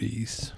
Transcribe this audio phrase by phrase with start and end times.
[0.00, 0.52] Reese.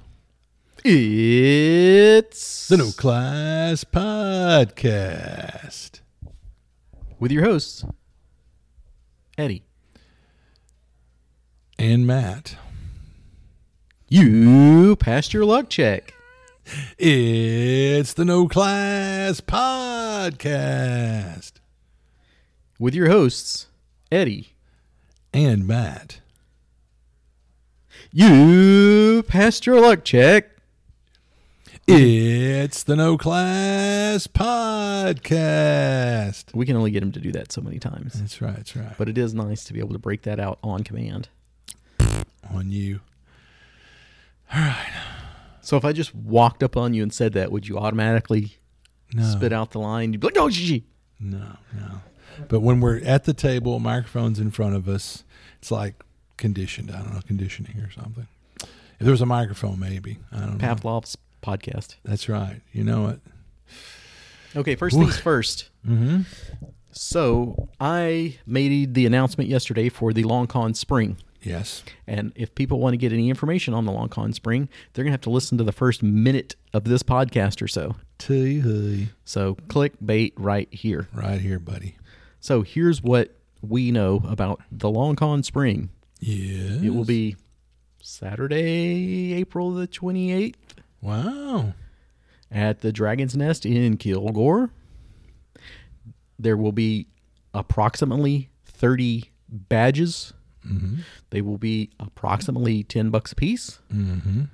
[0.85, 6.01] It's The No Class Podcast.
[7.19, 7.83] with your hosts,
[9.39, 9.65] Eddie.
[11.79, 12.57] And Matt.
[14.09, 16.13] You passed your luck check.
[16.99, 21.53] It's the No Class Podcast.
[22.79, 23.69] With your hosts,
[24.13, 24.49] Eddie.
[25.33, 26.21] And Matt.
[28.13, 30.47] You passed your luck check.
[31.87, 35.33] It's the No Class Podcast.
[36.55, 38.15] We can only get him to do that so many times.
[38.15, 38.57] That's right.
[38.57, 38.95] That's right.
[38.99, 41.29] But it is nice to be able to break that out on command.
[42.53, 43.01] on you.
[44.53, 44.93] All right.
[45.61, 48.57] So if I just walked up on you and said that, would you automatically
[49.15, 49.23] No.
[49.23, 50.13] spit out the line?
[50.13, 50.85] You'd be like, oh, gee.
[51.21, 52.01] No, no.
[52.49, 55.23] But when we're at the table, microphones in front of us,
[55.61, 56.03] it's like
[56.41, 56.91] conditioned.
[56.91, 58.27] I don't know, conditioning or something.
[58.61, 60.19] If there was a microphone, maybe.
[60.33, 60.59] I don't know.
[60.59, 61.97] Pavlov's podcast.
[62.05, 62.61] That's right.
[62.73, 63.21] You know it.
[64.57, 65.71] Okay, first things first.
[65.87, 66.23] Mm-hmm.
[66.91, 71.17] So I made the announcement yesterday for the Long Con Spring.
[71.41, 71.83] Yes.
[72.07, 75.13] And if people want to get any information on the Long Con Spring, they're going
[75.13, 77.95] to have to listen to the first minute of this podcast or so.
[78.19, 81.09] Tee So click bait right here.
[81.15, 81.97] Right here, buddy.
[82.41, 85.91] So here's what we know about the Long Con Spring.
[86.21, 86.83] Yes.
[86.83, 87.37] It will be
[88.03, 90.55] Saturday, April the 28th
[91.01, 91.75] Wow.
[92.51, 94.71] at the Dragon's Nest in Kilgore.
[96.39, 97.07] There will be
[97.55, 100.33] approximately 30 badges.
[100.67, 101.01] Mm-hmm.
[101.31, 103.79] They will be approximately 10 bucks a piece.
[103.93, 104.45] Mm-hmm.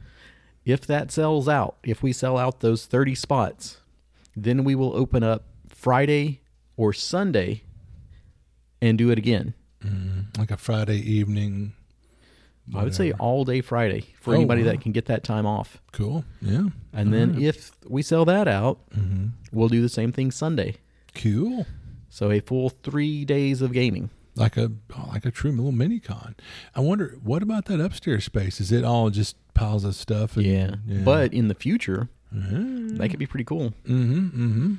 [0.65, 3.81] If that sells out, if we sell out those 30 spots,
[4.35, 6.41] then we will open up Friday
[6.77, 7.63] or Sunday
[8.83, 9.55] and do it again.
[9.87, 10.41] Mm-hmm.
[10.41, 11.73] Like a Friday evening.
[12.75, 14.73] I would say all day Friday for Oh, anybody wow.
[14.73, 15.81] that can get that time off.
[15.93, 16.25] Cool.
[16.43, 16.65] Yeah.
[16.93, 19.27] And then if we sell that out, Mm-hmm.
[19.53, 20.75] we'll do the same thing Sunday.
[21.15, 21.65] Cool.
[22.11, 24.11] So a full three days of gaming.
[24.35, 24.73] Like a
[25.13, 26.35] like a true little mini con.
[26.75, 28.61] I wonder what about that upstairs space?
[28.61, 30.37] Is it all just piles of stuff?
[30.37, 30.45] And,
[30.87, 31.03] Yeah.
[31.05, 32.99] But in the future, Mhm.
[32.99, 33.73] that could be pretty cool.
[33.87, 34.19] Mm-hmm.
[34.27, 34.75] Mm-hmm.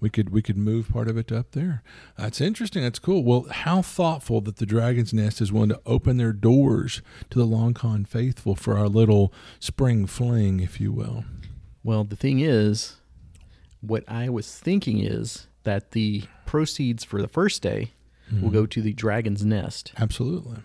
[0.00, 1.82] We could we could move part of it up there.
[2.16, 2.82] That's interesting.
[2.82, 3.24] That's cool.
[3.24, 7.44] Well, how thoughtful that the Dragon's Nest is willing to open their doors to the
[7.44, 11.24] Long Con faithful for our little spring fling, if you will.
[11.82, 12.96] Well, the thing is,
[13.80, 17.92] what I was thinking is that the proceeds for the first day
[18.40, 19.92] will go to the Dragon's Nest.
[19.98, 20.58] Absolutely.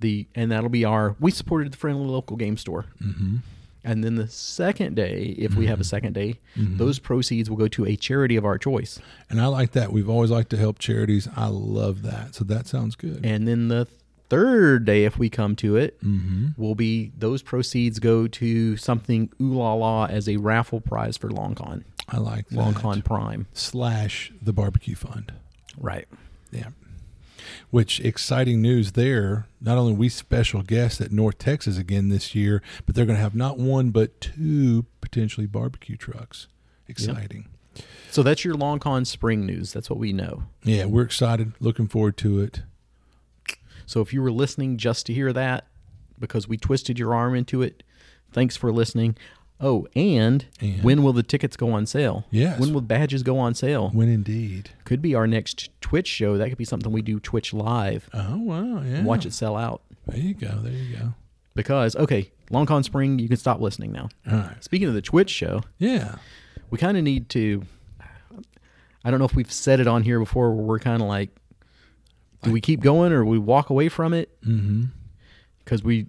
[0.00, 2.86] The and that'll be our we supported the friendly local game store.
[3.02, 3.36] Mm-hmm.
[3.84, 7.68] And then the second day, if we have a second day, those proceeds will go
[7.68, 8.98] to a charity of our choice.
[9.28, 9.92] And I like that.
[9.92, 11.28] We've always liked to help charities.
[11.36, 12.34] I love that.
[12.34, 13.24] So that sounds good.
[13.24, 13.86] And then the
[14.30, 16.60] third day, if we come to it, mm-hmm.
[16.60, 21.30] will be those proceeds go to something ooh la la as a raffle prize for
[21.30, 22.56] Long Con, I like that.
[22.56, 23.46] Long Con Prime.
[23.52, 25.32] slash the barbecue fund.
[25.78, 26.08] Right.
[26.50, 26.68] Yeah.
[27.70, 29.46] Which exciting news there.
[29.60, 33.22] Not only we special guests at North Texas again this year, but they're going to
[33.22, 36.46] have not one but two potentially barbecue trucks.
[36.88, 37.48] Exciting.
[38.10, 39.72] So that's your Long Con Spring news.
[39.72, 40.44] That's what we know.
[40.62, 41.52] Yeah, we're excited.
[41.60, 42.62] Looking forward to it.
[43.86, 45.66] So if you were listening just to hear that,
[46.18, 47.82] because we twisted your arm into it,
[48.32, 49.16] thanks for listening.
[49.60, 50.82] Oh, and, And?
[50.82, 52.26] when will the tickets go on sale?
[52.30, 52.58] Yes.
[52.58, 53.90] When will badges go on sale?
[53.90, 54.70] When indeed.
[54.84, 56.36] Could be our next Twitch show.
[56.36, 58.10] That could be something we do Twitch live.
[58.12, 59.02] Oh wow, yeah.
[59.04, 59.82] Watch it sell out.
[60.06, 60.58] There you go.
[60.60, 61.14] There you go.
[61.54, 64.08] Because okay, Long Con Spring, you can stop listening now.
[64.30, 64.62] All right.
[64.64, 66.16] Speaking of the Twitch show, Yeah.
[66.70, 67.62] we kind of need to.
[69.04, 70.52] I don't know if we've said it on here before.
[70.54, 71.30] Where we're kind of like,
[72.42, 74.30] do we keep going or we walk away from it?
[74.42, 74.84] Mm-hmm.
[75.64, 76.06] Because we,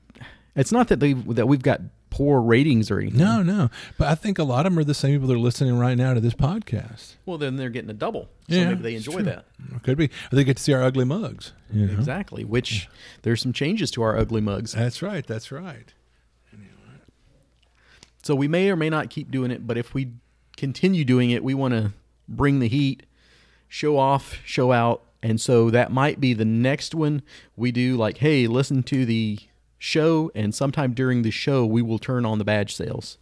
[0.56, 1.82] it's not that they that we've got
[2.16, 3.20] poor ratings or anything.
[3.20, 3.70] No, no.
[3.98, 5.98] But I think a lot of them are the same people that are listening right
[5.98, 7.16] now to this podcast.
[7.26, 8.30] Well, then they're getting a double.
[8.50, 9.46] So Yeah, maybe they enjoy that.
[9.84, 10.06] Could be.
[10.32, 11.52] Or they get to see our ugly mugs.
[11.74, 11.94] you know?
[11.94, 12.46] Exactly.
[12.46, 12.88] Which
[13.24, 14.72] there's some changes to our ugly mugs.
[14.72, 15.28] That's right.
[15.28, 15.94] That's right.
[18.24, 20.14] So we may or may not keep doing it, but if we
[20.58, 21.92] continue doing it, we want to
[22.30, 23.06] bring the heat,
[23.68, 25.04] show off, show out.
[25.22, 27.24] And so that might be the next one
[27.58, 29.40] we do like, hey, listen to the
[29.86, 33.18] show and sometime during the show we will turn on the badge sales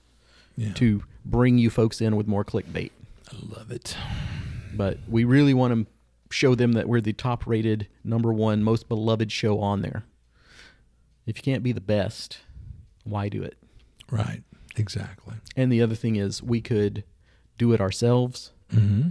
[0.55, 0.71] Yeah.
[0.73, 2.91] to bring you folks in with more clickbait.
[3.31, 3.97] I love it.
[4.73, 5.87] But we really want to
[6.33, 10.05] show them that we're the top rated, number one, most beloved show on there.
[11.25, 12.39] If you can't be the best,
[13.03, 13.57] why do it?
[14.09, 14.43] Right.
[14.75, 15.35] Exactly.
[15.55, 17.03] And the other thing is, we could
[17.57, 18.51] do it ourselves.
[18.71, 19.09] Mm-hmm.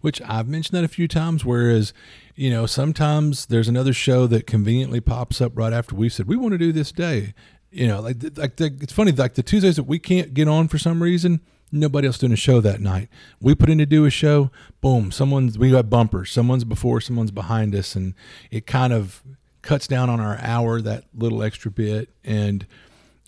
[0.00, 1.44] Which I've mentioned that a few times.
[1.44, 1.92] Whereas,
[2.34, 6.36] you know, sometimes there's another show that conveniently pops up right after we said we
[6.36, 7.34] want to do this day,
[7.70, 10.68] you know, like like the, it's funny, like the Tuesdays that we can't get on
[10.68, 11.40] for some reason,
[11.72, 13.08] nobody else doing a show that night.
[13.40, 14.50] We put in to do a show,
[14.80, 18.14] boom, someone's we got bumpers, someone's before, someone's behind us, and
[18.50, 19.22] it kind of
[19.62, 22.10] cuts down on our hour that little extra bit.
[22.24, 22.66] And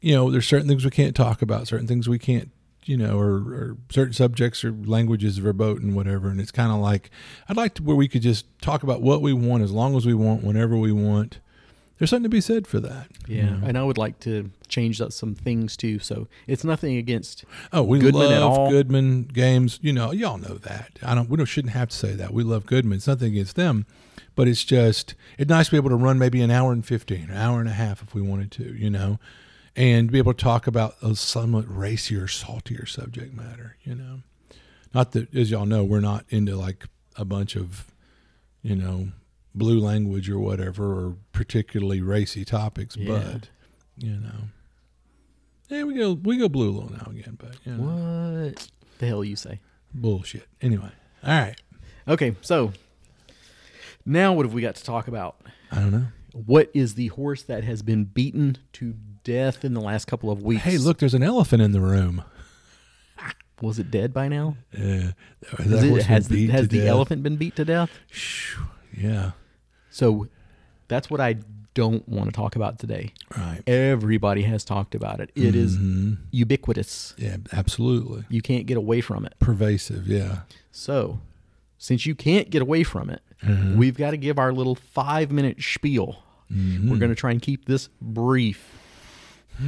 [0.00, 2.50] you know, there's certain things we can't talk about, certain things we can't
[2.88, 6.28] you know, or, or, certain subjects or languages verboten, whatever.
[6.28, 7.10] And it's kind of like
[7.48, 10.06] I'd like to where we could just talk about what we want as long as
[10.06, 11.40] we want, whenever we want.
[11.98, 13.08] There's something to be said for that.
[13.26, 13.66] Yeah, you know?
[13.66, 15.98] and I would like to change up some things too.
[15.98, 17.44] So it's nothing against.
[17.72, 18.70] Oh, we Goodman love at all.
[18.70, 19.80] Goodman games.
[19.82, 20.98] You know, y'all know that.
[21.02, 21.28] I don't.
[21.28, 22.32] We don't shouldn't have to say that.
[22.32, 22.98] We love Goodman.
[22.98, 23.84] It's nothing against them,
[24.36, 27.30] but it's just it's nice to be able to run maybe an hour and fifteen,
[27.30, 28.76] an hour and a half if we wanted to.
[28.76, 29.18] You know,
[29.76, 33.76] and be able to talk about a somewhat racier, saltier subject matter.
[33.82, 34.20] You know,
[34.94, 36.86] not that as y'all know, we're not into like
[37.16, 37.86] a bunch of,
[38.62, 39.08] you know,
[39.54, 43.18] blue language or whatever, or particularly racy topics, Yeah.
[43.32, 43.48] but
[43.96, 44.48] you know.
[45.68, 48.68] Yeah, we go we go blue a little now again, but you know, What
[48.98, 49.60] the hell you say?
[49.94, 50.46] bullshit.
[50.62, 50.90] Anyway,
[51.24, 51.60] all right.
[52.06, 52.72] Okay, so
[54.06, 55.36] now what have we got to talk about?
[55.70, 56.06] I don't know.
[56.32, 58.94] What is the horse that has been beaten to
[59.24, 60.62] death in the last couple of weeks?
[60.62, 62.22] Hey, look, there's an elephant in the room.
[63.60, 64.56] was it dead by now?
[64.76, 65.12] Yeah,
[65.58, 67.90] Is it- has the, has the elephant been beat to death?
[68.96, 69.32] Yeah,
[69.90, 70.28] So
[70.86, 71.36] that's what I
[71.74, 73.12] don't want to talk about today.
[73.36, 73.62] right.
[73.66, 75.30] Everybody has talked about it.
[75.34, 76.18] It is Mhm.
[76.30, 77.14] ubiquitous.
[77.18, 79.34] Yeah, absolutely You can't get away from it.
[79.40, 80.06] pervasive.
[80.08, 80.40] Yeah,
[80.70, 81.20] So,
[81.78, 83.76] since you can't get away from it, Mhm.
[83.76, 86.22] we've got to give our little five minute spiel.
[86.52, 86.88] Mhm.
[86.90, 88.64] We're going to try and keep this brief.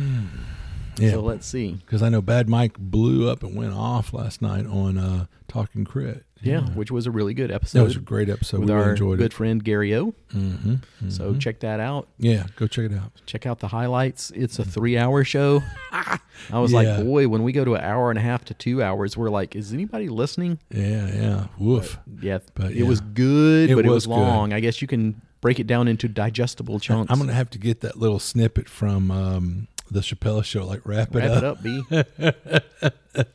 [0.98, 1.12] yeah.
[1.12, 1.72] So, let's see.
[1.74, 5.84] Because I know Bad Mike blew up and went off last night on uh, Talking
[5.84, 6.24] Crit.
[6.42, 7.80] Yeah, which was a really good episode.
[7.80, 8.60] that was a great episode.
[8.60, 9.32] with we really our enjoyed good it.
[9.34, 10.14] friend Gary O.
[10.34, 11.10] Mm-hmm.
[11.10, 12.08] So, check that out.
[12.18, 13.12] yeah, go check it out.
[13.26, 14.30] Check out the highlights.
[14.30, 15.62] It's a three hour show.
[15.92, 16.78] I was Yeah.
[16.96, 19.28] like, boy, when we go to an hour and a half to two hours, we're
[19.28, 20.58] like, is anybody listening?
[20.70, 21.46] Yeah, yeah.
[21.58, 21.98] Woof.
[22.22, 24.22] Yeah, But, it was good, It but it was was good.
[24.22, 24.52] long.
[24.54, 27.12] I guess you can break it down into digestible chunks.
[27.12, 30.64] I'm gonna have to get that little snippet from um, the Chappelle show.
[30.64, 31.58] Like wrap it wrap up.
[31.62, 32.86] Wrap it up, B.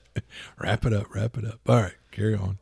[0.60, 1.14] Wrap it up.
[1.14, 1.60] Wrap it up.
[1.68, 2.58] All right, carry on.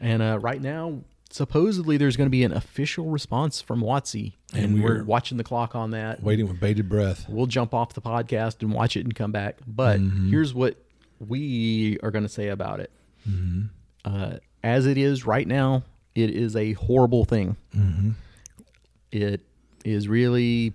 [0.00, 1.00] and uh, right now,
[1.30, 5.36] supposedly there's going to be an official response from WotC, and, And we're we're- watching
[5.38, 6.22] the clock on that.
[6.22, 7.26] Waiting with bated breath.
[7.28, 9.58] We'll jump off the podcast and watch it and come back.
[9.66, 10.30] But Mm-hmm.
[10.30, 10.76] here's what
[11.20, 12.90] we are going to say about it.
[13.28, 13.66] Mm-hmm.
[14.04, 15.82] Uh, as it is right now,
[16.14, 17.56] it is a horrible thing.
[17.76, 18.10] Mm-hmm.
[19.12, 19.42] It
[19.84, 20.72] is really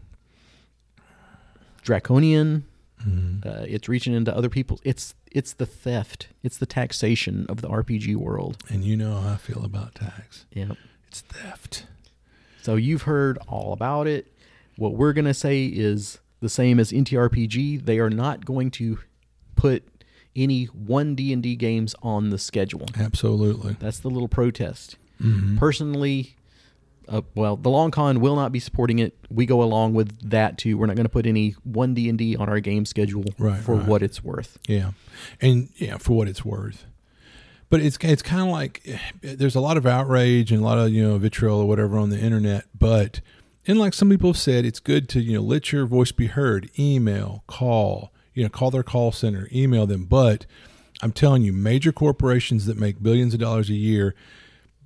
[1.83, 2.65] draconian.
[3.05, 3.47] Mm-hmm.
[3.47, 4.81] Uh, it's reaching into other people's.
[4.83, 6.29] It's it's the theft.
[6.43, 8.63] It's the taxation of the RPG world.
[8.69, 10.45] And you know how I feel about tax.
[10.53, 10.71] Yeah.
[11.09, 11.85] It's theft.
[12.61, 14.31] So you've heard all about it.
[14.77, 17.85] What we're gonna say is the same as NTRPG.
[17.85, 18.99] They are not going to
[19.57, 19.83] put
[20.37, 22.85] any one D and D games on the schedule.
[22.97, 23.75] Absolutely.
[23.77, 24.95] That's the little protest.
[25.21, 25.57] Mm-hmm.
[25.57, 26.37] Personally,
[27.07, 29.15] uh, well, the Long Con will not be supporting it.
[29.29, 30.77] We go along with that too.
[30.77, 33.59] We're not going to put any one D and D on our game schedule Right,
[33.61, 33.87] for right.
[33.87, 34.57] what it's worth.
[34.67, 34.91] Yeah,
[35.41, 36.85] and yeah, for what it's worth.
[37.69, 40.77] But it's it's kind of like eh, there's a lot of outrage and a lot
[40.77, 42.65] of you know vitriol or whatever on the internet.
[42.77, 43.21] But
[43.67, 46.27] and like some people have said, it's good to you know let your voice be
[46.27, 46.69] heard.
[46.77, 50.05] Email, call, you know, call their call center, email them.
[50.05, 50.45] But
[51.01, 54.15] I'm telling you, major corporations that make billions of dollars a year,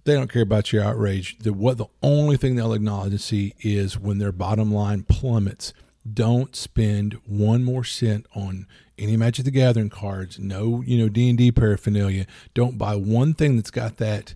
[0.05, 1.37] they don't care about your outrage.
[1.39, 5.73] The what the only thing they'll acknowledge and see is when their bottom line plummets.
[6.11, 8.65] Don't spend one more cent on
[8.97, 10.39] any Magic the Gathering cards.
[10.39, 12.25] No, you know D and D paraphernalia.
[12.53, 14.33] Don't buy one thing that's got that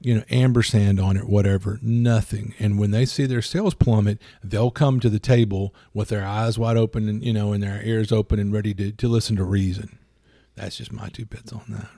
[0.00, 1.78] you know ampersand on it, whatever.
[1.82, 2.54] Nothing.
[2.58, 6.58] And when they see their sales plummet, they'll come to the table with their eyes
[6.58, 9.44] wide open and you know and their ears open and ready to to listen to
[9.44, 9.98] reason.
[10.54, 11.88] That's just my two bits on that.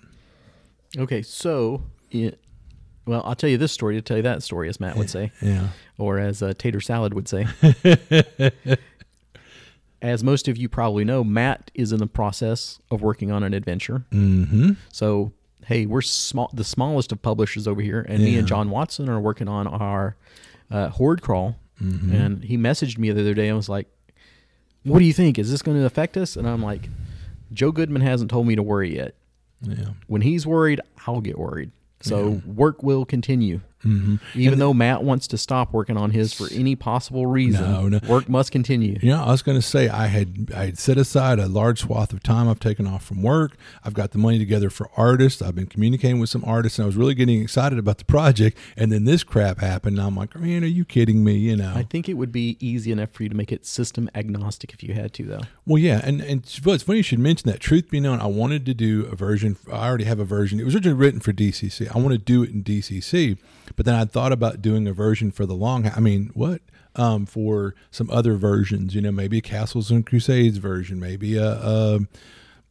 [1.01, 2.41] Okay, so it,
[3.11, 5.33] well, I'll tell you this story to tell you that story, as Matt would say,
[5.43, 5.71] Yeah.
[5.99, 7.45] or as uh, Tater Salad would say.
[10.01, 13.53] as most of you probably know, Matt is in the process of working on an
[13.53, 14.05] adventure.
[14.13, 14.73] Mm-hmm.
[14.93, 15.33] So,
[15.67, 19.19] hey, we're small, the smallest of publishers over here, and me and John Watson are
[19.21, 20.15] working on our
[20.71, 21.57] uh, Horde Crawl.
[21.83, 22.15] Mm-hmm.
[22.15, 23.89] And he messaged me the other day and was like,
[24.85, 25.37] "What do you think?
[25.37, 26.89] Is this going to affect us?" And I'm like,
[27.53, 29.15] "Joe Goodman hasn't told me to worry yet.
[29.63, 29.89] Yeah.
[30.07, 31.71] When he's worried, I'll get worried.
[32.01, 33.61] So work will continue.
[33.85, 34.17] Mm-hmm.
[34.39, 38.01] Even though Matt wants to stop working on his for any possible reason, No, no.
[38.09, 38.99] work must continue.
[39.03, 42.13] Yeah, I was going to say I had I had set aside a large swath
[42.13, 43.57] of time I've taken off from work.
[43.85, 45.41] I've got the money together for artists.
[45.41, 48.59] I've been communicating with some artists, and I was really getting excited about the project.
[48.77, 49.99] And then this crap happened.
[49.99, 51.35] And I'm like, man, are you kidding me?
[51.39, 51.73] You know?
[51.75, 54.83] I think it would be easy enough for you to make it system agnostic if
[54.83, 55.41] you had to, though.
[55.67, 57.61] Well, yeah, and and well, it's funny you should mention that.
[57.61, 59.57] Truth be known, I wanted to do a version.
[59.73, 60.61] I already have a version.
[60.61, 61.89] It was originally written for DCC.
[61.95, 63.39] I want to do it in DCC,
[63.77, 65.87] but then I thought about doing a version for the long.
[65.89, 66.63] I mean, what?
[66.97, 71.53] Um, for some other versions, you know, maybe a Castles and Crusades version, maybe a,
[71.53, 72.01] a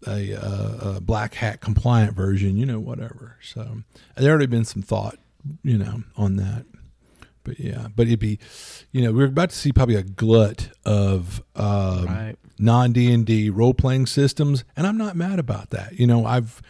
[0.08, 3.38] a, a, a black hat compliant version, you know, whatever.
[3.42, 3.84] So
[4.16, 5.18] there already been some thought,
[5.64, 6.66] you know, on that.
[7.44, 8.40] But yeah, but it'd be,
[8.92, 12.36] you know, we're about to see probably a glut of um, Right.
[12.60, 15.98] non D and D role playing systems, and I'm not mad about that.
[15.98, 16.62] You know, I've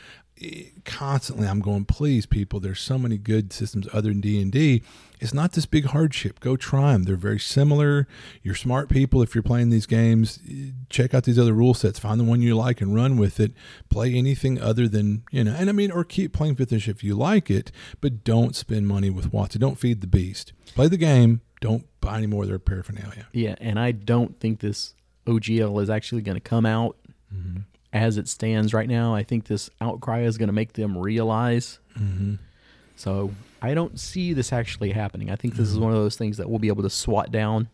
[0.86, 4.81] constantly I'm going, please, people, there's so many good systems other than D and D.
[5.19, 6.39] It's not this big hardship.
[6.39, 7.03] Go try them.
[7.03, 8.08] They're very similar.
[8.41, 9.22] You're smart people.
[9.22, 10.39] If you're playing these games,
[10.89, 12.00] check out these other rule sets.
[12.00, 13.51] Find the one you like and run with it.
[13.89, 17.03] Play anything other than you know, and I mean, or keep playing fifth edition if
[17.03, 19.60] you like it, but don't spend money with Watson.
[19.60, 20.53] Don't feed the beast.
[20.74, 21.41] Play the game.
[21.60, 23.27] Don't buy any more of their paraphernalia.
[23.34, 24.93] Yeah, and I don't think this
[25.27, 26.96] OGL is actually going to come out
[27.34, 27.60] Mm-hmm.
[27.93, 29.15] As it stands right now.
[29.15, 31.79] I think this outcry is going to make them realize.
[31.98, 32.36] Mm-hmm.
[32.96, 33.31] So
[33.62, 35.29] I don't see this actually happening.
[35.31, 35.75] I think this Mm-hmm.
[35.77, 37.69] is one of those things that we'll be able to swat down.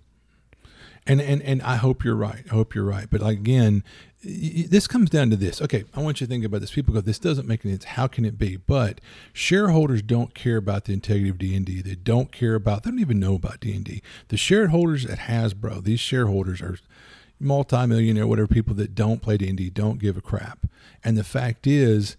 [1.07, 2.43] And and and I hope you're right.
[2.49, 3.07] I hope you're right.
[3.07, 3.83] But like, again,
[4.23, 5.61] this comes down to this.
[5.61, 6.71] Okay, I want you to think about this.
[6.71, 7.83] People go, "This doesn't make any sense.
[7.83, 8.99] How can it be?" But
[9.31, 11.83] shareholders don't care about the integrity of D and D.
[11.83, 12.81] They don't care about.
[12.81, 14.01] They don't even know about D and D.
[14.29, 16.79] The shareholders at Hasbro, these shareholders are
[17.39, 20.67] multimillionaire, whatever people that don't play D and D don't give a crap.
[21.03, 22.17] And the fact is,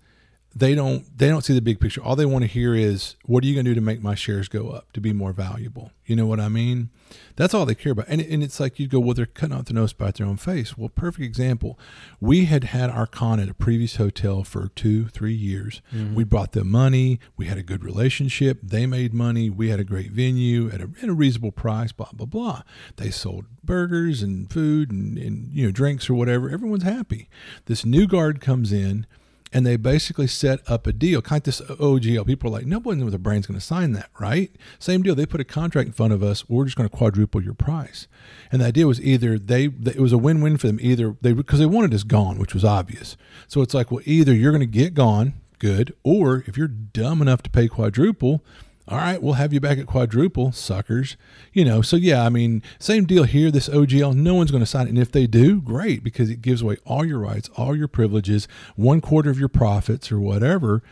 [0.56, 2.02] they don't they don't see the big picture.
[2.02, 4.14] All they want to hear is what are you going to do to make my
[4.14, 5.92] shares go up to be more valuable?
[6.06, 6.88] You know what I mean?
[7.36, 8.06] That's all they care about.
[8.08, 10.38] And and it's like you go, well, they're cutting out their nose by their own
[10.38, 10.78] face.
[10.78, 11.78] Well, perfect example.
[12.20, 15.82] We had had our con at a previous hotel for two three years.
[15.94, 16.14] Mm-hmm.
[16.14, 17.20] We brought them money.
[17.36, 18.60] We had a good relationship.
[18.62, 19.50] They made money.
[19.50, 21.92] We had a great venue at a, at a reasonable price.
[21.92, 22.62] Blah blah blah.
[22.96, 26.48] They sold burgers and food and, and you know drinks or whatever.
[26.48, 27.28] Everyone's happy.
[27.66, 29.06] This new guard comes in
[29.52, 32.26] and they basically set up a deal, kind of this OGL.
[32.26, 34.50] People are like, no one with a brain's going to sign that, right?
[34.78, 35.14] Same deal.
[35.14, 36.48] They put a contract in front of us.
[36.48, 38.08] We're just going to quadruple your price.
[38.50, 40.78] And the idea was either they, it was a win-win for them.
[40.80, 43.16] Either they, because they wanted us gone, which was obvious.
[43.46, 47.22] So it's like, well, either you're going to get gone, good, or if you're dumb
[47.22, 48.44] enough to pay quadruple,
[48.88, 51.16] all right, we'll have you back at quadruple, suckers.
[51.52, 53.50] You know, so yeah, I mean, same deal here.
[53.50, 54.90] This OGL, no one's going to sign it.
[54.90, 58.46] And if they do, great, because it gives away all your rights, all your privileges,
[58.76, 60.82] one quarter of your profits or whatever.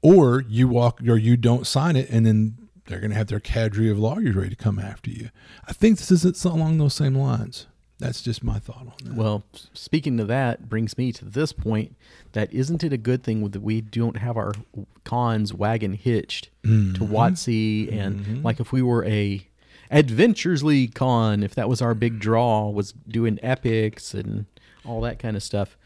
[0.00, 2.56] Or you walk or you don't sign it, and then
[2.86, 5.28] they're going to have their cadre of lawyers ready to come after you.
[5.68, 7.66] I think this is along those same lines.
[8.02, 9.14] That's just my thought on that.
[9.14, 11.94] Well, speaking to that brings me to this point
[12.32, 14.52] that isn't it a good thing that we don't have our
[15.04, 16.92] cons wagon hitched Mm-hmm.
[16.94, 19.46] to WotC and like if we were a
[19.90, 24.46] Adventures League con, if that was our big draw, was doing epics and
[24.84, 25.76] all that kind of stuff,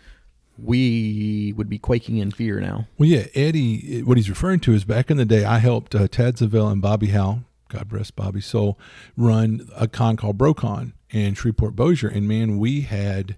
[0.58, 2.86] we would be quaking in fear now.
[2.98, 6.08] Well, yeah, Eddie, what he's referring to is back in the day, I helped uh,
[6.08, 8.78] Tad Zavell and Bobby Howe, God rest Bobby's soul,
[9.16, 12.08] run a con called BroCon in Shreveport Bossier.
[12.08, 13.36] And man, we had,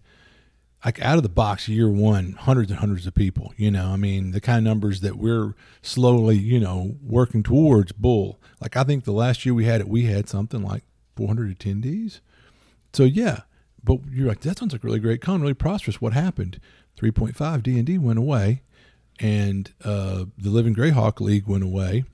[0.85, 3.53] like, out of the box, year one, hundreds and hundreds of people.
[3.57, 7.93] You know, I mean, the kind of numbers that we're slowly, you know, working towards
[7.93, 8.41] bull.
[8.61, 10.83] Like, I think the last year we had it, we had something like
[11.17, 12.21] 400 attendees.
[12.93, 13.41] So, yeah.
[13.83, 16.01] But you're like, that sounds like a really great con, really prosperous.
[16.01, 16.61] What happened?
[17.01, 18.63] 3.5 D&D went away
[19.21, 22.05] and uh, the Living Greyhawk League went away,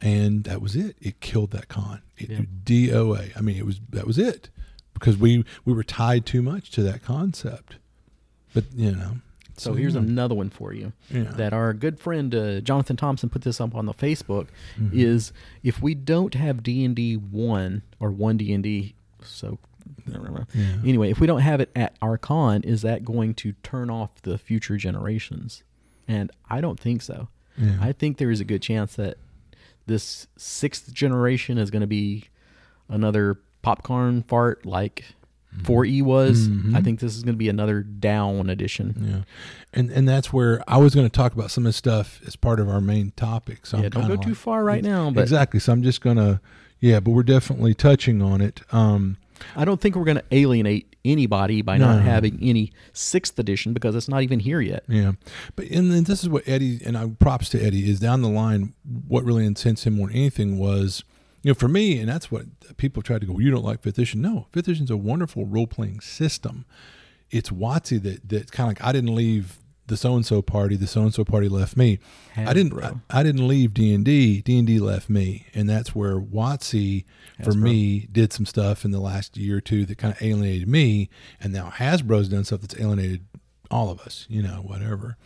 [0.00, 0.96] and that was it.
[1.00, 2.02] It killed that con.
[2.16, 2.40] It Yeah.
[2.64, 3.36] DOA.
[3.36, 4.50] I mean, it was that was it
[5.02, 7.76] because we we were tied too much to that concept.
[8.54, 9.16] But you know,
[9.56, 10.00] So here's yeah.
[10.00, 11.24] another one for you Yeah.
[11.36, 14.46] that our good friend uh, Jonathan Thompson put this up on the Facebook
[14.78, 14.98] Mm-hmm.
[14.98, 15.32] is
[15.64, 18.94] if we don't have D and D one or one D and D,
[19.24, 19.58] so
[20.06, 20.74] Yeah.
[20.84, 24.22] anyway, if we don't have it at our con, is that going to turn off
[24.22, 25.64] the future generations?
[26.06, 27.28] And I don't think so.
[27.80, 29.18] I think there is a good chance that
[29.86, 32.24] this sixth generation is going to be
[32.88, 35.04] another popcorn fart like
[35.64, 36.48] 4E was.
[36.48, 36.74] Mhm.
[36.74, 38.94] I think this is going to be another down edition.
[39.06, 42.20] Yeah, and and that's where I was going to talk about some of this stuff
[42.26, 43.66] as part of our main topic.
[43.66, 45.60] So yeah, I'm don't go kinda too far right now, but exactly.
[45.60, 46.40] So I'm just gonna,
[46.80, 48.62] yeah, but we're definitely touching on it.
[48.72, 49.18] Um,
[49.56, 53.96] I don't think we're going to alienate anybody by not having any sixth edition because
[53.96, 54.84] it's not even here yet.
[54.88, 55.12] Yeah,
[55.56, 58.28] but and then this is what Eddie and I props to Eddie is down the
[58.28, 58.72] line.
[59.08, 61.02] What really incensed him more than anything was
[61.42, 63.38] you know, for me, and that's what people try to go.
[63.38, 64.22] You don't like fifth edition?
[64.22, 66.64] No, fifth edition is a wonderful role playing system.
[67.30, 70.76] It's WotC that that kind of like I didn't leave the so and so party.
[70.76, 71.98] The so and so party left me.
[72.36, 72.82] I didn't.
[72.82, 74.40] I, I didn't leave D and D.
[74.40, 77.04] D and D left me, and that's where WotC
[77.42, 77.56] for Hasbro.
[77.56, 81.10] me did some stuff in the last year or two that kind of alienated me,
[81.40, 83.26] and now Hasbro's done stuff that's alienated
[83.70, 84.26] all of us.
[84.28, 85.16] You know, whatever.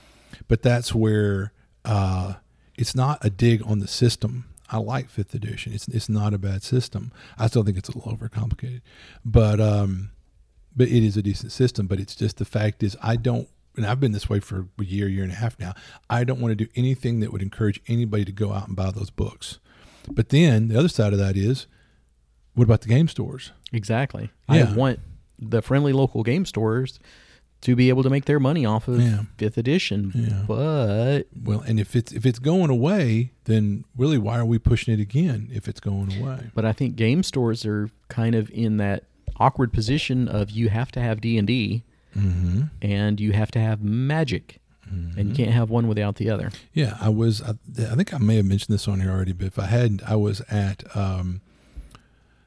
[0.49, 1.53] But that's where
[1.85, 2.35] uh,
[2.77, 4.47] it's not a dig on the system.
[4.71, 5.73] I like fifth edition.
[5.73, 7.13] It's it's not a bad system.
[7.39, 8.83] I still think it's a little overcomplicated,
[9.25, 10.11] but um,
[10.75, 11.87] but it is a decent system.
[11.87, 14.85] But it's just the fact is I don't, and I've been this way for a
[14.85, 15.75] year, year and a half now.
[16.11, 18.91] I don't want to do anything that would encourage anybody to go out and buy
[18.91, 19.59] those books.
[20.11, 21.67] But then the other side of that is,
[22.55, 23.53] what about the game stores?
[23.73, 24.31] Exactly.
[24.49, 24.69] Yeah.
[24.71, 25.01] I want
[25.39, 26.99] the friendly local game stores
[27.67, 29.23] to be able to make their money off of Yeah.
[29.39, 30.11] fifth edition.
[30.15, 30.45] Yeah.
[30.47, 34.93] But Well, and if it's if it's going away, then really why are we pushing
[34.95, 36.51] it again if it's going away?
[36.55, 39.05] but I think game stores are kind of in that
[39.39, 41.83] awkward position of you have to have D and D
[42.17, 42.63] Mm-hmm.
[42.81, 44.59] and you have to have magic,
[44.91, 46.51] and you can't have one without the other.
[46.73, 47.43] Yeah, I was.
[47.43, 50.03] I, I think I may have mentioned this on here already, but if I hadn't,
[50.09, 51.43] I was at um,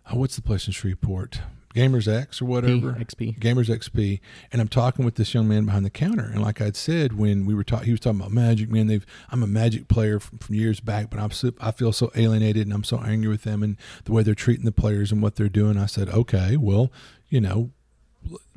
[0.10, 1.42] oh, what's the place in Shreveport?
[1.80, 2.94] Gamers X or whatever.
[2.94, 3.40] XP.
[3.40, 4.20] Gamers XP,
[4.52, 7.46] and I'm talking with this young man behind the counter, and like I'd said when
[7.46, 8.70] we were talking, he was talking about Magic.
[8.70, 11.92] Man, they've I'm a Magic player from, from years back, but I'm so, I feel
[11.94, 15.12] so alienated, and I'm so angry with them and the way they're treating the players
[15.12, 15.78] and what they're doing.
[15.78, 16.92] I said, okay, well,
[17.30, 17.72] you know,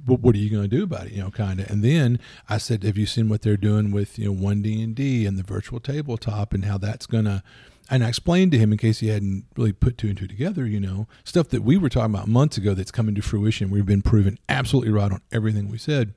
[0.05, 1.13] what, what are you going to do about it?
[1.13, 1.71] You know, kind of.
[1.71, 4.83] And then I said, have you seen what they're doing with you know one D
[4.83, 7.43] and D and the virtual tabletop and how that's going to?
[7.93, 10.67] And I explained to him in case he hadn't really put two and two together,
[10.67, 13.71] you know, stuff that we were talking about months ago that's coming to fruition.
[13.71, 16.15] We've been proven absolutely right on everything we said.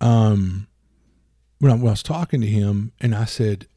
[0.00, 0.66] Um,
[1.60, 3.68] when I, when I was talking to him, and I said,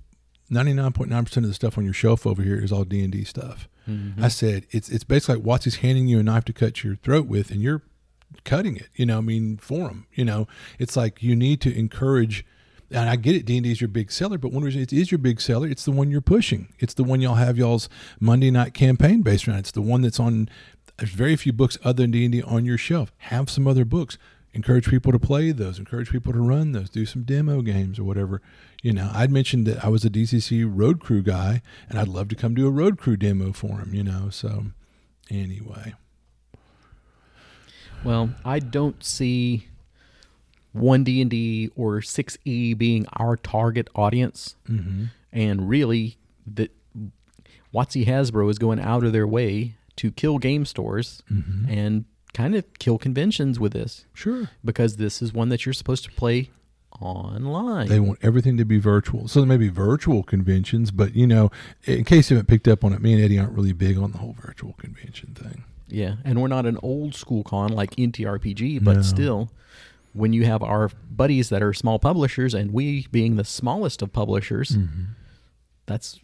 [0.49, 2.83] ninety nine point nine percent of the stuff on your shelf over here is all
[2.83, 3.69] D and D stuff.
[4.23, 7.27] I said it's it's basically like WotC's handing you a knife to cut your throat
[7.27, 7.83] with, and you're
[8.45, 8.89] cutting it.
[8.95, 10.07] You know, I mean, for them.
[10.13, 10.47] You know,
[10.79, 12.45] it's like you need to encourage.
[12.91, 14.91] And I get it, D and D is your big seller, but one reason it
[14.91, 16.73] is your big seller, it's the one you're pushing.
[16.79, 17.87] It's the one y'all have y'all's
[18.19, 19.59] Monday night campaign based around.
[19.59, 20.49] It's the one that's on.
[20.97, 23.13] There's very few books other than D and D on your shelf.
[23.17, 24.17] Have some other books.
[24.53, 25.79] Encourage people to play those.
[25.79, 26.89] Encourage people to run those.
[26.89, 28.41] Do some demo games or whatever.
[28.83, 32.27] You know, I'd mentioned that I was a DCC road crew guy, and I'd love
[32.29, 33.93] to come do a road crew demo for him.
[33.93, 34.65] You know, so
[35.29, 35.93] anyway.
[38.03, 39.67] Well, I don't see
[40.73, 45.05] one D and D or six E being our target audience, Mm-hmm.
[45.31, 46.71] and really that
[47.73, 51.69] WotC Hasbro is going out of their way to kill game stores Mm-hmm.
[51.69, 54.49] and kind of kill conventions with this Sure.
[54.63, 56.49] because this is one that you're supposed to play
[57.01, 57.87] online.
[57.89, 59.27] They want everything to be virtual.
[59.27, 61.51] So there may be virtual conventions, but you know,
[61.85, 64.11] in case you haven't picked up on it, me and Eddie aren't really big on
[64.11, 65.63] the whole virtual convention thing.
[65.89, 69.01] Yeah, and we're not an old school con like NTRPG, but No.
[69.01, 69.49] still,
[70.13, 74.11] when you have our buddies that are small publishers and we being the smallest of
[74.13, 75.03] publishers, Mm-hmm.
[75.85, 76.19] that's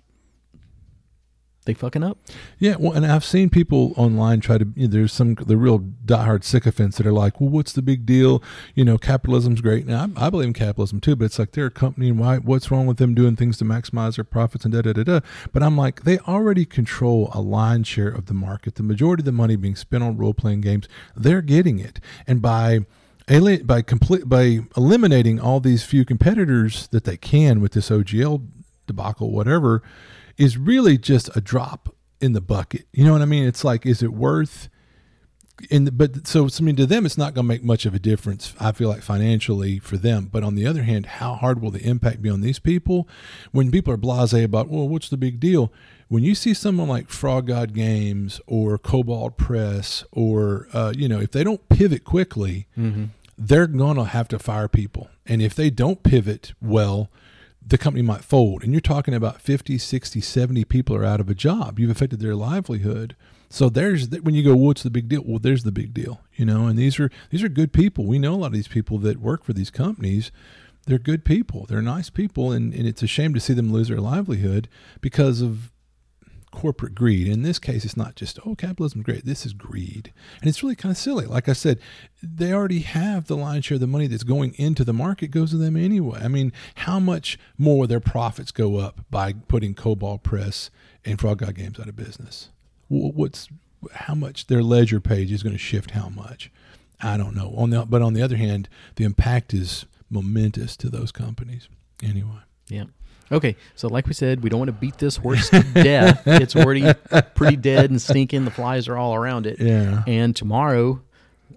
[1.65, 2.17] they fucking up.
[2.60, 4.65] Yeah, well, and I've seen people online try to.
[4.78, 8.06] You know, there's some the real diehard sycophants that are like, "Well, what's the big
[8.06, 8.41] deal?
[8.73, 11.65] You know, capitalism's great." Now, I, I believe in capitalism too, but it's like they're
[11.65, 12.38] a company, and why?
[12.38, 15.19] What's wrong with them doing things to maximize their profits and da da da da?
[15.52, 18.76] But I'm like, they already control a line share of the market.
[18.76, 22.41] The majority of the money being spent on role playing games, they're getting it, and
[22.41, 22.86] by
[23.29, 28.47] alien by complete by eliminating all these few competitors that they can with this OGL
[28.85, 29.83] debacle, whatever,
[30.37, 32.85] is really just a drop in the bucket.
[32.93, 33.45] You know what I mean?
[33.45, 34.69] It's like, is it worth?
[35.71, 37.99] And but so I mean, to them, it's not going to make much of a
[37.99, 38.53] difference.
[38.59, 40.29] I feel like financially for them.
[40.31, 43.07] But on the other hand, how hard will the impact be on these people
[43.51, 45.73] when people are blasé about, well, what's the big deal?
[46.10, 51.20] When you see someone like Frog God Games or Kobold Press, or uh, you know,
[51.20, 52.67] if they don't pivot quickly,
[53.38, 55.10] they're going to have to fire people.
[55.26, 57.10] And if they don't pivot well,
[57.65, 58.63] the company might fold.
[58.63, 61.80] And you're talking about 50, 60, 70 people are out of a job.
[61.80, 63.15] You've affected their livelihood.
[63.50, 65.24] So there's when you go, what's the big deal?
[65.26, 66.67] Well, there's the big deal, you know.
[66.67, 68.06] And these are these are good people.
[68.06, 70.32] We know a lot of these people that work for these companies.
[70.86, 71.65] They're good people.
[71.67, 74.70] They're nice people, and, and it's a shame to see them lose their livelihood
[75.02, 75.72] because of
[76.58, 77.28] corporate greed.
[77.28, 79.26] In this case, it's not just, oh, capitalism's great.
[79.26, 80.12] This is greed.
[80.41, 81.28] And it's really kind of silly.
[81.28, 81.80] Like I said,
[82.24, 85.52] they already have the lion's share of the money that's going into the market goes
[85.52, 86.20] to them anyway.
[86.24, 90.72] I mean, how much more their profits go up by putting Kobold Press
[91.06, 92.50] and Frog God Games out of business?
[92.88, 93.50] What's
[93.91, 96.50] how much their ledger page is going to shift how much?
[97.00, 97.54] I don't know.
[97.56, 101.70] On the but on the other hand, the impact is momentous to those companies.
[102.02, 102.39] Anyway.
[102.67, 102.86] Yeah.
[103.31, 106.23] Okay, so like we said, we don't want to beat this horse to death.
[106.25, 106.93] It's already
[107.35, 108.45] pretty dead and stinking.
[108.45, 109.59] The flies are all around it.
[109.59, 110.03] Yeah.
[110.07, 111.01] And tomorrow,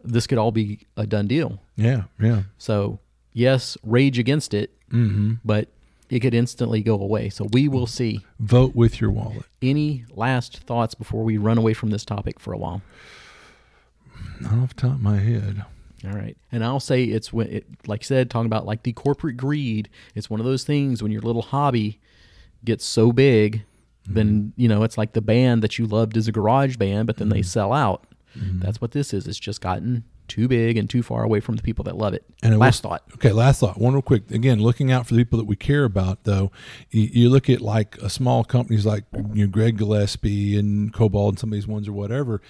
[0.04, 1.60] this could all be a done deal.
[1.76, 2.04] Yeah.
[2.20, 2.42] Yeah.
[2.58, 2.98] So,
[3.32, 5.34] yes, rage against it, Mm-hmm.
[5.44, 5.68] but
[6.08, 7.28] it could instantly go away.
[7.28, 8.24] So, we will see.
[8.40, 9.44] Vote with your wallet.
[9.62, 12.82] Any last thoughts before we run away from this topic for a while?
[14.40, 15.64] Not off the top of my head.
[16.04, 16.36] All right.
[16.50, 19.88] And I'll say it's when it, like I said, talking about like the corporate greed.
[20.14, 22.00] It's one of those things when your little hobby
[22.64, 23.64] gets so big,
[24.06, 24.60] then, mm-hmm.
[24.60, 27.28] you know, it's like the band that you loved as a garage band, but then
[27.28, 27.46] they mm-hmm.
[27.46, 28.06] sell out.
[28.36, 28.60] Mm-hmm.
[28.60, 29.26] That's what this is.
[29.26, 32.24] It's just gotten too big and too far away from the people that love it.
[32.42, 33.02] And Last was- thought.
[33.14, 33.78] Okay, last thought.
[33.78, 34.30] One real quick.
[34.30, 36.50] Again, looking out for the people that we care about, though.
[36.90, 41.34] You, you look at like a small companies like you know, Greg Gillespie and Kobold
[41.34, 42.40] and some of these ones or whatever.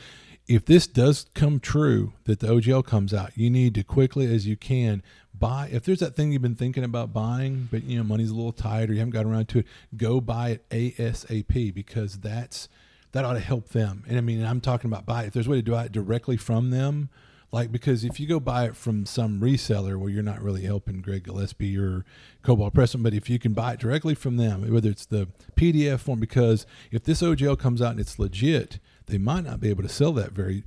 [0.51, 4.49] If this does come true that the OGL comes out, you need to quickly as
[4.49, 5.01] you can
[5.33, 5.69] buy.
[5.71, 8.51] If there's that thing you've been thinking about buying, but you know money's a little
[8.51, 12.69] tight or you haven't got around to it, go buy it ASAP because that's
[13.13, 14.03] that ought to help them.
[14.09, 15.23] And I mean, I'm talking about buy.
[15.23, 17.11] If there's a way to do it directly from them,
[17.53, 21.01] like because if you go buy it from some reseller, well, you're not really helping
[21.01, 22.05] Greg Gillespie or
[22.43, 23.05] Cobalt Preston.
[23.05, 26.67] But if you can buy it directly from them, whether it's the PDF form, because
[26.91, 30.13] if this OGL comes out and it's legit, they might not be able to sell
[30.15, 30.65] that very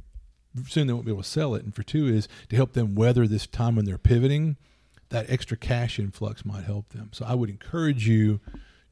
[0.67, 0.88] soon.
[0.88, 1.63] They won't be able to sell it.
[1.63, 4.58] And for two is to help them weather this time when they're pivoting.
[5.10, 7.10] That extra cash influx might help them.
[7.13, 8.39] So I would encourage you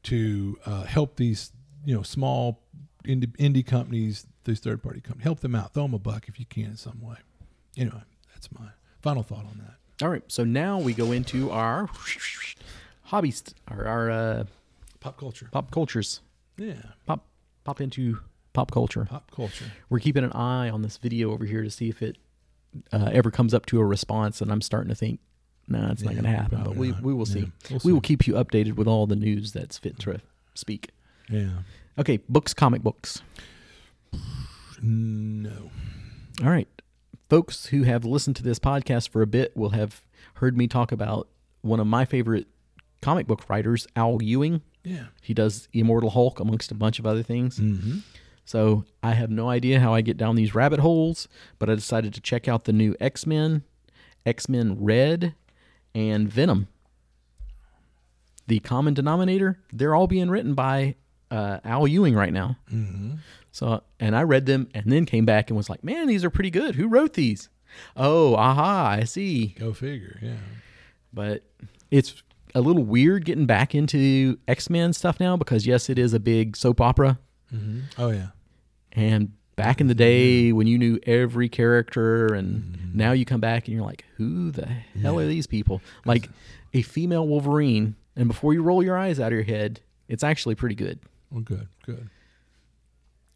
[0.04, 1.52] to uh, help these,
[1.84, 2.60] you know, small
[3.04, 5.74] indie, indie companies, these third party companies, help them out.
[5.74, 7.16] Throw them a buck if you can in some way.
[7.76, 8.02] Anyway,
[8.34, 8.66] that's my
[9.00, 10.04] final thought on that.
[10.04, 10.22] All right.
[10.28, 11.88] So now we go into our
[13.04, 14.44] hobbies, our, our uh,
[15.00, 15.48] Pop culture.
[15.50, 16.20] pop cultures.
[16.56, 16.74] Yeah.
[17.06, 17.26] Pop,
[17.64, 18.20] pop into
[18.52, 19.06] pop culture.
[19.08, 19.66] Pop culture.
[19.90, 22.18] We're keeping an eye on this video over here to see if it
[22.92, 24.40] uh, ever comes up to a response.
[24.40, 25.20] And I'm starting to think,
[25.68, 26.62] nah, it's not going to happen.
[26.64, 27.02] But we, not.
[27.02, 27.40] we will see.
[27.40, 30.20] Yeah, we'll We will keep you updated with all the news that's fit to
[30.54, 30.90] speak.
[31.28, 31.50] Yeah.
[31.98, 33.22] Okay, books, comic books.
[34.82, 35.70] No.
[36.42, 36.68] All right.
[37.28, 40.02] Folks who have listened to this podcast for a bit will have
[40.34, 41.28] heard me talk about
[41.62, 42.46] one of my favorite
[43.00, 44.62] comic book writers, Al Ewing.
[44.84, 45.04] Yeah.
[45.22, 47.58] He does Immortal Hulk amongst a bunch of other things.
[47.58, 47.98] Mm-hmm.
[48.44, 51.28] So I have no idea how I get down these rabbit holes,
[51.58, 53.62] but I decided to check out the new X Men,
[54.26, 55.34] X Men Red,
[55.94, 56.68] and Venom.
[58.48, 60.96] The common denominator, they're all being written by
[61.30, 62.56] uh, Al Ewing right now.
[62.72, 63.14] Mm-hmm.
[63.52, 66.30] So, and I read them and then came back and was like, man, these are
[66.30, 66.74] pretty good.
[66.74, 67.48] Who wrote these?
[67.96, 69.54] Oh, aha, I see.
[69.58, 70.18] Go figure.
[70.20, 70.36] Yeah.
[71.12, 71.44] But
[71.90, 72.22] it's
[72.54, 76.20] a little weird getting back into X Men stuff now because, yes, it is a
[76.20, 77.18] big soap opera.
[77.54, 77.80] Mm-hmm.
[77.98, 78.28] Oh yeah.
[78.92, 83.66] And back in the day when you knew every character, and now you come back
[83.66, 85.80] and you're like, who the hell are these people?
[86.04, 86.28] Like
[86.74, 87.96] a female Wolverine.
[88.16, 91.00] And before you roll your eyes out of your head, it's actually pretty good.
[91.30, 91.68] Well, good.
[91.86, 92.10] Good.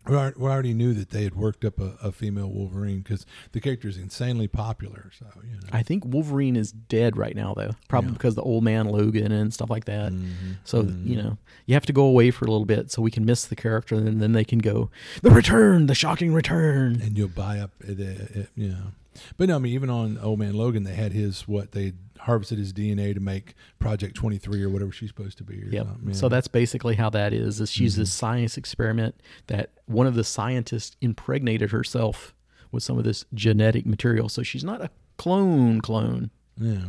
[0.08, 3.88] We already knew that they had worked up a, a female Wolverine because the character
[3.88, 5.10] is insanely popular.
[5.18, 5.68] So you know.
[5.72, 8.14] I think Wolverine is dead right now, though, probably Yeah.
[8.14, 10.12] because the old man Logan and stuff like that.
[10.12, 10.56] Mhm.
[10.64, 11.08] So mm-hmm.
[11.08, 13.44] you know, you have to go away for a little bit so we can miss
[13.46, 14.90] the character, and then they can go
[15.22, 17.00] the return, the shocking return.
[17.02, 18.92] and you'll buy up it, it, it, you know
[19.36, 21.92] but no i mean even on old man logan they had his what they
[22.26, 25.86] harvested his dna to make project 23 or whatever she's supposed to be Yep.
[26.06, 26.12] yeah.
[26.12, 27.60] So that's basically how that is.
[27.60, 28.18] Is she's this mm-hmm.
[28.18, 29.14] science experiment
[29.46, 32.34] that one of the scientists impregnated herself
[32.72, 34.28] with some of this genetic material.
[34.28, 36.30] So she's not a clone clone.
[36.58, 36.86] yeah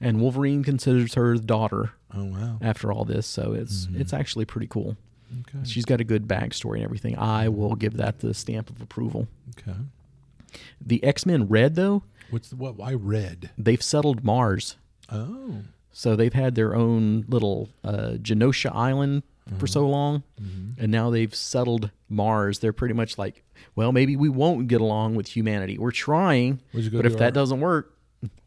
[0.00, 3.26] And Wolverine considers her daughter oh wow after all this.
[3.26, 4.00] So it's mm-hmm.
[4.00, 4.96] it's actually pretty cool.
[5.40, 7.18] okay She's got a good backstory and everything.
[7.18, 9.26] I will give that the stamp of approval.
[9.58, 9.76] okay
[10.80, 13.50] The X Men Red though, what's the what I read?
[13.58, 14.76] they've settled Mars.
[15.10, 15.62] oh
[15.92, 19.66] So they've had their own little uh, Genosha Island for uh-huh.
[19.66, 20.80] so long, mm-hmm.
[20.82, 22.58] and now they've settled Mars.
[22.58, 23.42] They're pretty much like,
[23.74, 25.78] well, maybe we won't get along with humanity.
[25.78, 27.94] We're trying, We'll but if that doesn't work,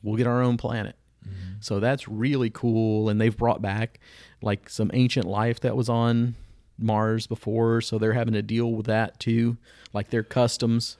[0.03, 0.95] we'll get our own planet.
[1.27, 1.53] Mm-hmm.
[1.59, 3.99] So that's really cool, and they've brought back
[4.41, 6.35] like some ancient life that was on
[6.77, 9.57] Mars before, so they're having to deal with that too,
[9.93, 10.97] like their customs.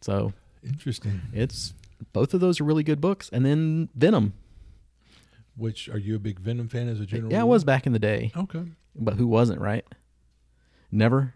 [0.00, 0.32] So
[0.64, 1.74] interesting it's
[2.12, 4.32] both of those are really good books, and then Venom.
[5.56, 7.92] which are you a big venom fan as a general Yeah, I was back in
[7.92, 8.62] the day, okay
[8.94, 9.84] but who wasn't, right?
[10.90, 11.34] Never.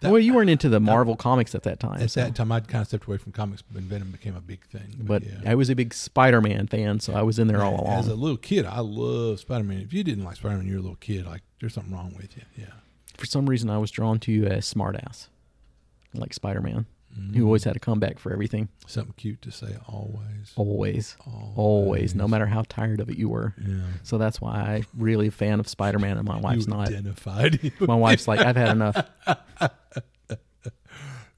[0.00, 2.02] That- well, you weren't into the Marvel comics at that time.
[2.02, 4.40] at so- that time i'd kind of stepped away from comics when venom became a
[4.40, 7.62] big thing but yeah I was a big Spider-Man fan, so I was in there
[7.62, 7.98] all along.
[8.00, 10.96] as a little kid i love spider-man if you didn't like spider-man you're a little
[10.96, 12.72] kid like there's something wrong with you yeah
[13.16, 15.28] For some reason, I was drawn to you as smartass,
[16.14, 16.86] like Spider-Man.
[17.34, 18.68] Who always had a comeback for everything.
[18.86, 20.52] Something cute to say always.
[20.56, 21.16] Always,
[21.56, 23.54] always, no matter how tired of it you were.
[23.64, 23.76] Yeah.
[24.02, 26.88] So that's why I really a fan of Spider Man, and my wife's you not.
[26.88, 27.72] identified.
[27.80, 28.96] My wife's like, I've had enough.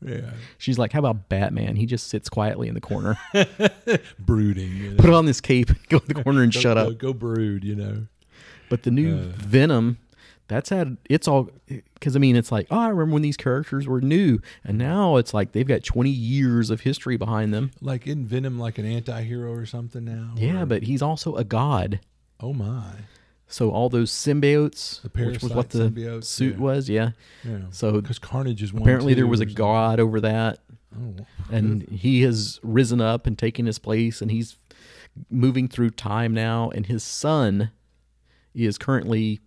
[0.05, 0.31] yeah.
[0.59, 1.77] She's like, how about Batman?
[1.77, 3.19] He just sits quietly in the corner.
[4.19, 4.77] Brooding.
[4.77, 4.97] You know.
[4.97, 6.99] Put on this cape, go in the corner, and Go- shut go, up.
[6.99, 8.07] Go brood, you know.
[8.69, 9.23] But the new Uh.
[9.37, 9.99] Venom,
[10.49, 11.49] that's had it's all
[11.95, 15.17] because I mean it's like oh I remember when these characters were new, and now
[15.17, 17.71] it's like they've got twenty years of history behind them.
[17.81, 20.35] Like in Venom like an anti hero or something now?
[20.37, 22.01] Yeah, Or- but he's also a god.
[22.41, 22.93] oh my.
[23.47, 26.61] So all those symbiotes, The which was what the symbiotes, suit yeah.
[26.61, 27.11] was, yeah.
[27.45, 27.59] Yeah.
[27.71, 30.59] So because Carnage is one apparently there was a god over that,
[30.97, 31.15] Oh,
[31.51, 34.57] and he has risen up and taken his place, and he's
[35.31, 37.71] moving through time now, and his son
[38.55, 39.41] is currently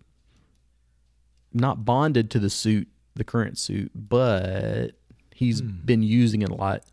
[1.58, 4.92] not bonded to the suit, the current suit, but
[5.34, 6.84] he's been using it a lot.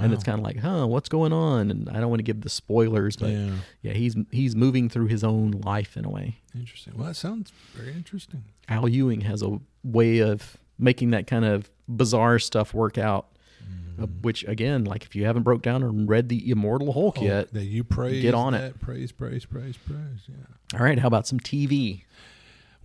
[0.00, 0.30] And it's Hmm.
[0.32, 1.70] Kind of like, huh, what's going on?
[1.70, 3.50] And I don't want to give the spoilers, but yeah.
[3.82, 3.92] yeah.
[3.92, 6.38] he's he's moving through his own life in a way.
[6.56, 6.94] Interesting.
[6.96, 8.42] Well, that sounds very interesting.
[8.68, 13.28] Al Ewing has a way of making that kind of bizarre stuff work out.
[13.28, 14.04] uh, Mm-hmm.
[14.22, 17.64] which again, like if you haven't broke down and read the Immortal Hulk yet, that
[17.64, 18.58] you praise get on it.
[18.60, 20.20] that, Praise, praise, praise, praise.
[20.28, 20.78] Yeah.
[20.78, 20.98] all right.
[20.98, 22.02] How about some TV?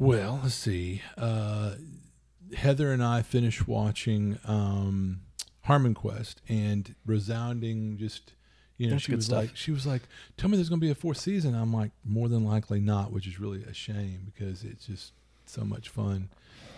[0.01, 1.03] Well, let's see.
[1.15, 1.75] Uh,
[2.55, 5.21] Heather and I finished watching um,
[5.65, 8.33] Harmon Quest and resounding just
[8.77, 9.37] you know That's she was stuff.
[9.37, 10.01] like she was like
[10.37, 11.53] tell me there's going to be a fourth season.
[11.53, 15.13] I'm like more than likely not, which is really a shame because it's just
[15.45, 16.29] so much fun.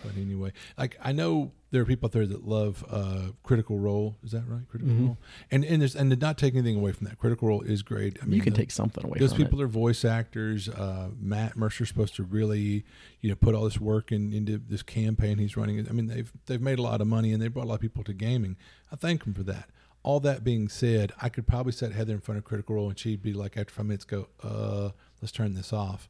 [0.04, 4.16] But anyway, like I know there are people out there that love uh, Critical Role.
[4.24, 4.62] Is that right?
[4.70, 5.06] Critical Mhm.
[5.08, 5.18] Role.
[5.52, 7.18] And and there's and to not take anything away from that.
[7.18, 8.18] Critical Role is great.
[8.22, 9.64] I mean, you can the- take something away those people it.
[9.64, 10.70] are voice actors.
[10.70, 12.86] Uh, Matt Mercer's supposed to really,
[13.22, 15.86] you know, put all this work in, into this campaign he's running.
[15.90, 17.82] I mean, they've they've made a lot of money and they brought a lot of
[17.82, 18.56] people to gaming.
[18.92, 19.70] I thank them for that.
[20.04, 23.00] All that being said, I could probably set Heather in front of Critical Role and
[23.00, 24.90] she'd be like, after five minutes, go, uh,
[25.22, 26.08] let's turn this off.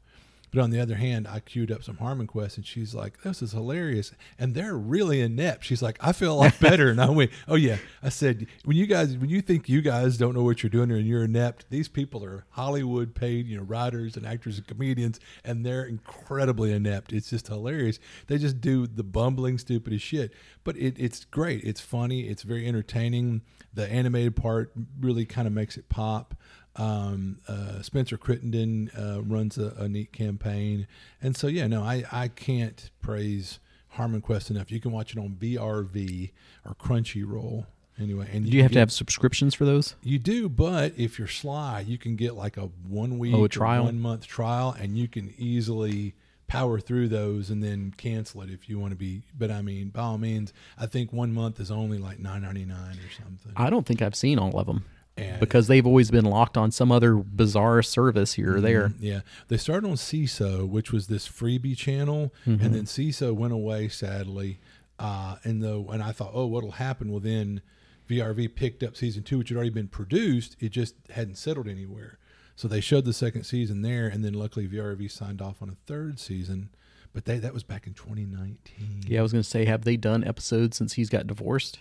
[0.54, 3.42] But on the other hand, I queued up some Harmon Quest, and she's like, "This
[3.42, 5.64] is hilarious," and they're really inept.
[5.64, 8.76] She's like, "I feel a lot better," and I went, "Oh yeah." I said, "When
[8.76, 11.66] you guys, when you think you guys don't know what you're doing and you're inept,
[11.70, 16.72] these people are Hollywood paid, you know, writers and actors and comedians, and they're incredibly
[16.72, 17.12] inept.
[17.12, 17.98] It's just hilarious.
[18.28, 21.64] They just do the bumbling, stupidest shit, but it, it's great.
[21.64, 22.28] It's funny.
[22.28, 23.42] It's very entertaining.
[23.72, 26.36] The animated part really kind of makes it pop."
[26.76, 30.86] Um, uh, Spencer Crittenden uh, runs a, a neat campaign,
[31.22, 33.60] and so yeah, no, I I can't praise
[33.90, 34.72] Harmon Quest enough.
[34.72, 36.32] You can watch it on VRV
[36.66, 37.66] or Crunchyroll
[37.98, 38.28] anyway.
[38.32, 39.94] And Do you have to have subscriptions for those?
[40.02, 43.48] you do, but if you're sly, you can get like a one week, Oh, a
[43.48, 43.84] trial?
[43.84, 46.14] one month trial, and you can easily
[46.46, 49.22] power through those and then cancel it if you want to be.
[49.38, 52.64] But I mean, by all means, I think one month is only like nine ninety
[52.64, 53.52] nine or something.
[53.56, 54.84] I don't think I've seen all of them
[55.16, 58.88] And- because they've always been locked on some other bizarre service here or there.
[58.88, 63.52] Mhm, Yeah, they started on Seeso, which was this freebie channel, and then Seeso went
[63.52, 64.58] away sadly.
[64.98, 67.10] Uh, and though, and I thought, oh, what'll happen?
[67.10, 67.60] Well, then
[68.08, 70.56] VRV picked up season two, which had already been produced.
[70.60, 72.18] It just hadn't settled anywhere.
[72.56, 75.76] So they showed the second season there, and then luckily VRV signed off on a
[75.86, 76.68] third season.
[77.12, 79.04] But they, that was back in 2019.
[79.06, 81.78] Yeah, I was going to say, have they done episodes since he's got divorced?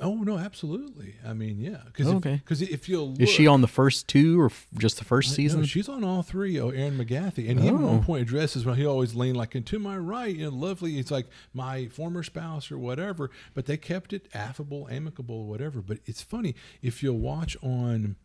[0.00, 1.14] Oh no, absolutely.
[1.24, 1.78] I mean, yeah.
[1.86, 2.36] Because Okay.
[2.36, 5.30] Because if you'll look, Is she on the first two or f- just the first
[5.30, 5.64] No, season?
[5.64, 6.58] she's on all three.
[6.58, 7.86] Oh, Erin McGathy, and he at Oh.
[7.86, 10.98] one point addresses when he always leaned like, "And to my right, you know, lovely."
[10.98, 13.30] It's like my former spouse or whatever.
[13.54, 15.80] But they kept it affable, amicable, whatever.
[15.80, 18.16] But it's funny if you'll watch on,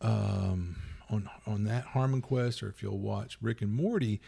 [0.00, 0.76] um,
[1.10, 4.20] on on that Harmon Quest, or if you'll watch Rick and Morty.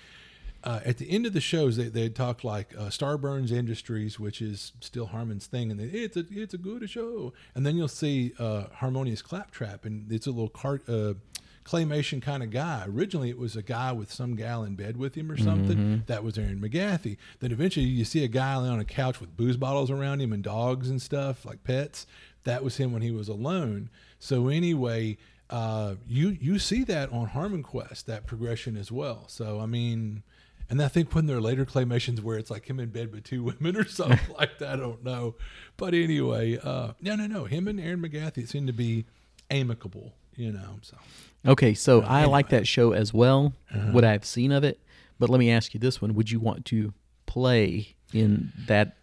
[0.64, 4.42] Uh, at the end of the shows, they they talk like uh, Starburns Industries, which
[4.42, 7.32] is still Harmon's thing, and they, it's a it's a good show.
[7.54, 11.14] And then you'll see uh, Harmonious Claptrap, and it's a little cart uh,
[11.64, 12.84] claymation kind of guy.
[12.88, 16.02] Originally, it was a guy with some gal in bed with him or something.
[16.06, 17.18] That was Erin McGathy.
[17.38, 20.42] Then eventually, you see a guy on a couch with booze bottles around him and
[20.42, 22.06] dogs and stuff like pets.
[22.44, 23.90] That was him when he was alone.
[24.18, 25.18] So anyway,
[25.50, 29.24] uh, you you see that on Harmon Quest that progression as well.
[29.28, 30.24] So I mean.
[30.70, 33.24] And I think when there are later claymations where it's like him in bed with
[33.24, 35.34] two women or something like that, I don't know.
[35.76, 37.44] But anyway, uh, no, no, no.
[37.44, 39.06] Him and Erin McGathy seem to be
[39.50, 40.78] amicable, you know.
[40.82, 40.96] So
[41.46, 42.20] Okay, so I anyway.
[42.22, 42.30] Uh-huh.
[42.30, 43.54] like that show as well.
[43.92, 44.78] What I've seen of it,
[45.18, 46.92] but let me ask you this one: Would you want to
[47.26, 48.97] play in that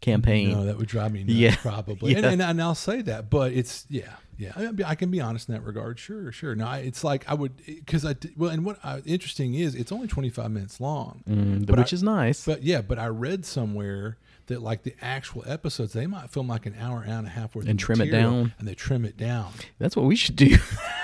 [0.00, 0.50] campaign.
[0.52, 1.56] No, that would drive me nuts, Yeah.
[1.60, 2.14] probably.
[2.14, 2.30] And, Yeah.
[2.30, 4.52] and, and I'll say that, but it's yeah, yeah.
[4.56, 5.98] I, mean, I can be honest in that regard.
[5.98, 6.54] Sure, sure.
[6.54, 9.92] No, I, it's like I would because I well, and what I, interesting is it's
[9.92, 12.44] only twenty five minutes long, Mm, but which I- is nice.
[12.44, 16.64] But yeah, but I read somewhere that like the actual episodes they might film like
[16.64, 18.54] an hour, hour and a half worth And of trim it down.
[18.58, 19.52] and they trim it down.
[19.78, 20.56] That's what we should do.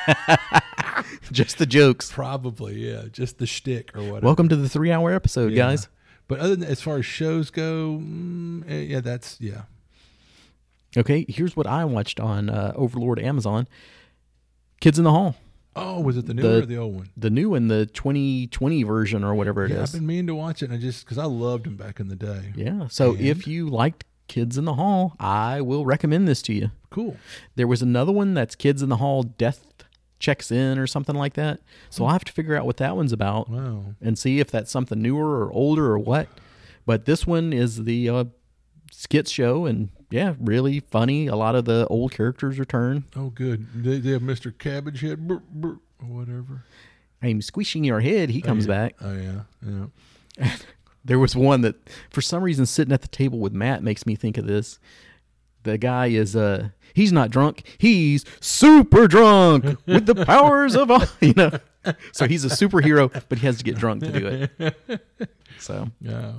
[1.32, 2.10] Just the jokes.
[2.12, 4.24] Probably, yeah, just the shtick or whatever.
[4.26, 5.56] Welcome to the three hour episode, Yeah.
[5.64, 5.88] guys.
[6.28, 9.62] But other than as far as shows go, mm, eh, yeah, that's yeah.
[10.96, 13.66] Okay, here's what I watched on uh, Overlord Amazon
[14.80, 15.36] Kids in the Hall.
[15.76, 17.08] Oh, was it the new The- one or the old one?
[17.16, 19.76] The new one, the 2020 version or whatever it is.
[19.76, 21.98] Yeah, I've been meaning to watch it, and I just because I loved him back
[21.98, 22.52] in the day.
[22.54, 22.86] Yeah.
[22.88, 23.20] So And?
[23.20, 26.70] if you liked Kids in the Hall, I will recommend this to you.
[26.90, 27.16] Cool.
[27.56, 29.66] There was another one that's Kids in the Hall Death
[30.24, 31.60] Checks In or something like that.
[31.90, 33.84] So I'll have to figure out what that one's about Wow.
[34.00, 36.28] and see if that's something newer or older or what.
[36.86, 38.24] But this one is the uh,
[38.90, 41.26] skit show and yeah, really funny.
[41.26, 43.04] A lot of the old characters return.
[43.14, 43.66] Oh, good.
[43.74, 44.56] They, they have Mr.
[44.56, 46.64] Cabbage Head, brr, brr, or whatever.
[47.20, 48.30] I'm squishing your head.
[48.30, 48.74] He comes yeah.
[48.74, 48.94] back.
[49.00, 49.40] Oh yeah,
[50.38, 50.56] yeah.
[51.06, 51.76] There was one that,
[52.08, 54.78] for some reason, sitting at the table with Matt makes me think of this.
[55.64, 57.64] The guy is uh he's not drunk.
[57.78, 61.50] He's super drunk with the powers of all you know.
[62.12, 64.26] So he's a superhero, but he has to get drunk to do
[64.88, 65.06] it.
[65.58, 66.34] So Oh.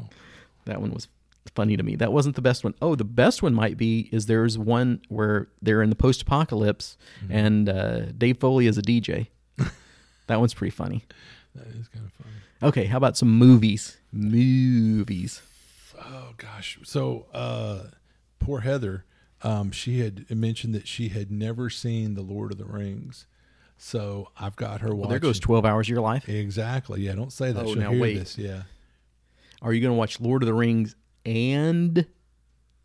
[0.65, 1.07] that one was
[1.53, 1.95] funny to me.
[1.95, 2.73] That wasn't the best one.
[2.81, 6.97] Oh, the best one might be is there's one where they're in the post apocalypse
[7.29, 9.27] and uh, Dave Foley is a DJ.
[10.27, 11.05] that one's pretty funny.
[11.53, 12.33] That is kind of funny.
[12.63, 13.97] Okay, how about some movies?
[14.11, 15.41] Movies.
[15.99, 16.77] Oh gosh.
[16.83, 17.89] So uh
[18.39, 19.05] poor Heather,
[19.45, 23.27] um, she had mentioned that she had never seen The Lord of the Rings.
[23.77, 26.27] So I've got her Well, there goes 12 hours of your life.
[26.27, 27.01] Exactly.
[27.01, 27.63] Yeah, don't say that.
[27.65, 28.15] Oh, She'll now wait.
[28.17, 28.37] this.
[28.37, 28.63] Yeah.
[29.61, 32.05] Are you going to watch Lord of the Rings and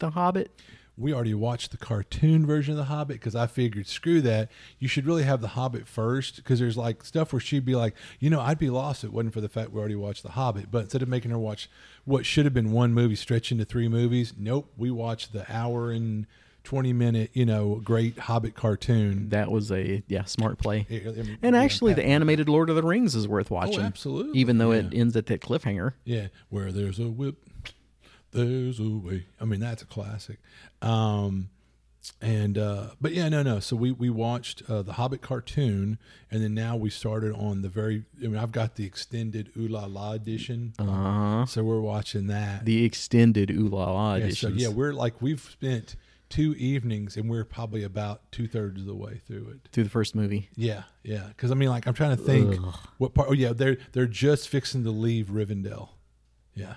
[0.01, 0.51] The Hobbit?
[0.99, 4.51] We already watched the cartoon version of The Hobbit because I figured, screw that.
[4.79, 7.95] You should really have The Hobbit first because there's like stuff where she'd be like,
[8.19, 10.33] you know, I'd be lost if it wasn't for the fact we already watched The
[10.33, 10.71] Hobbit.
[10.71, 11.71] But instead of making her watch
[12.05, 15.91] what should have been one movie stretch into three movies, nope, we watched the hour
[15.91, 16.27] and
[16.65, 19.29] 20 minute, you know, great Hobbit cartoon.
[19.31, 20.87] That was a yeah smart play.
[20.91, 23.81] I- I mean, And yeah, actually, the animated Lord of the Rings is worth watching.
[23.81, 25.93] absolutely, Even though it ends at that cliffhanger.
[26.05, 27.37] Yeah, where there's a whip,
[28.33, 29.27] there's a way.
[29.41, 30.39] I mean, that's a classic.
[30.83, 31.49] Um,
[32.23, 33.61] and uh, but yeah, no, no.
[33.61, 35.99] So we we watched uh, the Hobbit cartoon,
[36.31, 38.05] and then now we started on the very.
[38.23, 41.45] I mean, I've got the extended Ooh La La edition, Uh-huh.
[41.47, 42.65] so we're watching that.
[42.65, 45.97] The extended Ooh La La yeah, so yeah, we're like we've spent
[46.31, 49.69] two evenings, and we're probably about two thirds of the way through it.
[49.73, 50.49] through the first movie.
[50.55, 51.27] Yeah, yeah.
[51.29, 52.57] Because I mean, like I'm trying to think
[52.97, 53.29] what part.
[53.29, 55.91] Oh yeah, they're they're just fixing to leave Rivendell.
[56.55, 56.77] Yeah.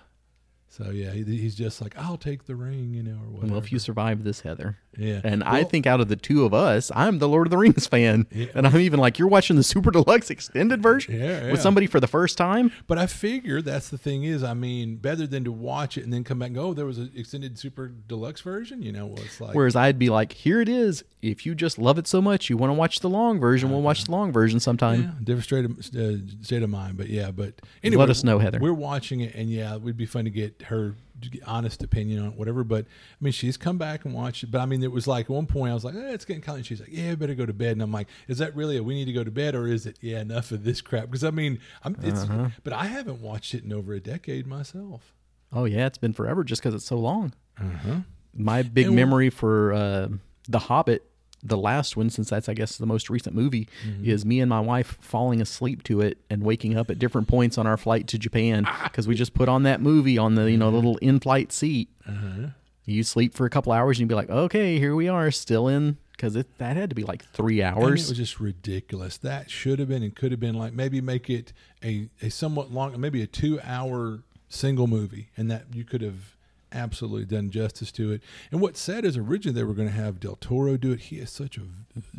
[0.68, 3.54] So yeah, he, he's just like, I'll take the ring, you know, or whatever.
[3.54, 4.80] Well, if you survive this, Heather.
[4.98, 7.58] Yeah, And I think out of the two of us, I'm the Lord of the
[7.58, 8.28] Rings fan.
[8.32, 8.48] Yeah.
[8.56, 11.52] And I'm even like, you're watching the super deluxe extended version Yeah, yeah.
[11.52, 12.72] with somebody for the first time?
[12.88, 16.14] But I figure that's the thing is, I mean, better than to watch it and
[16.14, 18.82] then come back and go, oh, there was an extended super deluxe version.
[18.82, 21.04] You know, well, it's like, Whereas I'd be like, here it is.
[21.22, 23.82] If you just love it so much, you want to watch the long version, we'll
[23.82, 25.02] watch the long version sometime.
[25.04, 26.98] yeah, different state of, uh, state of mind.
[26.98, 28.60] But yeah, but anyway, Let us know, Heather.
[28.60, 30.96] We're watching it, and yeah, it would be fun to get her
[31.46, 32.64] honest opinion on it, whatever.
[32.64, 34.52] But I mean, she's come back and watched it.
[34.52, 36.42] But I mean, it was like at one point I was like, eh, it's getting
[36.42, 36.66] kind.
[36.66, 37.74] She's like, yeah, I better go to bed.
[37.74, 39.86] And I'm like, is that really a we need to go to bed, or is
[39.86, 41.06] it yeah enough of this crap?
[41.06, 42.50] Because I mean, I'm it's, Uh-huh.
[42.64, 45.14] but I haven't watched it in over a decade myself.
[45.52, 47.34] Oh, yeah, it's been forever just because it's so long.
[47.62, 47.98] Uh-huh.
[48.34, 50.08] My big And- memory for uh,
[50.50, 51.04] The Hobbit,
[51.44, 54.10] the last one, since that's, I guess, the most recent movie, Mm-hmm.
[54.10, 57.58] is me and my wife falling asleep to it and waking up at different points
[57.58, 60.58] on our flight to Japan because we just put on that movie on the, you
[60.58, 61.90] know, little in flight seat.
[62.08, 62.48] Uh-huh.
[62.86, 65.68] You sleep for a couple hours and you'd be like, okay, here we are, still
[65.68, 65.98] in.
[66.12, 69.18] Because that had to be like three And it was just ridiculous.
[69.18, 71.52] That should have been and could have been like maybe make it
[71.84, 76.36] a, a somewhat long, maybe a two hour single movie, and that you could have
[76.74, 78.22] absolutely done justice to it.
[78.52, 81.00] And what's sad is originally they were going to have Del Toro do it.
[81.02, 81.62] He has such a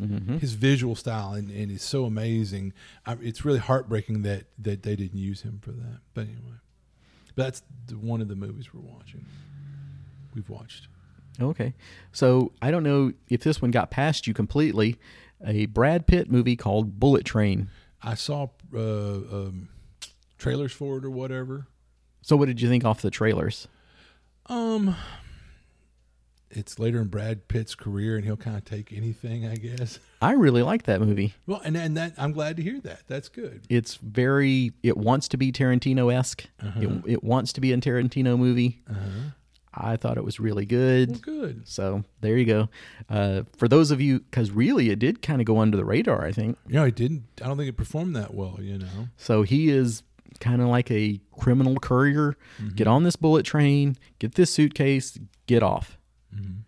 [0.01, 0.37] Mm-hmm.
[0.37, 2.71] his visual style and, and he's so amazing.
[3.05, 5.99] I, it's really heartbreaking that that they didn't use him for that.
[6.13, 6.55] But anyway,
[7.35, 9.25] that's the, one of the movies we're watching.
[10.33, 10.87] We've watched.
[11.41, 11.73] Okay.
[12.13, 14.97] So I don't know if this one got past you completely.
[15.45, 17.67] A Brad Pitt movie called Bullet Train.
[18.01, 19.67] I saw uh, um,
[20.37, 21.67] trailers for it or whatever.
[22.21, 23.67] So what did you think off the trailers?
[24.47, 24.95] Um,
[26.51, 29.99] it's later in Brad Pitt's career, and he'll kind of take anything, I guess.
[30.21, 31.33] I really like that movie.
[31.45, 33.01] Well, and and that I'm glad to hear that.
[33.07, 33.65] That's good.
[33.69, 34.71] It's very.
[34.83, 36.45] It wants to be Tarantino esque.
[36.61, 36.79] Uh-huh.
[36.81, 38.81] It, it wants to be a Tarantino movie.
[38.89, 39.31] Uh-huh.
[39.77, 41.09] I thought it was really good.
[41.09, 41.67] Well, good.
[41.67, 42.69] So there you go.
[43.09, 46.23] Uh, for those of you, because really it did kind of go under the radar,
[46.23, 46.57] I think.
[46.67, 47.23] Yeah, it didn't.
[47.41, 48.59] I don't think it performed that well.
[48.61, 49.09] You know.
[49.17, 50.03] So he is
[50.39, 52.35] kind of like a criminal courier.
[52.75, 55.17] Get on this bullet train, get this suitcase,
[55.47, 55.97] get off.
[56.35, 56.59] Mm-hmm.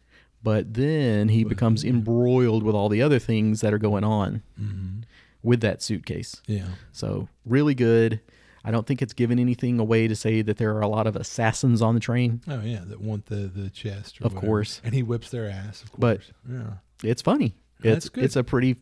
[0.43, 4.99] But then he becomes embroiled with all the other things that are going on Mm-hmm.
[5.43, 6.41] with that suitcase.
[6.47, 6.68] Yeah.
[6.91, 8.22] So really good.
[8.63, 11.15] I don't think it's given anything away to say that there are a lot of
[11.15, 12.41] assassins on the train.
[12.47, 14.20] Oh yeah, that want the the chest.
[14.22, 14.47] Or Of whatever.
[14.47, 14.82] course.
[14.84, 15.84] And he whips their ass.
[15.84, 16.32] Of course.
[16.47, 16.74] But- yeah.
[17.03, 17.55] It's funny.
[17.80, 18.24] That's It's good.
[18.24, 18.76] it's a pretty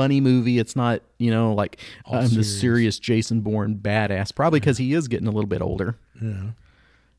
[0.00, 0.58] funny movie.
[0.58, 2.60] It's not you know like All I'm the serious.
[2.60, 4.34] serious Jason Bourne badass.
[4.34, 5.96] Probably because he is getting a little bit older.
[6.20, 6.50] Yeah.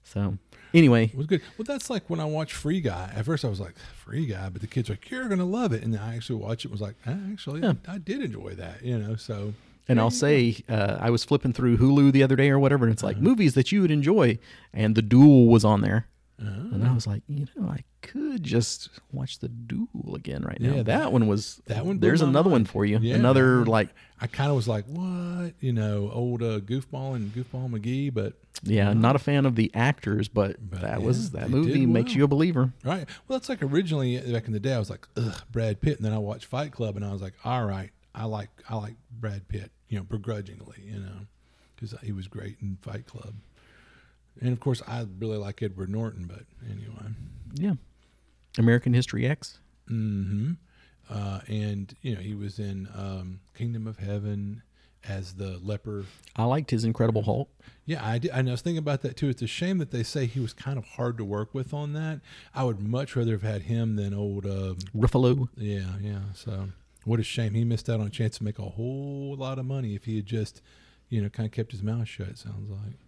[0.04, 0.38] So
[0.74, 1.42] anyway, It was good.
[1.58, 3.12] Well, that's like when I watched Free Guy.
[3.16, 5.74] At first, I was like, Free Guy, but the kids were like, you're gonna love
[5.74, 5.84] it.
[5.84, 6.70] And then I actually watched it.
[6.70, 7.74] and Was like, "Ah, actually, Yeah.
[7.88, 8.84] I did enjoy that.
[8.84, 9.16] You know.
[9.16, 9.54] So.
[9.88, 12.94] And I'll say, uh, I was flipping through Hulu the other day or whatever, and
[12.94, 13.14] it's Uh-huh.
[13.14, 14.38] like movies that you would enjoy,
[14.74, 16.06] and The Duel was on there.
[16.44, 16.46] Oh.
[16.74, 20.70] and I was like, you know, I could just watch The Duel again right now.
[20.72, 22.98] Yeah, that, that- one was that one There's another one for you.
[23.00, 23.90] Yeah, another like,
[24.20, 25.54] I kind of was like, what?
[25.60, 28.34] You know, old uh, goofball and goofball McGee, but
[28.64, 31.90] yeah, not a fan of the actors, but, But, that yeah, was that movie did
[31.90, 32.72] makes you a believer.
[32.84, 33.08] right.
[33.28, 36.06] Well, that's like originally back in the day, I was like, ugh, Brad Pitt, and
[36.06, 38.96] then I watched Fight Club, and I was like, all right, I like I like
[39.12, 41.28] Brad Pitt, you know, begrudgingly, you know,
[41.76, 43.34] because he was great in Fight Club,
[44.40, 47.14] and of course, I really like Edward Norton, but anyway.
[47.54, 47.74] Yeah,
[48.58, 49.60] American History X.
[49.90, 50.54] Mm-hmm.
[51.10, 54.64] Uh, and you know, he was in um, Kingdom of Heaven
[55.08, 56.06] as the leper.
[56.36, 57.50] I liked his Incredible Hulk.
[57.86, 58.32] Yeah, I did.
[58.32, 59.30] And I was thinking about that too.
[59.30, 61.94] It's a shame that they say he was kind of hard to work with on
[61.94, 62.22] that.
[62.54, 64.46] I would much rather have had him than old.
[64.46, 65.50] Um, Ruffalo.
[65.58, 66.20] yeah, yeah.
[66.34, 66.70] So
[67.04, 69.66] what a shame he missed out on a chance to make a whole lot of
[69.66, 70.62] money if he had just,
[71.10, 72.38] you know, kind of kept his mouth shut.
[72.38, 73.00] Sounds like.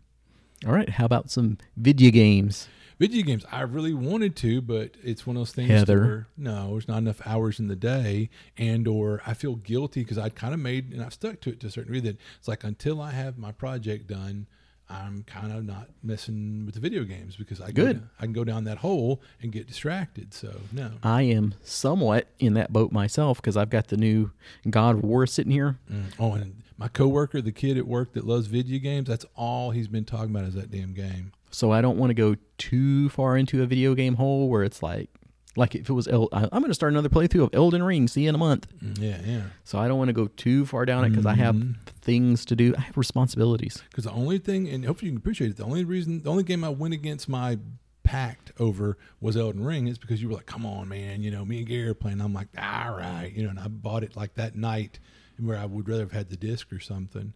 [0.66, 2.70] All right, how about some video games?
[2.98, 5.70] Video games, I really wanted to, but it's one of those things.
[5.70, 6.00] Heather.
[6.00, 10.18] where, no, there's not enough hours in the day, and or I feel guilty because
[10.18, 12.10] I'd kind of made and I've stuck to it to a certain degree.
[12.12, 14.48] That it's like until I have my project done,
[14.94, 18.08] I'm kind of not messing with the video games because I Good.
[18.20, 20.34] I can go down that hole and get distracted.
[20.34, 24.32] So no, I am somewhat in that boat myself because I've got the new
[24.70, 25.80] God of War sitting here.
[25.92, 26.14] Mm.
[26.20, 29.88] oh, and my coworker, the kid at work that loves video games, that's all he's
[29.88, 31.32] been talking about is that damn game.
[31.52, 34.82] So I don't want to go too far into a video game hole where it's
[34.82, 35.10] like,
[35.56, 38.08] like if it was, El- I'm going to start another playthrough of Elden Ring.
[38.08, 38.68] See you in a month.
[38.84, 39.42] Mm, Yeah, yeah.
[39.64, 41.76] So I don't want to go too far down it because I have Mhm.
[42.02, 42.74] things to do.
[42.78, 43.82] I have responsibilities.
[43.90, 46.44] Because the only thing, and hopefully you can appreciate it, the only reason, the only
[46.44, 47.60] game I went against my
[48.04, 51.46] pact over was Elden Ring is because you were like, come on, man, you know,
[51.46, 52.20] me and Gary are playing.
[52.20, 55.00] I'm like, all right, you know, and I bought it like that night
[55.40, 57.34] where I would rather have had the disc or something.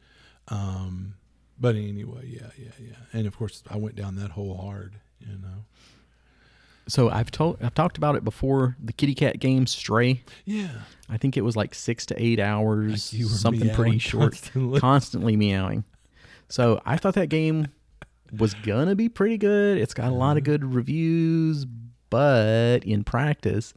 [0.49, 1.15] Um,
[1.59, 2.95] but anyway, yeah, yeah, yeah.
[3.13, 5.65] And of course, I went down that hole hard, you know.
[6.88, 8.77] So I've told, I've talked about it before.
[8.83, 10.23] The kitty cat game Stray.
[10.45, 10.69] Yeah.
[11.09, 14.31] I think it was like six to eight hours, Like you were something pretty short,
[14.33, 14.79] constantly.
[14.79, 15.83] constantly meowing.
[16.49, 17.67] So I thought that game
[18.38, 19.77] was gonna be pretty good.
[19.77, 21.65] It's got a lot of good reviews,
[22.09, 23.73] but in practice,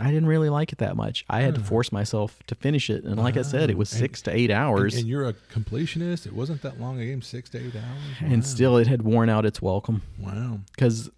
[0.00, 1.24] I didn't really like it that much.
[1.30, 3.96] I had to force myself to finish it, and like I said, it was Wow.
[3.96, 6.26] And- six to eight hours, and you're a completionist.
[6.26, 8.16] It wasn't that long a game, six to eight hours.
[8.20, 10.60] and still it had worn out its welcome wow.
[10.74, 11.08] because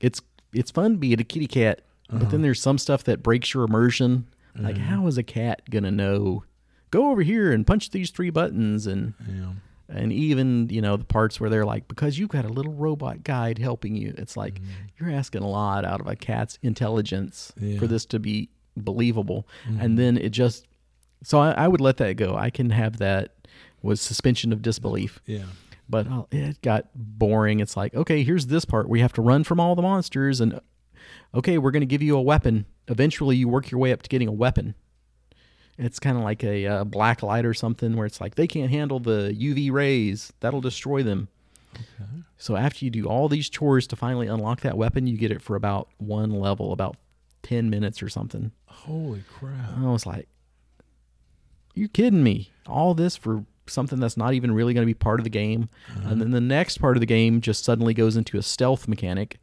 [0.00, 0.20] it's
[0.54, 2.30] it's fun being a kitty cat, but Uh-huh.
[2.30, 4.26] then there's some stuff that breaks your immersion.
[4.56, 4.84] Like, Mm-hmm.
[4.84, 6.44] how is a cat gonna know?
[6.90, 9.52] Go over here and punch these three buttons, and Yeah.
[9.88, 13.24] and even you know the parts where they're like, because you've got a little robot
[13.24, 14.14] guide helping you.
[14.16, 14.60] It's like
[14.98, 17.64] you're asking a lot out of a cat's intelligence Mm-hmm.
[17.66, 17.70] Yeah.
[17.72, 17.78] Mm-hmm.
[17.80, 19.46] for this to be believable,
[19.80, 20.66] and then it just.
[21.22, 22.36] So I, I would let that go.
[22.36, 23.34] I can have that
[23.82, 25.44] was suspension of disbelief Yeah.
[25.88, 27.60] But uh, it got boring.
[27.60, 28.88] It's like, okay, here's this part.
[28.88, 30.60] We have to run from all the monsters, and
[31.34, 32.66] okay, we're going to give you a weapon.
[32.88, 34.74] Eventually, you work your way up to getting a weapon.
[35.76, 38.70] It's kind of like a uh, black light or something where it's like they can't
[38.70, 40.32] handle the UV rays.
[40.40, 41.28] That'll destroy them.
[41.74, 42.22] Okay.
[42.38, 45.42] So after you do all these chores to finally unlock that weapon, you get it
[45.42, 46.96] for about one level, about
[47.42, 48.52] 10 minutes or something.
[48.66, 49.76] Holy crap.
[49.76, 50.28] I was like,
[51.74, 52.52] "You kidding me?
[52.66, 55.68] All this for something that's not even really going to be part of the game?"
[56.04, 59.38] And then the next part of the game just suddenly goes into a stealth mechanic,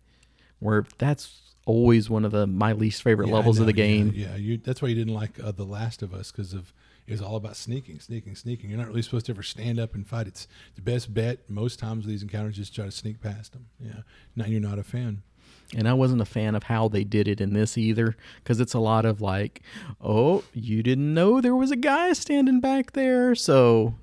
[0.59, 3.87] where that's always one of the my least favorite Yeah, levels of the know, yeah,
[3.87, 4.11] game.
[4.15, 6.73] Yeah, you, that's why you didn't like uh, The Last of Us because of
[7.07, 8.69] it was all about sneaking, sneaking, sneaking.
[8.69, 10.27] You're not really supposed to ever stand up and fight.
[10.27, 13.67] It's the best bet most times these encounters just try to sneak past them.
[13.79, 14.01] Yeah,
[14.35, 15.23] now you're not a fan.
[15.75, 18.73] And I wasn't a fan of how they did it in this either, because it's
[18.73, 19.61] a lot of like,
[20.01, 23.95] "Oh, you didn't know there was a guy standing back there," so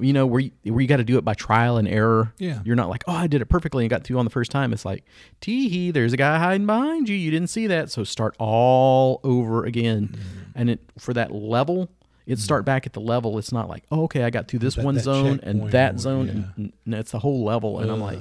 [0.00, 2.32] you know, where you, where you got to do it by trial and error.
[2.38, 2.60] Yeah.
[2.64, 4.72] You're not like, oh, I did it perfectly and got through on the first time.
[4.72, 5.04] It's like,
[5.40, 7.16] tee hee, there's a guy hiding behind you.
[7.16, 7.90] You didn't see that.
[7.90, 10.08] So start all over again.
[10.08, 10.38] Mm-hmm.
[10.54, 11.90] And it for that level,
[12.26, 13.36] it start back at the level.
[13.38, 15.94] It's not like, oh, okay, I got through this That- one that zone and that
[15.96, 16.26] or- zone.
[16.26, 16.32] yeah.
[16.56, 17.80] And, and it's the whole level.
[17.80, 18.18] And I'm like,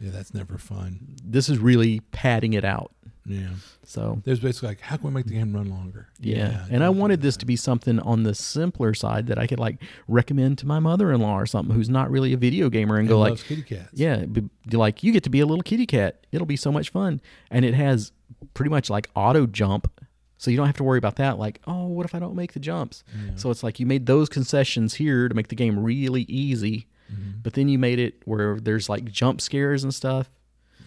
[0.00, 1.16] yeah, that's never fun.
[1.24, 2.92] this is really padding it out.
[3.26, 3.48] Yeah.
[3.90, 6.08] So There's basically like, how can we make the game run longer?
[6.20, 6.66] Yeah.
[6.70, 9.82] and I wanted this to be something on the simpler side that I could like
[10.06, 13.02] recommend to my mother in law or something who's not really a video gamer and
[13.02, 13.88] And go like, kitty cats.
[13.94, 14.42] yeah, be,
[14.76, 16.26] like you get to be a little kitty cat.
[16.32, 17.22] It'll be so much fun.
[17.50, 18.12] And it has
[18.52, 19.90] pretty much like auto jump.
[20.36, 21.38] So you don't have to worry about that.
[21.38, 23.02] Like, oh, what if I don't make the jumps?
[23.36, 26.86] So it's like you made those concessions here to make the game really easy.
[27.10, 27.38] Mm-hmm.
[27.42, 30.30] But then you made it where there's like jump scares and stuff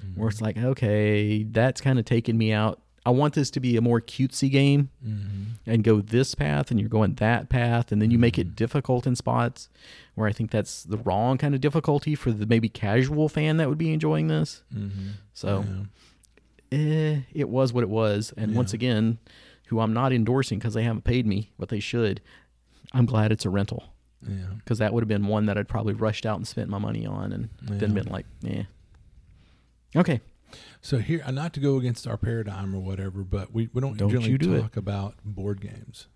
[0.06, 0.20] Mm-hmm.
[0.20, 2.82] where it's like, okay, that's kind of taking me out.
[3.06, 5.44] I want this to be a more cutesy game Mm-hmm.
[5.72, 9.08] and go this path and you're going that path and then you make it difficult
[9.08, 9.70] in spots
[10.16, 13.70] where I think that's the wrong kind of difficulty for the maybe casual fan that
[13.70, 14.62] would be enjoying this.
[14.76, 15.10] Mm-hmm.
[15.34, 15.66] So
[16.72, 16.78] Yeah.
[16.78, 18.34] eh, it was what it was.
[18.38, 19.18] And once again,
[19.68, 22.22] who I'm not endorsing because they haven't paid me but they should,
[22.94, 23.94] I'm glad it's a rental
[24.28, 24.46] Yeah.
[24.60, 27.06] because that would have been one that I'd probably rushed out and spent my money
[27.08, 28.64] on and then been like, eh.
[29.96, 30.22] Okay.
[30.82, 33.98] So here, uh, not to go against our paradigm or whatever, but we, we don't,
[33.98, 34.62] Don't generally you do it.
[34.62, 36.08] talk about board games.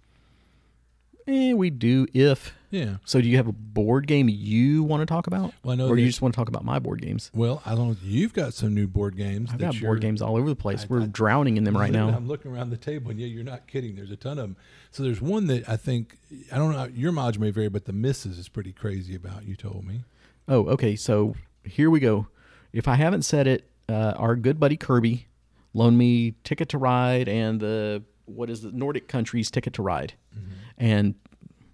[1.28, 2.54] Eh, we do if.
[2.70, 2.98] Yeah.
[3.04, 5.54] So do you have a board game you want to talk about?
[5.64, 7.32] Well, I know or you just want to talk about my board games?
[7.34, 7.98] Well, I don't.
[8.04, 9.50] You've got some new board games.
[9.52, 10.84] I've got board games all over the place.
[10.84, 12.10] I- We're I- drowning in them right now.
[12.10, 13.96] I'm looking around the table, and yeah, you're not kidding.
[13.96, 14.58] There's a ton of them.
[14.92, 16.18] So there's one that I think
[16.52, 16.86] I don't know.
[16.94, 19.46] Your mileage may vary, but the misses is pretty crazy about.
[19.46, 20.04] You told me.
[20.48, 20.96] Oh, okay.
[20.96, 22.28] So here we go.
[22.72, 25.28] If I haven't said it, uh, our good buddy Kirby
[25.74, 30.14] loaned me Ticket to Ride and the what is the Nordic countries Ticket to Ride,
[30.78, 31.16] and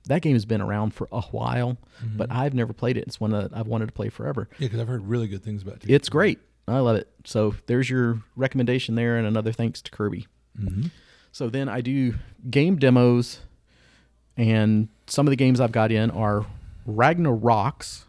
[0.06, 1.78] that game has been around for a while,
[2.18, 3.06] but I've never played it.
[3.08, 4.50] It's one that I've wanted to play forever.
[4.58, 5.90] Yeah, because I've heard really good things about it.
[5.90, 6.40] It's great.
[6.68, 7.08] I love it.
[7.26, 10.28] So there's your recommendation there, and another thanks to Kirby.
[10.60, 10.88] Mm-hmm.
[11.32, 12.16] So then I do
[12.50, 13.40] game demos,
[14.36, 16.46] and some of the games I've got in are
[16.88, 18.04] Ragnaroks,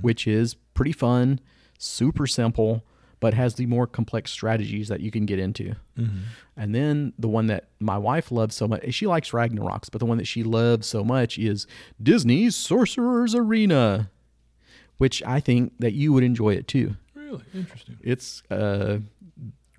[0.00, 1.40] which is pretty fun,
[1.78, 2.84] super simple,
[3.20, 5.74] but has the more complex strategies that you can get into.
[5.98, 6.18] Mm-hmm.
[6.56, 10.06] And then the one that my wife loves so much, she likes Ragnaroks, but the
[10.06, 11.66] one that she loves so much is
[12.02, 14.10] Disney's Sorcerer's Arena,
[14.98, 16.96] which I think that you would enjoy it too.
[17.14, 17.96] Really interesting.
[18.02, 19.00] It's a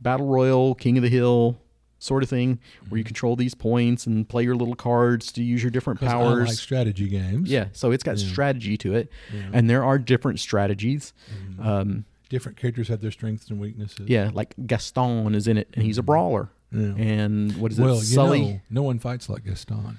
[0.02, 1.60] battle royal, king of the hill
[2.00, 2.60] sort of thing,
[2.90, 6.10] where you control these points and play your little cards to use your different 'Cause
[6.10, 6.50] I powers.
[6.50, 7.50] like strategy games.
[7.50, 8.28] yeah, so it's got Yeah.
[8.30, 9.50] strategy to it, Yeah.
[9.54, 11.14] and there are different strategies.
[11.58, 11.66] Mhm.
[11.66, 14.08] Um, Different characters have their strengths and weaknesses.
[14.10, 16.50] yeah, like Gaston is in it, and he's a brawler.
[16.72, 16.94] Yeah.
[16.98, 17.84] And what is it?
[17.84, 18.42] well, Sully.
[18.42, 19.98] know, no one fights like Gaston.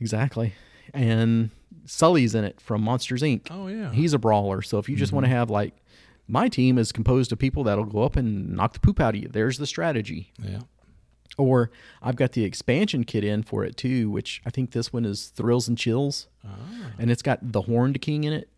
[0.00, 0.54] Exactly.
[0.94, 1.50] And
[1.84, 3.48] Sully's in it from Monsters Inc.
[3.50, 3.92] Oh yeah.
[3.92, 4.62] He's a brawler.
[4.62, 5.32] So if you just want Mm-hmm.
[5.32, 5.74] to have like
[6.26, 9.20] my team is composed of people that'll go up and knock the poop out of
[9.22, 9.28] you.
[9.28, 10.32] There's the strategy.
[10.42, 10.60] yeah.
[11.36, 11.70] Or
[12.02, 15.28] I've got the expansion kit in for it too, which I think this one is
[15.28, 16.50] Thrills and Chills, Ah,
[16.98, 18.48] and it's got the Horned King in it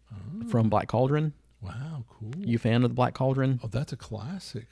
[0.49, 1.35] from Black Cauldron.
[1.63, 2.33] Wow, cool.
[2.37, 3.61] You a fan of the Black Cauldron?
[3.63, 4.67] oh, that's a classic.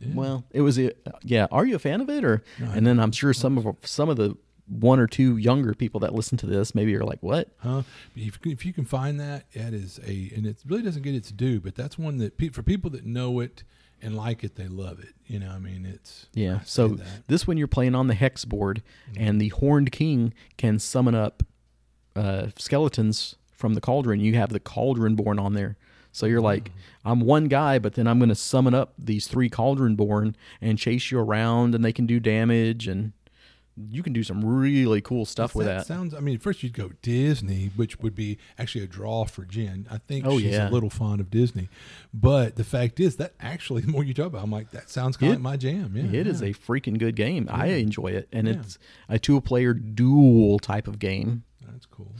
[0.00, 0.08] Yeah.
[0.14, 1.46] Well, it was a yeah.
[1.52, 2.42] Are you a fan of it, or?
[2.58, 6.00] No, and then I'm sure some of some of the one or two younger people
[6.00, 7.48] that listen to this maybe are like, "What?
[7.58, 7.82] Huh?
[8.16, 11.30] If, if you can find that, that is a, and it really doesn't get its
[11.30, 13.62] due, but that's one that pe- for people that know it
[14.02, 15.14] and like it, they love it.
[15.26, 16.60] You know, I mean, it's Yeah.
[16.64, 18.82] So this one you're playing on the hex board,
[19.16, 21.42] and the Horned King can summon up
[22.16, 24.20] uh, skeletons from the cauldron.
[24.20, 25.76] You have the cauldron born on there.
[26.12, 27.08] So you're like, mm-hmm.
[27.08, 30.78] I'm one guy, but then I'm going to summon up these three cauldron born and
[30.78, 33.12] chase you around, and they can do damage, and
[33.88, 35.86] you can do some really cool stuff with that.
[35.86, 36.12] Sounds.
[36.12, 39.86] I mean, first you'd go Disney, which would be actually a draw for Jen.
[39.90, 40.68] I think Oh, she's yeah.
[40.68, 41.68] a little fond of Disney,
[42.12, 44.90] but the fact is that actually, the more you talk about, it, I'm like, that
[44.90, 45.92] sounds kind of like my jam.
[45.96, 46.48] Yeah, It is yeah.
[46.48, 47.48] a freaking good game.
[47.50, 48.54] I enjoy it, and Yeah.
[48.54, 51.44] it's a two-player duel type of game.
[51.66, 52.12] That's cool.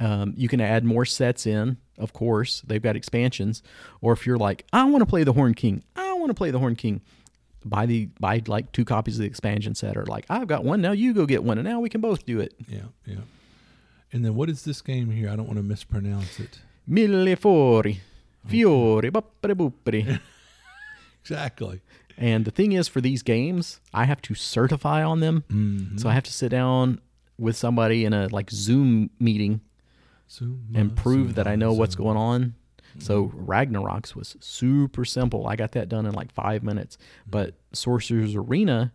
[0.00, 2.62] Um, you can add more sets in, of course.
[2.66, 3.62] They've got expansions.
[4.00, 6.50] Or if you're like, I want to play the Horn King, I want to play
[6.50, 7.02] the Horn King,
[7.64, 9.96] buy the buy like two copies of the expansion set.
[9.96, 12.24] Or like, I've got one now, you go get one, and now we can both
[12.24, 12.54] do it.
[12.66, 13.16] Yeah, yeah.
[14.12, 15.28] And then what is this game here?
[15.30, 16.58] I don't want to mispronounce it.
[16.86, 17.98] Mille fuori,
[18.46, 20.20] fiori, boppere boopere.
[21.22, 21.80] Exactly.
[22.16, 25.44] And the thing is, for these games, I have to certify on them.
[25.50, 26.00] Mhm.
[26.00, 27.00] So I have to sit down
[27.38, 29.60] with somebody in a like Zoom meeting
[30.74, 32.54] and prove that I know what's going on.
[32.98, 35.46] So Ragnaroks was super simple.
[35.46, 36.98] I got that done in like five minutes.
[37.28, 38.92] But Sorcerer's Arena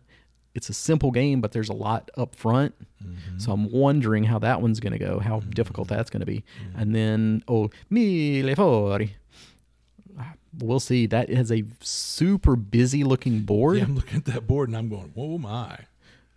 [0.56, 2.74] it's a simple game, but there's a lot up front.
[3.04, 3.38] Mm-hmm.
[3.38, 6.44] So I'm wondering how that one's going to go, how difficult that's going to be.
[6.74, 9.16] And then oh, Mille Fiori.
[10.58, 11.04] We'll see.
[11.04, 14.88] That is a super busy looking board, Yeah, I'm looking at that board and I'm
[14.88, 15.80] going, "Whoa, my!"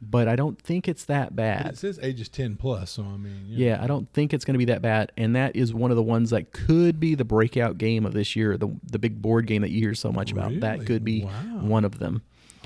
[0.02, 1.66] But I don't think it's that bad.
[1.74, 3.66] it says ages ten plus, so I mean, you know.
[3.72, 5.12] Yeah, I don't think it's going to be that bad.
[5.18, 8.34] And that is one of the ones that could be the breakout game of this
[8.36, 10.58] year, the the big board game that you hear so much about.
[10.62, 11.32] That could be Wow.
[11.62, 12.22] one of them.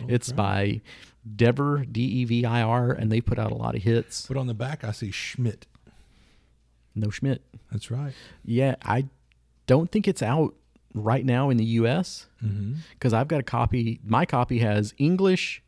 [0.07, 0.81] It's by
[1.35, 4.27] Devir, D E V I R, and they put out a lot of hits.
[4.27, 5.65] But on the back, I see Schmidt.
[6.95, 7.41] No Schmidt.
[7.71, 8.13] That's right.
[8.45, 9.07] Yeah, I
[9.65, 10.53] don't think it's out
[10.93, 12.27] right now in the U.S.
[12.43, 12.73] Mm-hmm.
[12.91, 13.99] because I've got a copy.
[14.05, 15.63] My copy has English,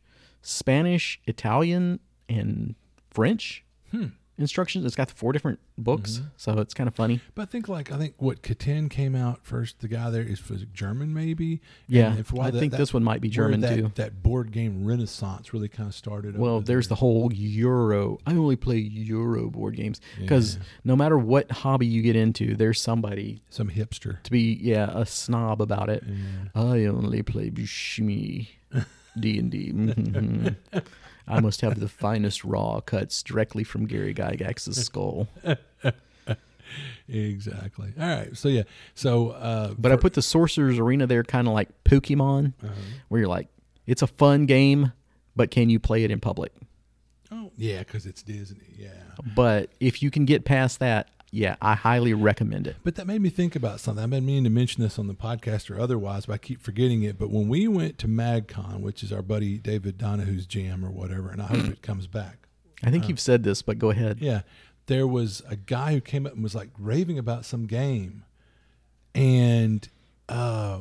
[0.46, 2.76] Spanish, Italian, and
[3.10, 4.08] French Hmm.
[4.38, 4.84] instructions.
[4.86, 7.22] It's got four different books, so it's kind of funny.
[7.36, 9.80] But I think like I think what Catan came out first.
[9.80, 10.42] The guy there is
[10.74, 11.62] German, maybe.
[11.88, 13.92] Yeah, if- I that- think that- this one might be German that, too.
[13.96, 16.38] That board game renaissance really kind of started.
[16.38, 18.20] Well, there's the whole Euro.
[18.26, 22.82] I only play Euro board games because no matter what hobby you get into, there's
[22.82, 24.22] somebody some hipster.
[24.24, 26.04] to be yeah a snob about it.
[26.06, 26.16] Yeah.
[26.62, 28.48] I only play Bushimi
[29.20, 29.72] D and D.
[29.72, 30.56] Mhm.
[31.28, 35.28] I must have the finest raw cuts directly from Gary Gygax's skull.
[37.08, 37.94] Exactly.
[38.00, 38.36] All right.
[38.36, 38.64] So yeah.
[38.96, 42.74] So uh, But I put the Sorcerer's Arena there, kind of like Pokemon, uh-huh.
[43.10, 43.48] where you're like,
[43.86, 44.92] it's a fun game,
[45.36, 46.52] but can you play it in public?
[47.32, 48.76] oh yeah, because it's Disney.
[48.78, 48.90] Yeah.
[49.36, 52.78] But if you can get past that, yeah, I highly recommend it.
[52.86, 54.02] But that made me think about something.
[54.02, 57.04] I've been meaning to mention this on the podcast or otherwise, but I keep forgetting
[57.04, 57.18] it.
[57.18, 61.30] But when we went to MagCon, which is our buddy David Donahue's jam or whatever,
[61.30, 62.48] and I hope it comes back.
[62.84, 64.20] I think you've said this, but go ahead.
[64.22, 64.42] Yeah.
[64.86, 68.24] There was a guy who came up and was like raving about some game.
[69.14, 69.88] And
[70.30, 70.80] uh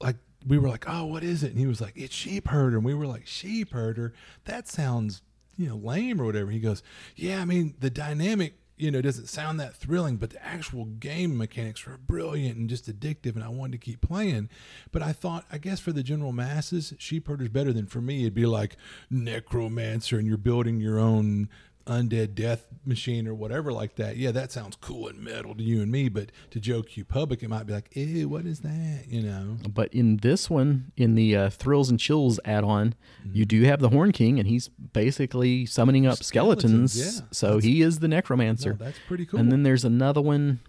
[0.00, 1.50] like we were like, Oh, what is it?
[1.50, 2.76] And he was like, It's sheep herder.
[2.76, 4.14] And we were like, Sheep herder?
[4.44, 5.20] That sounds,
[5.58, 6.50] you know, lame or whatever.
[6.50, 6.82] He goes,
[7.16, 10.86] Yeah, I mean the dynamic, you know, it doesn't sound that thrilling, but the actual
[10.86, 14.48] game mechanics were brilliant and just addictive and I wanted to keep playing.
[14.90, 18.22] But I thought, I guess for the general masses, sheep herder's better than for me.
[18.22, 18.76] It'd be like
[19.10, 21.50] necromancer and you're building your own
[21.86, 24.16] undead death machine or whatever like that.
[24.16, 27.42] Yeah, that sounds cool and metal to you and me, but to Joe Q Public,
[27.42, 29.04] it might be like, ew, what is that?
[29.08, 29.56] You know?
[29.68, 33.36] But in this one, in the uh, Thrills and Chills add on, Mm-hmm.
[33.36, 36.92] you do have the Horn King, and he's basically summoning up skeletons.
[36.92, 37.26] Skeletons, yeah.
[37.32, 38.70] so he is the Necromancer.
[38.78, 39.38] No, that's pretty cool.
[39.40, 40.60] And then there's another one,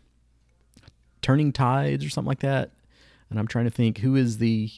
[1.22, 2.72] Turning Tides or something like that.
[3.30, 4.70] And I'm trying to think who is the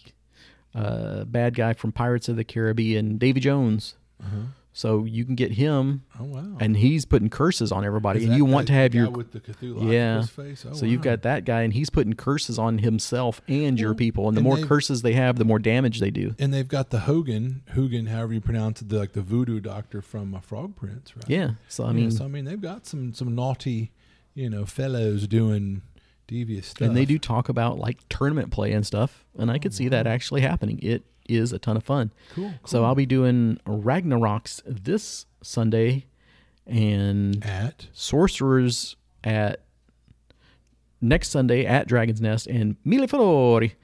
[0.76, 3.96] uh, bad guy from Pirates of the Caribbean, Davy Jones.
[4.22, 4.48] Uh-huh.
[4.76, 6.58] So you can get him, Oh wow!
[6.60, 8.24] and he's putting curses on everybody.
[8.24, 10.24] Is and you want to have your with the Cthulhu yeah.
[10.24, 10.66] face.
[10.68, 14.28] Oh, so you've got that guy, and he's putting curses on himself and your people.
[14.28, 16.34] And the and more curses they have, the more damage they do.
[16.40, 20.02] and they've got the Hogan, Hogan, however you pronounce it, the, like the voodoo doctor
[20.02, 21.30] from uh, Frog Prince, right?
[21.30, 21.52] Yeah.
[21.68, 23.92] So I Yeah, mean, so I mean, they've got some some naughty,
[24.34, 25.84] you know, fellows doing
[26.26, 26.88] devious stuff.
[26.88, 30.08] and they do talk about like tournament play and stuff, and I could see that
[30.08, 30.80] actually happening.
[30.82, 32.12] It is a ton of fun.
[32.34, 32.50] cool.
[32.50, 32.54] cool.
[32.66, 36.06] So I'll be doing Ragnaroks this Sunday,
[36.66, 39.62] and at Sorcerers at
[41.02, 43.76] next Sunday at Dragon's Nest, and Mille Fiori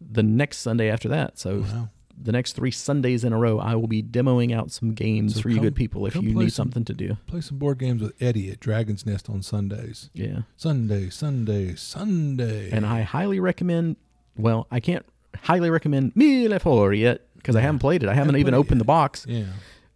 [0.00, 1.38] the next Sunday after that.
[1.38, 1.88] So wow.
[2.22, 5.42] the next three Sundays in a row, I will be demoing out some games So
[5.42, 7.16] for you good people if you need some- something to do.
[7.26, 10.10] Play some board games with Eddie at Dragon's Nest on Sundays.
[10.12, 10.40] Yeah.
[10.56, 12.70] Sunday, Sunday, Sunday.
[12.70, 13.96] And I highly recommend,
[14.36, 15.06] well, I can't
[15.42, 18.08] highly recommend Mille Fiori yet because I haven't played it.
[18.08, 18.80] I haven't Haven't even opened yet.
[18.80, 19.44] the box yeah.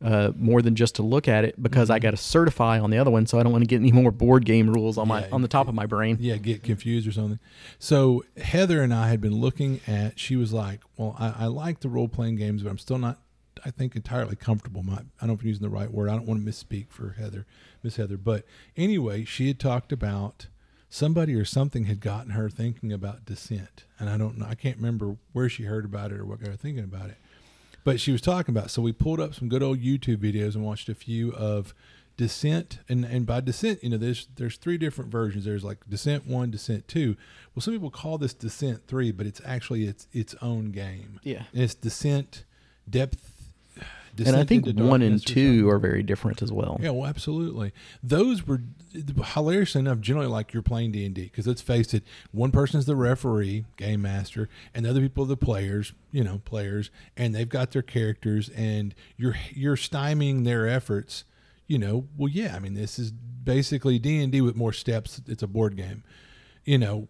[0.05, 1.95] uh, more than just to look at it because Mm-hmm.
[1.97, 3.93] I got to certify on the other one, so I don't want to get any
[3.93, 6.17] more board game rules on my Yeah, on the top of my brain.
[6.21, 7.39] Yeah, get confused or something.
[7.79, 10.19] So Heather and I had been looking at.
[10.19, 13.19] She was like, "Well, I, I like the role playing games, but I'm still not.
[13.63, 14.83] I think entirely comfortable.
[14.83, 16.09] My, I don't know if I'm using the right word.
[16.09, 17.45] I don't want to misspeak for Heather,
[17.83, 18.17] Miss Heather.
[18.17, 18.45] But
[18.77, 20.47] anyway, she had talked about
[20.91, 24.47] somebody or something had gotten her thinking about Descent, and I don't know.
[24.47, 27.17] I can't remember where she heard about it or what got her thinking about it.
[27.83, 28.71] But she was talking about.
[28.71, 31.73] So we pulled up some good old YouTube videos and watched a few of
[32.19, 35.47] Descent, and and by Descent, you know, there's there's three different versions.
[35.47, 37.17] There's like Descent one, Descent two.
[37.55, 41.21] Well, some people call this Descent three, but it's actually its its own game.
[41.23, 41.45] Yeah.
[41.55, 42.45] And it's Descent
[42.89, 43.30] Depth.
[44.19, 46.79] And I think one and two are very different as well.
[46.81, 47.73] Yeah, well, absolutely.
[48.03, 52.05] Those were hilariously enough generally like you're playing D and D because let's face it,
[52.33, 55.93] one person's the referee, game master, and the other people are the players.
[56.13, 61.25] You know, players, and they've got their characters, and you're you're stymieing their efforts.
[61.67, 62.57] You know, well, yeah.
[62.57, 65.21] I mean, this is basically D and D with more steps.
[65.27, 66.03] It's a board game.
[66.65, 67.09] You know,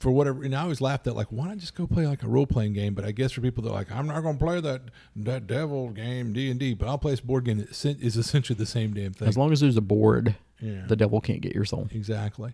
[0.00, 2.28] for whatever, and I always laughed at like, why not just go play like a
[2.28, 2.94] role playing game?
[2.94, 4.82] But I guess for people that are like, I'm not going to play that
[5.16, 8.56] that devil game D and D, but I'll play this board game that is essentially
[8.56, 9.28] the same damn thing.
[9.28, 10.84] As long as there's a board, Yeah.
[10.86, 11.88] the devil can't get your soul.
[11.90, 12.52] Exactly.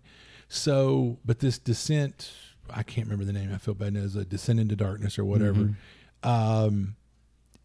[0.48, 2.30] So, but this descent,
[2.70, 3.50] I can't remember the name.
[3.54, 3.96] I feel bad.
[3.96, 5.74] As a descent into darkness or whatever.
[6.22, 6.96] Um,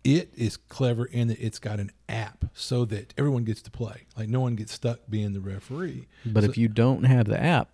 [0.03, 4.03] it is clever in that it's got an app so that everyone gets to play.
[4.17, 6.07] Like no one gets stuck being the referee.
[6.25, 7.69] But So- if you don't have the app,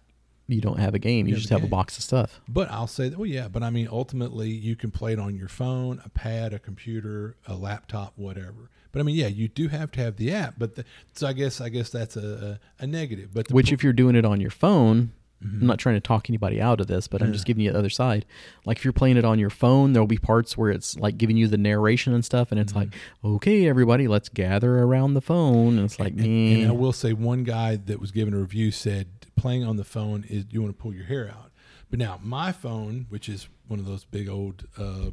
[0.47, 1.25] you don't have a game.
[1.25, 2.39] You, You have just have a box of stuff.
[2.47, 5.35] But I'll say that, well, yeah, but I mean, ultimately, you can play it on
[5.35, 8.69] your phone, a pad, a computer, a laptop, whatever.
[8.91, 10.55] But I mean, yeah, you do have to have the app.
[10.57, 13.31] But the, so I guess I guess that's a, a, negative.
[13.33, 15.11] But Which, pro- if you're doing it on your phone,
[15.43, 15.61] Mm-hmm.
[15.61, 17.77] I'm not trying to talk anybody out of this, but I'm just giving you the
[17.77, 18.25] other side.
[18.63, 21.35] Like if you're playing it on your phone, there'll be parts where it's like giving
[21.35, 22.79] you the narration and stuff, and it's Mm-hmm.
[22.79, 25.75] like, okay, everybody, let's gather around the phone.
[25.77, 28.37] And it's like, And, and I man, will say, one guy that was giving a
[28.37, 31.51] review said playing on the phone is you want to pull your hair out.
[31.89, 35.11] But now my phone, which is one of those big old uh,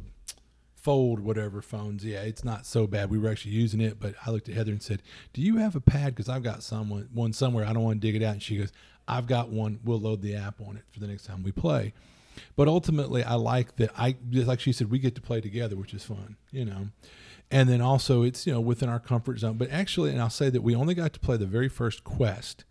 [0.75, 3.09] fold whatever phones, yeah, it's not so bad.
[3.09, 5.01] We were actually using it, but I looked at Heather and said,
[5.31, 6.15] "Do you have a pad?
[6.15, 7.65] Because I've got someone one somewhere.
[7.65, 8.71] I don't want to dig it out." And she goes,
[9.07, 9.79] "I've got one.
[9.83, 11.93] We'll load the app on it for the next time we play."
[12.55, 13.91] But ultimately, I like that.
[13.97, 16.89] I just like she said, we get to play together, which is fun, you know.
[17.51, 19.57] And then also, it's you know within our comfort zone.
[19.57, 22.65] But actually, and I'll say that we only got to play the very first quest,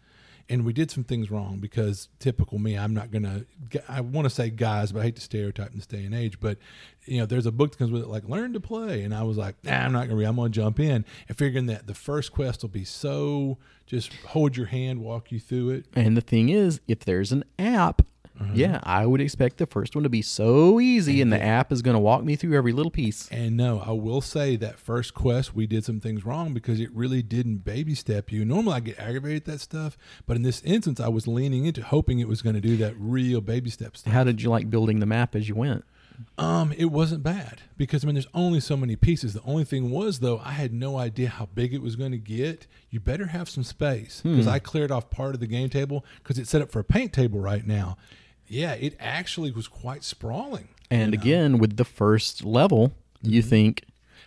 [0.48, 2.76] and we did some things wrong because typical me.
[2.76, 3.44] I'm not gonna.
[3.88, 6.40] I want to say guys, but I hate to stereotype in this day and age.
[6.40, 6.58] But
[7.04, 9.22] you know, there's a book that comes with it, like learn to play, and I
[9.22, 10.26] was like, nah, I'm not gonna read.
[10.26, 14.56] I'm gonna jump in, and figuring that the first quest will be so just hold
[14.56, 15.86] your hand, walk you through it.
[15.94, 18.02] and the thing is, if there's an app,
[18.42, 18.52] Uh-huh.
[18.54, 21.82] yeah, I would expect the first one to be so easy, and the app is
[21.82, 23.28] going to walk me through every little piece.
[23.30, 26.90] And no, I will say that first quest we did some things wrong because it
[26.92, 28.44] really didn't baby step you.
[28.44, 31.82] Normally I get aggravated at that stuff, but in this instance I was leaning into
[31.82, 34.12] hoping it was going to do that real baby step stuff.
[34.12, 35.84] How did you like building the map as you went?
[36.38, 39.32] Um, it wasn't bad because I mean there's only so many pieces.
[39.32, 42.18] The only thing was though I had no idea how big it was going to
[42.18, 42.66] get.
[42.90, 46.38] You better have some space because I cleared off part of the game table because
[46.38, 47.96] it's set up for a paint table right now.
[48.52, 50.68] Yeah, it actually was quite sprawling.
[50.90, 51.22] And you know?
[51.22, 52.92] again, with the first level,
[53.22, 53.84] you think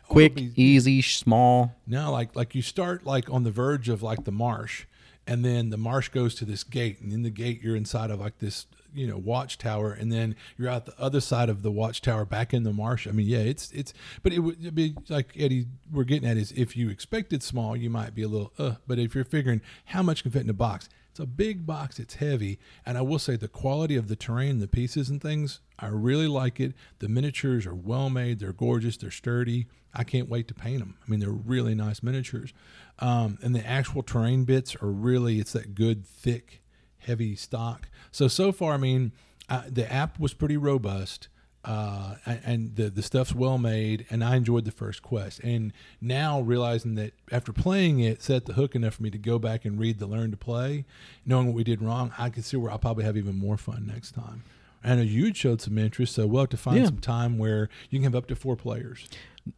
[0.08, 1.76] Oh, quick, it'll be- easy, small.
[1.86, 4.86] No, like like you start like on the verge of like the marsh,
[5.28, 8.20] and then the marsh goes to this gate, and in the gate you're inside of
[8.20, 8.66] like this
[8.96, 12.64] you know watchtower, and then you're out the other side of the watchtower back in
[12.64, 13.08] the marsh.
[13.08, 16.52] I mean, yeah, it's it's, but it would be like Eddie we're getting at is
[16.52, 20.02] if you expected small, you might be a little uh, but if you're figuring how
[20.02, 20.90] much can fit in a box.
[21.16, 21.98] It's a big box.
[21.98, 25.62] It's heavy, and I will say the quality of the terrain, the pieces and things,
[25.80, 26.74] I really like it.
[27.00, 28.40] The miniatures are well made.
[28.40, 28.98] They're gorgeous.
[28.98, 29.68] They're sturdy.
[29.94, 30.98] I can't wait to paint them.
[31.02, 32.52] I mean, they're really nice miniatures,
[33.00, 35.40] um, and the actual terrain bits are really.
[35.40, 36.62] It's that good, thick,
[36.98, 37.88] heavy stock.
[38.12, 39.14] So so far, I mean,
[39.48, 41.30] uh, the app was pretty robust.
[41.66, 45.40] Uh, and- the the stuff's well made, and I enjoyed the first quest.
[45.40, 49.40] And now realizing that after playing it, set the hook enough for me to go
[49.40, 50.86] back and read the learn to play,
[51.26, 53.86] knowing what we did wrong, I can see where I'll probably have even more fun
[53.88, 54.44] next time.
[54.84, 56.86] I know you showed some interest, so we'll have to find Yeah.
[56.86, 59.08] some time where you can have up to four players.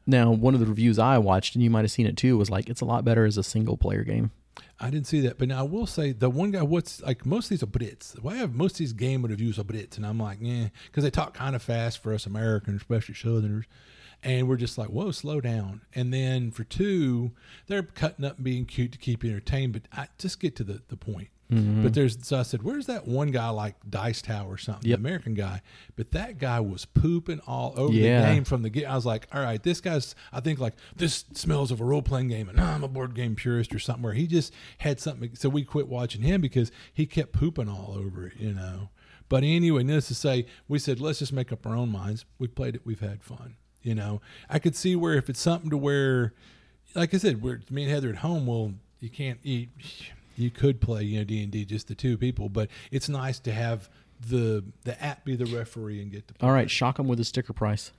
[0.06, 2.50] Now, one of the reviews I watched, and you might have seen it too, was
[2.50, 4.32] like it's a lot better as a single player game.
[4.80, 6.62] I didn't see that, but now I will say the one guy.
[6.62, 8.22] What's like most of these are Brits.
[8.22, 11.10] Why have most of these game reviews are Brits, and I'm like, yeah, because they
[11.10, 13.66] talk kind of fast for us Americans, especially Southerners,
[14.22, 15.82] and we're just like, whoa, slow down.
[15.96, 17.32] And then for two,
[17.66, 20.64] they're cutting up and being cute to keep you entertained, but I just get to
[20.64, 21.30] the the point.
[21.52, 21.84] Mm-hmm.
[21.84, 25.00] But there's so I said, where's that one guy like Dice Tower or something, Yep.
[25.00, 25.62] the American guy?
[25.96, 28.20] But that guy was pooping all over Yeah.
[28.28, 28.86] the game from the get.
[28.90, 30.14] I was like, all right, this guy's.
[30.34, 33.36] I think like this smells of a role playing game, and I'm a board game
[33.36, 34.04] purist or something.
[34.04, 37.96] Where he just had something, so we quit watching him because he kept pooping all
[37.98, 38.90] over it, you know.
[39.30, 42.26] But anyway, needless to say, we said let's just make up our own minds.
[42.40, 44.20] We played it, we've had fun, you know.
[44.50, 46.34] I could see where if it's something to where,
[46.94, 49.70] like I said, where me and Heather at home, well, you can't eat.
[50.38, 53.40] You could play, you know, D and D just the two people, but it's nice
[53.40, 56.48] to have the the app be the referee and get to play.
[56.48, 57.92] All right, shock them with a sticker price.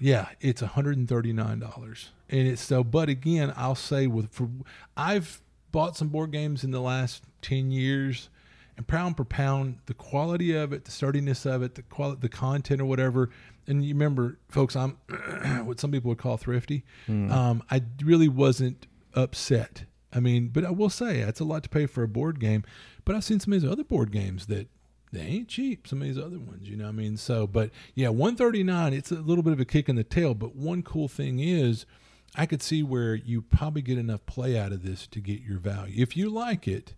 [0.00, 2.08] Yeah, it's $139.
[2.30, 4.48] And it's so but again, I'll say with for
[4.96, 5.40] I've
[5.70, 8.30] bought some board games in the last 10 years
[8.76, 12.28] and pound per pound the quality of it, the sturdiness of it, the quality the
[12.28, 13.30] content or whatever.
[13.66, 14.92] And you remember folks, I'm
[15.64, 16.84] what some people would call thrifty.
[17.30, 19.84] Um, I really wasn't upset.
[20.12, 22.64] I mean, but I will say it's a lot to pay for a board game.
[23.04, 24.68] But I've seen some of these other board games that
[25.12, 25.86] they ain't cheap.
[25.88, 26.88] Some of these other ones, you know.
[26.88, 28.92] I mean, so but yeah, one thirty nine.
[28.94, 30.34] It's a little bit of a kick in the tail.
[30.34, 31.86] But one cool thing is,
[32.36, 35.58] I could see where you probably get enough play out of this to get your
[35.58, 36.94] value if you like it.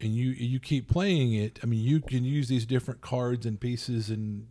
[0.00, 3.60] and you you keep playing it, I mean, you can use these different cards and
[3.60, 4.48] pieces, and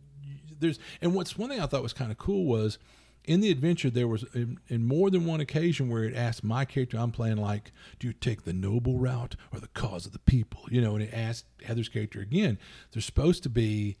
[0.58, 2.78] there's and what's one thing I thought was kind of cool was
[3.24, 6.64] in the adventure there was in, in, more than one occasion where it asked my
[6.64, 10.18] character i'm playing like do you take the noble route or the cause of the
[10.18, 10.62] people?
[10.70, 12.58] You know and it asked heather's character again
[12.92, 13.96] they're supposed to be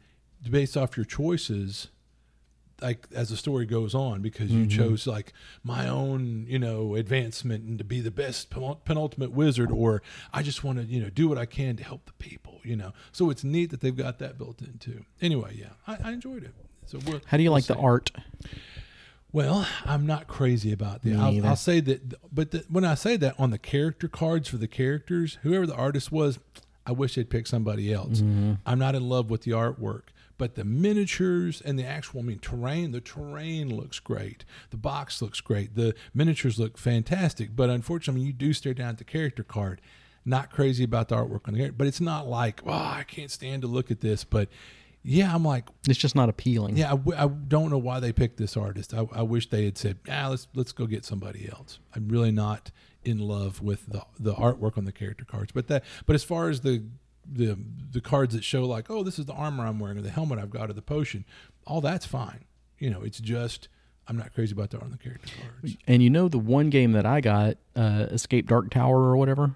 [0.48, 1.88] based off your choices
[2.80, 4.76] like as the story goes on because you mm-hmm.
[4.76, 10.02] chose like my own you know advancement and to be the best penultimate wizard or
[10.32, 12.76] i just want to you know do what i can to help the people you
[12.76, 12.92] know?
[13.10, 15.04] So it's neat that they've got that built in too.
[15.20, 16.54] Anyway yeah i, I enjoyed it.
[16.86, 18.10] So how do you like the art
[19.32, 21.16] well, I'm not crazy about that.
[21.16, 24.58] I'll, I'll, say that, but the, when I say that on the character cards for
[24.58, 26.38] the characters, whoever the artist was,
[26.84, 28.20] I wish they'd pick somebody else.
[28.20, 28.54] Mm-hmm.
[28.66, 30.02] I'm not in love with the artwork.
[30.38, 34.44] But the miniatures and the actual, I mean, terrain, the terrain looks great.
[34.70, 35.76] The box looks great.
[35.76, 37.54] The miniatures look fantastic.
[37.54, 39.80] But unfortunately, you do stare down at the character card.
[40.24, 43.30] Not crazy about the artwork on the character, but it's not like, oh, I can't
[43.30, 44.24] stand to look at this.
[44.24, 44.48] But
[45.04, 46.76] yeah, I'm like, it's just not appealing.
[46.76, 48.94] Yeah, I w- I don't know why they picked this artist.
[48.94, 51.78] I, I wish they had said, ah, let's let's go get somebody else.
[51.94, 52.70] I'm really not
[53.04, 55.52] in love with the the artwork on the character cards.
[55.52, 56.84] But that, but as far as the
[57.30, 57.58] the
[57.90, 60.38] the cards that show like, oh, this is the armor I'm wearing or the helmet
[60.38, 61.24] I've got or the potion,
[61.66, 62.44] all that's fine.
[62.78, 63.68] You know, it's just
[64.06, 65.76] I'm not crazy about the on the character cards.
[65.86, 69.54] And you know the one game that I got, uh, Escape Dark Tower or whatever.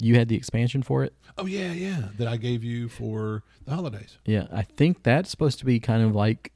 [0.00, 1.12] You had the expansion for it.
[1.36, 4.18] Oh yeah, yeah, that I gave you for the holidays.
[4.24, 6.52] Yeah, I think that's supposed to be kind of like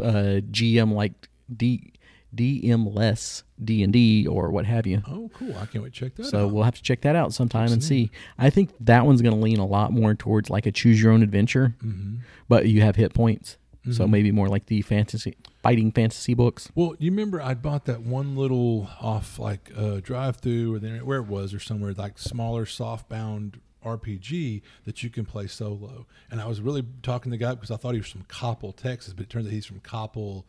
[0.00, 1.92] uh, GM like D
[2.34, 5.02] DM less D and D or what have you.
[5.06, 5.56] Oh, cool!
[5.56, 6.26] I can't wait to check that.
[6.26, 6.52] So out.
[6.52, 8.10] we'll have to check that out sometime and see.
[8.38, 11.12] I think that one's going to lean a lot more towards like a choose your
[11.12, 12.18] own adventure, mm-hmm.
[12.48, 13.56] but you have hit points.
[13.82, 13.92] Mm-hmm.
[13.92, 16.70] So maybe more like the fantasy fighting fantasy books.
[16.74, 21.04] Well, you remember I bought that one little off like uh, drive through or then
[21.04, 26.06] where it was or somewhere like smaller soft bound RPG that you can play solo.
[26.30, 28.76] And I was really talking to the guy because I thought he was from Coppell,
[28.76, 30.44] Texas, but it turns out he's from Coppell,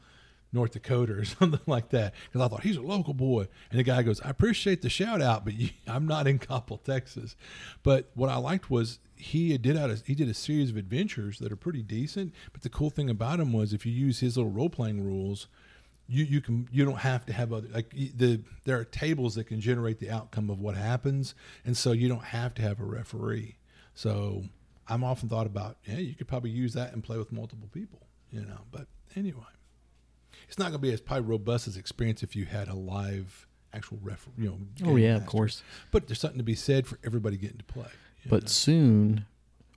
[0.53, 2.13] North Dakota or something like that.
[2.25, 5.21] Because I thought he's a local boy, and the guy goes, "I appreciate the shout
[5.21, 7.35] out, but you, I'm not in Coppell, Texas."
[7.83, 11.39] But what I liked was he did out a, he did a series of adventures
[11.39, 12.33] that are pretty decent.
[12.51, 15.47] But the cool thing about him was if you use his little role playing rules.
[16.07, 19.45] You, you can you don't have to have other like the there are tables that
[19.45, 22.83] can generate the outcome of what happens and so you don't have to have a
[22.83, 23.55] referee
[23.93, 24.43] so
[24.89, 28.07] I'm often thought about yeah you could probably use that and play with multiple people
[28.29, 29.45] you know but anyway
[30.51, 33.47] it's not going to be as probably robust as experience if you had a live
[33.73, 34.57] actual ref, you know.
[34.85, 35.23] Oh yeah, master.
[35.23, 35.63] of course.
[35.91, 37.87] But there's something to be said for everybody getting to play.
[38.27, 38.49] But know?
[38.49, 39.25] soon,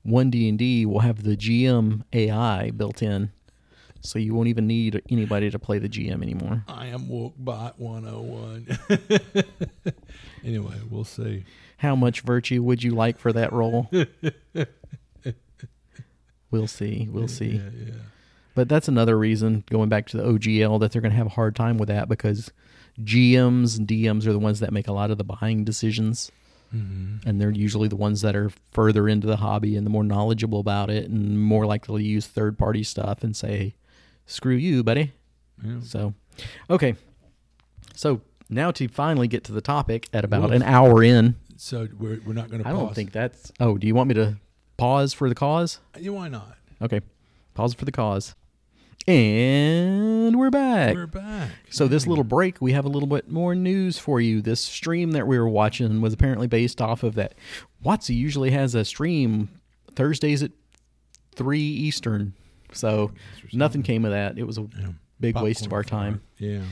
[0.02, 3.30] one D and D will have the GM AI built in,
[4.00, 6.64] so you won't even need anybody to play the GM anymore.
[6.66, 8.66] I am woke bot 101.
[10.44, 11.44] anyway, we'll see.
[11.76, 13.88] How much virtue would you like for that role?
[16.50, 17.08] we'll see.
[17.12, 17.58] We'll see.
[17.58, 17.92] Yeah, yeah.
[18.54, 21.30] But that's another reason, going back to the OGL, that they're going to have a
[21.30, 22.52] hard time with that because
[23.02, 26.30] GMs and DMs are the ones that make a lot of the buying decisions.
[26.74, 27.28] Mm-hmm.
[27.28, 30.60] And they're usually the ones that are further into the hobby and the more knowledgeable
[30.60, 33.74] about it and more likely to use third party stuff and say,
[34.26, 35.12] screw you, buddy.
[35.64, 35.80] Yeah.
[35.82, 36.14] So,
[36.70, 36.96] okay.
[37.94, 41.36] So now to finally get to the topic at about an hour in.
[41.56, 43.52] So we're, we're not going to I don't think that's.
[43.60, 44.36] Oh, do you want me to
[44.76, 45.80] pause for the cause?
[45.98, 46.56] Yeah, why not?
[46.82, 47.00] Okay.
[47.54, 48.34] Pause for the cause.
[49.06, 50.94] And we're back.
[50.94, 51.50] We're back.
[51.68, 54.40] So this little break, we have a little bit more news for you.
[54.40, 57.34] This stream that we were watching was apparently based off of that.
[57.84, 59.50] WotC usually has a stream
[59.94, 60.52] Thursdays at
[61.36, 62.32] three Eastern.
[62.72, 63.12] So
[63.52, 64.38] nothing came of that.
[64.38, 64.92] It was a yeah.
[65.20, 66.22] big Popcorn waste of our time.
[66.38, 66.62] Yeah.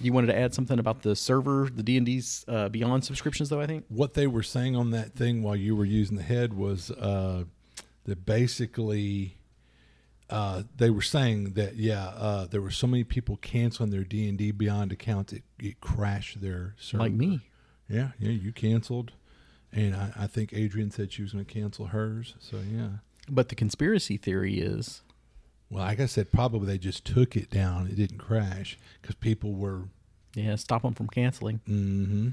[0.00, 3.48] You wanted to add something about the server, the D and D's uh, Beyond subscriptions,
[3.48, 3.60] though.
[3.60, 6.54] I think what they were saying on that thing while you were using the head
[6.54, 7.42] was uh,
[8.04, 9.38] that basically
[10.30, 14.28] uh, they were saying that yeah, uh, there were so many people canceling their D
[14.28, 17.04] and D Beyond accounts, it, it crashed their server.
[17.04, 17.40] Like me.
[17.88, 19.12] Yeah, yeah, you canceled,
[19.72, 22.34] and I, I think Adrian said she was going to cancel hers.
[22.38, 22.88] So yeah.
[23.28, 25.02] But the conspiracy theory is.
[25.70, 27.88] Well, like I said, probably they just took it down.
[27.88, 29.82] It didn't crash because people were.
[30.34, 31.60] Yeah, stop them from canceling.
[31.68, 32.28] Mm-hmm.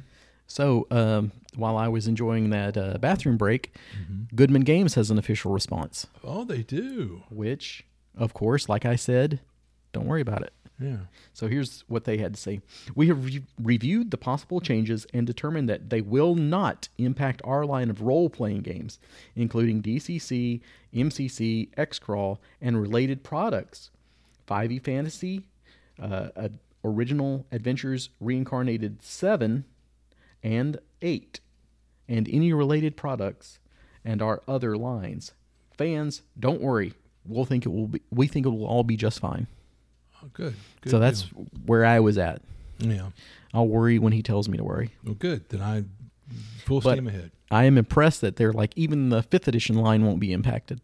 [0.51, 4.35] So um, while I was enjoying that uh, bathroom break, mm-hmm.
[4.35, 6.07] Goodman Games has an official response.
[6.23, 7.23] Oh, they do.
[7.29, 7.85] Which,
[8.17, 9.39] of course, like I said,
[9.93, 10.53] don't worry about it.
[10.79, 10.97] Yeah.
[11.33, 12.59] So here's what they had to say.
[12.95, 17.65] We have re- reviewed the possible changes and determined that they will not impact our
[17.65, 18.99] line of role playing games,
[19.35, 20.59] including DCC,
[20.93, 23.91] MCC, Xcrawl, and related products.
[24.47, 25.43] 5e Fantasy,
[26.01, 26.49] uh,
[26.83, 29.65] Original Adventures Reincarnated 7,
[30.43, 31.39] and 8.
[32.07, 33.59] and any related products
[34.03, 35.33] and our other lines.
[35.77, 36.93] Fans, don't worry.
[37.25, 39.47] We'll think it will be we think it will all be just fine.
[40.23, 40.55] Oh, good.
[40.81, 41.47] good so that's deal.
[41.65, 42.41] where I was at.
[42.79, 43.09] yeah.
[43.53, 44.89] I'll worry when he tells me to worry.
[45.03, 45.47] Well, good.
[45.49, 45.83] Then I
[46.65, 47.31] full But- steam ahead.
[47.49, 50.79] I am impressed that they're like even the fifth edition line won't be impacted.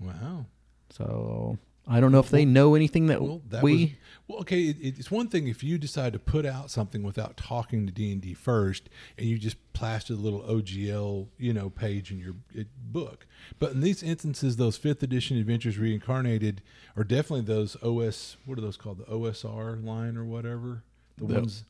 [0.00, 0.46] Wow.
[0.90, 3.90] So I don't know if they know anything that, Well, that we was
[4.28, 4.40] well.
[4.40, 7.92] Okay, it, it's one thing if you decide to put out something without talking to
[7.92, 12.18] D and D first, and you just plaster the little OGL, you know, page in
[12.18, 13.26] your uh, book.
[13.58, 16.62] But in these instances, those fifth edition adventures reincarnated
[16.96, 18.36] are definitely those OS.
[18.44, 18.98] What are those called?
[18.98, 20.82] The OSR line or whatever.
[21.16, 21.64] The, The- ones.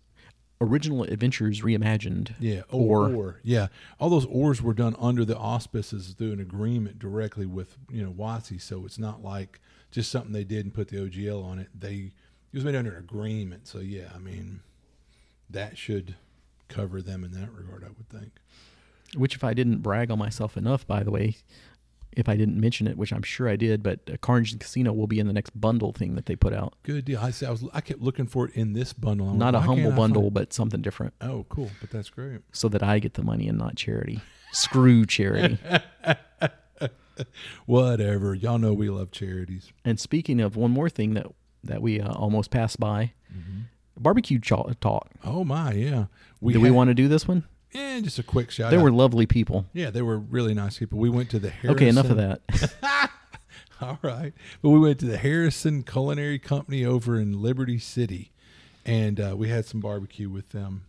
[0.60, 2.32] original adventures reimagined.
[2.40, 3.68] Yeah, or, Or- or yeah,
[4.00, 8.10] all those ors were done under the auspices through an agreement directly with you know
[8.12, 8.60] WotC.
[8.60, 11.68] So it's not like just something they did and put the OGL on it.
[11.78, 12.12] They
[12.52, 13.66] it was made under an agreement.
[13.68, 14.60] So yeah, I mean
[15.50, 16.16] that should
[16.68, 17.84] cover them in that regard.
[17.84, 18.32] I would think.
[19.16, 21.36] Which, if I didn't brag on myself enough, by the way,
[22.12, 24.92] if I didn't mention it, which I'm sure I did, but uh, Carnage and Casino
[24.92, 26.74] will be in the next bundle thing that they put out.
[26.82, 27.18] Good deal.
[27.18, 27.46] I see.
[27.46, 29.30] I was I kept looking for it in this bundle.
[29.30, 31.70] I'm Not a like, why humble bundle, but something different, Oh, cool.
[31.80, 32.40] But that's great.
[32.52, 34.20] so that I get the money and not charity.
[34.52, 35.58] Screw charity.
[37.66, 38.34] Whatever.
[38.34, 39.72] Y'all know we love charities.
[39.84, 41.26] and speaking of one more thing that
[41.64, 43.60] that we uh, almost passed by, Mm-hmm.
[43.98, 45.10] barbecue cha- talk.
[45.24, 46.06] Oh my, yeah.
[46.44, 47.44] do we want to do this one?
[47.72, 48.70] Yeah, just a quick shout.
[48.70, 48.82] They out.
[48.82, 49.66] were lovely people.
[49.74, 50.98] Yeah, they were really nice people.
[50.98, 51.76] We went to the Harrison.
[51.76, 52.40] Okay, enough of that.
[53.80, 54.32] All right,
[54.62, 58.32] but we went to the Harrison Culinary Company over in Liberty City,
[58.86, 60.84] and uh, we had some barbecue with them.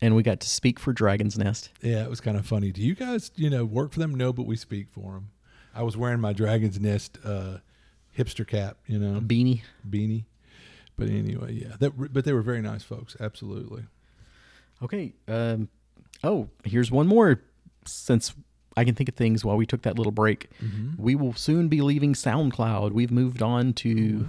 [0.00, 1.70] and we got to speak for Dragon's Nest.
[1.82, 2.70] Yeah, it was kind of funny.
[2.70, 4.14] Do you guys, you know, work for them?
[4.14, 5.30] No, but we speak for them.
[5.74, 7.58] I was wearing my Dragon's Nest uh,
[8.18, 9.62] hipster cap, you know, Beanie.
[9.88, 10.24] beanie.
[10.96, 13.16] But anyway, yeah, that, but they were very nice folks.
[13.20, 13.84] Absolutely.
[14.82, 15.12] Okay.
[15.28, 15.68] Um,
[16.24, 17.40] oh, here's one more.
[17.86, 18.34] Since
[18.76, 21.00] I can think of things while we took that little break, Mm-hmm.
[21.02, 22.92] we will soon be leaving SoundCloud.
[22.92, 24.28] We've moved on to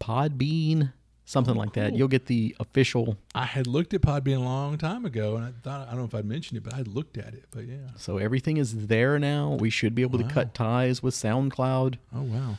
[0.00, 0.92] Podbean,
[1.30, 1.90] something like that.
[1.90, 1.98] cool.
[1.98, 3.16] You'll get the official.
[3.34, 6.04] I had looked at Podbean a long time ago, and I thought I don't know
[6.06, 7.44] if I'd mentioned it, but I had looked at it.
[7.50, 7.76] But yeah.
[7.96, 9.56] So everything is there now.
[9.60, 11.96] We should be able to cut ties with SoundCloud.
[12.14, 12.58] Oh wow.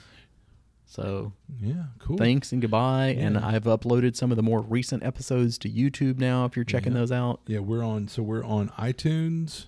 [0.86, 1.84] So Yeah.
[1.99, 2.17] Cool.
[2.17, 3.15] thanks and goodbye.
[3.17, 6.45] And I've uploaded some of the more recent episodes to YouTube now.
[6.45, 6.99] If you're checking Yeah.
[6.99, 8.07] those out, Yeah, we're on.
[8.09, 9.65] So we're on iTunes,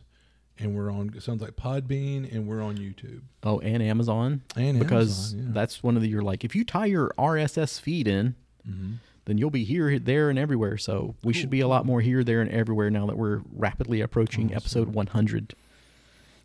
[0.59, 1.13] and we're on.
[1.15, 4.41] It sounds like Podbean, and we're on YouTube oh, and Amazon.
[4.55, 5.53] and because Amazon, yeah.
[5.53, 8.35] that's one of the you're like if you tie your RSS feed in,
[8.67, 8.97] Mhm.
[9.25, 10.77] then you'll be here, there, and everywhere.
[10.77, 14.01] So we should be a lot more here, there, and everywhere now that we're rapidly
[14.01, 14.57] approaching Awesome.
[14.57, 15.55] episode 100.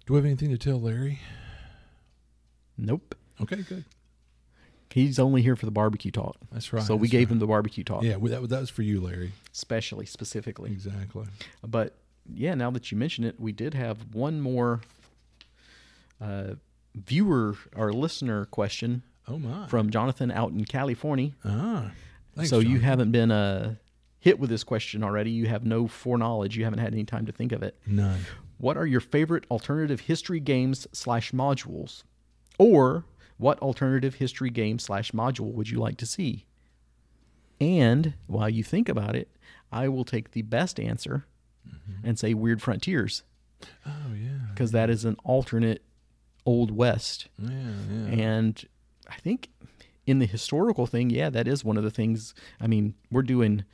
[0.07, 1.21] Do we have anything to tell Larry?
[2.77, 3.85] Nope, Okay, good.
[4.91, 6.37] he's only here for the barbecue talk.
[6.53, 6.83] That's right.
[6.83, 7.33] so we gave right.
[7.35, 9.33] him the barbecue talk, Yeah, that, that was for you, Larry.
[9.53, 10.71] especially specifically.
[10.71, 11.27] Exactly.
[11.67, 11.97] But
[12.33, 14.81] yeah, now that you mention it, we did have one more
[16.21, 16.55] uh,
[16.95, 19.67] viewer or listener question Oh my.
[19.67, 21.33] from Jonathan out in California.
[21.45, 21.91] ah.
[22.39, 23.75] Thanks, so you haven't been uh,
[24.19, 25.31] hit with this question already.
[25.31, 26.57] You have no foreknowledge.
[26.57, 27.77] You haven't had any time to think of it.
[27.87, 28.21] none.
[28.59, 32.03] What are your favorite alternative history games slash modules?
[32.59, 33.05] Or
[33.37, 36.45] what alternative history game slash module would you like to see?
[37.61, 39.31] And while you think about it,
[39.71, 41.27] I will take the best answer
[42.03, 43.23] and say Weird Frontiers
[43.87, 44.47] Oh yeah.
[44.55, 45.85] because that is an alternate
[46.47, 47.29] Old West.
[47.39, 48.07] Yeah, yeah.
[48.25, 48.65] And
[49.09, 49.51] I think
[50.09, 52.35] in the historical thing, yeah, that is one of the things.
[52.61, 53.65] I mean, we're doing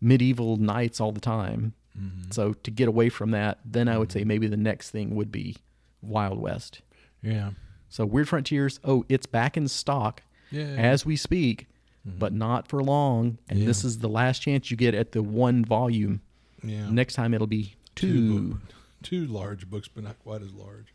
[0.00, 1.72] medieval knights all the time.
[1.98, 2.30] Mm-hmm.
[2.32, 5.30] So to get away from that, then I would say maybe the next thing would
[5.30, 5.56] be
[6.02, 6.82] Wild West.
[7.22, 7.50] yeah.
[7.88, 10.64] So Weird Frontiers, oh, it's back in stock Yeah.
[10.64, 11.68] as we speak,
[12.04, 13.38] but not for long.
[13.48, 13.66] And Yeah.
[13.66, 16.20] this is the last chance you get at the one volume.
[16.64, 16.90] yeah.
[16.90, 18.48] Next time it'll be two two.
[18.48, 18.60] book,
[19.04, 20.86] two large books, but not quite as large.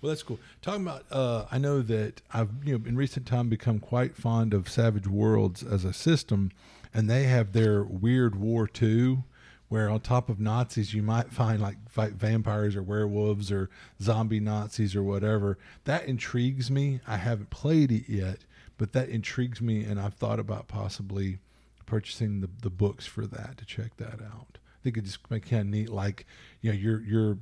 [0.00, 0.38] Well, that's cool.
[0.60, 4.52] Talking about, uh, I know that I've you know in recent time become quite fond
[4.52, 6.50] of Savage Worlds as a system,
[6.92, 9.24] and they have their Weird War Two,
[9.68, 13.70] where on top of Nazis you might find like fight vampires or werewolves or
[14.00, 15.58] zombie Nazis or whatever.
[15.84, 17.00] That intrigues me.
[17.06, 18.40] I haven't played it yet,
[18.76, 21.38] but that intrigues me, and I've thought about possibly
[21.86, 24.58] purchasing the, the books for that to check that out.
[24.58, 26.26] I think it just kind of neat, like
[26.60, 27.38] you know, your your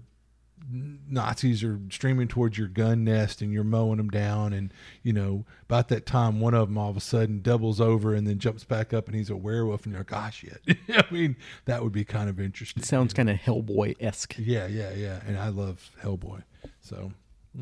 [0.71, 5.45] Nazis are streaming towards your gun nest and you're mowing them down, and you know
[5.63, 8.65] about that time one of them all of a sudden doubles over and then jumps
[8.65, 10.77] back up and he's a werewolf, and you're like, gosh, yet.
[11.11, 11.37] I mean,
[11.67, 12.83] that would be kind of interesting.
[12.83, 14.35] It sounds kind of Hellboy esque.
[14.39, 16.43] yeah, yeah, yeah, and I love Hellboy,
[16.81, 17.13] so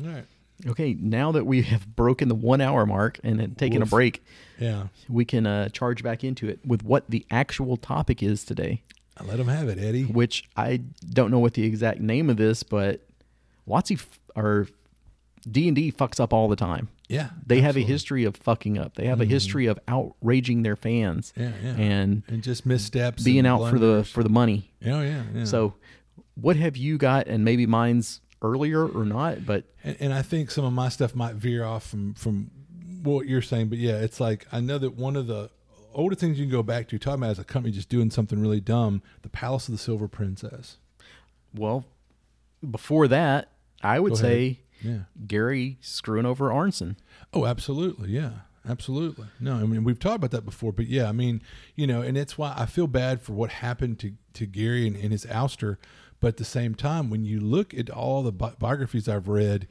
[0.01, 0.25] all right,
[0.67, 3.89] Okay, now that we have broken the one hour mark and had taken Woof.
[3.89, 4.23] a break,
[4.59, 8.81] yeah, we can uh, charge back into it with what the actual topic is today.
[9.17, 10.03] I let them have it, Eddie.
[10.05, 13.01] which I don't know what the exact name of this, but
[13.67, 14.67] WotC f- or
[15.49, 16.89] D and D fucks up all the time.
[17.09, 18.95] Yeah, They have a history of fucking up.
[18.95, 19.33] They have a mm-hmm.
[19.33, 21.75] history of outraging their fans Yeah, yeah.
[21.75, 24.71] and and just missteps, being out for the for the money.
[24.85, 25.45] Oh yeah, yeah.
[25.45, 25.75] So,
[26.35, 27.27] what have you got?
[27.27, 31.13] And maybe mine's earlier or not, but and, and I think some of my stuff
[31.13, 32.49] might veer off from from
[33.03, 35.51] what you're saying, but yeah, it's like I know that one of the
[35.93, 38.39] older things you can go back to, talking about as a company just doing something
[38.39, 40.77] really dumb, the Palace of the Silver Princess.
[41.55, 41.85] well,
[42.69, 43.49] before that,
[43.81, 44.99] I would say Yeah.
[45.27, 46.95] Gary screwing over Arneson.
[47.33, 48.09] Oh, absolutely.
[48.11, 48.31] Yeah.
[48.67, 49.27] Absolutely.
[49.41, 51.41] No, I mean we've talked about that before, but yeah, I mean,
[51.75, 54.95] you know, and it's why I feel bad for what happened to to Gary and,
[54.95, 55.75] and his ouster,
[56.21, 59.67] but at the same time, when you look at all the bi- biographies I've read,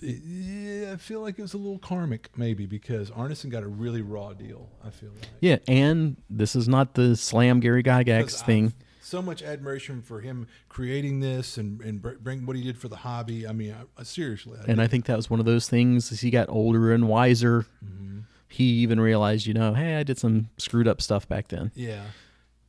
[0.00, 4.02] yeah, I feel like it was a little karmic maybe because Arneson got a really
[4.02, 4.68] raw deal.
[4.84, 5.28] I feel like.
[5.40, 8.72] Yeah, and this is not the slam Gary Gygax thing.
[9.02, 12.96] So much admiration for him creating this and and bring what he did for the
[12.96, 13.46] hobby.
[13.46, 16.12] I mean, I, I, seriously, I And I think that was one of those things
[16.12, 17.66] as he got older and wiser.
[17.84, 18.20] Mm-hmm.
[18.48, 21.70] He even realized, you know, hey, I did some screwed up stuff back then.
[21.74, 22.02] yeah.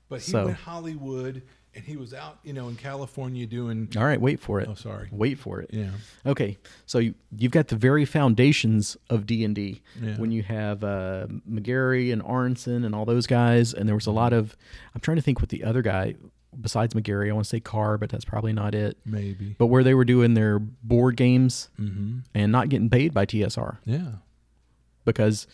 [0.10, 1.42] But he So- went Hollywood,
[1.74, 3.88] and he was out, you know, in California doing.
[3.96, 4.68] All right, wait for it.
[4.70, 5.08] Oh, sorry.
[5.12, 5.70] Wait for it.
[5.74, 5.92] Yeah.
[6.26, 9.82] Okay, so you, you've got the very foundations of D and D
[10.18, 14.12] when you have uh, Megarry and Arneson and all those guys, and there was a
[14.12, 14.56] lot of.
[14.94, 16.16] I'm trying to think what the other guy
[16.60, 17.30] besides Megarry.
[17.30, 18.98] I want to say Carr, but that's probably not it.
[19.06, 19.56] Maybe.
[19.58, 22.20] But where they were doing their board games Mm-hmm.
[22.36, 24.16] and not getting paid by TSR Yeah.
[25.06, 25.48] because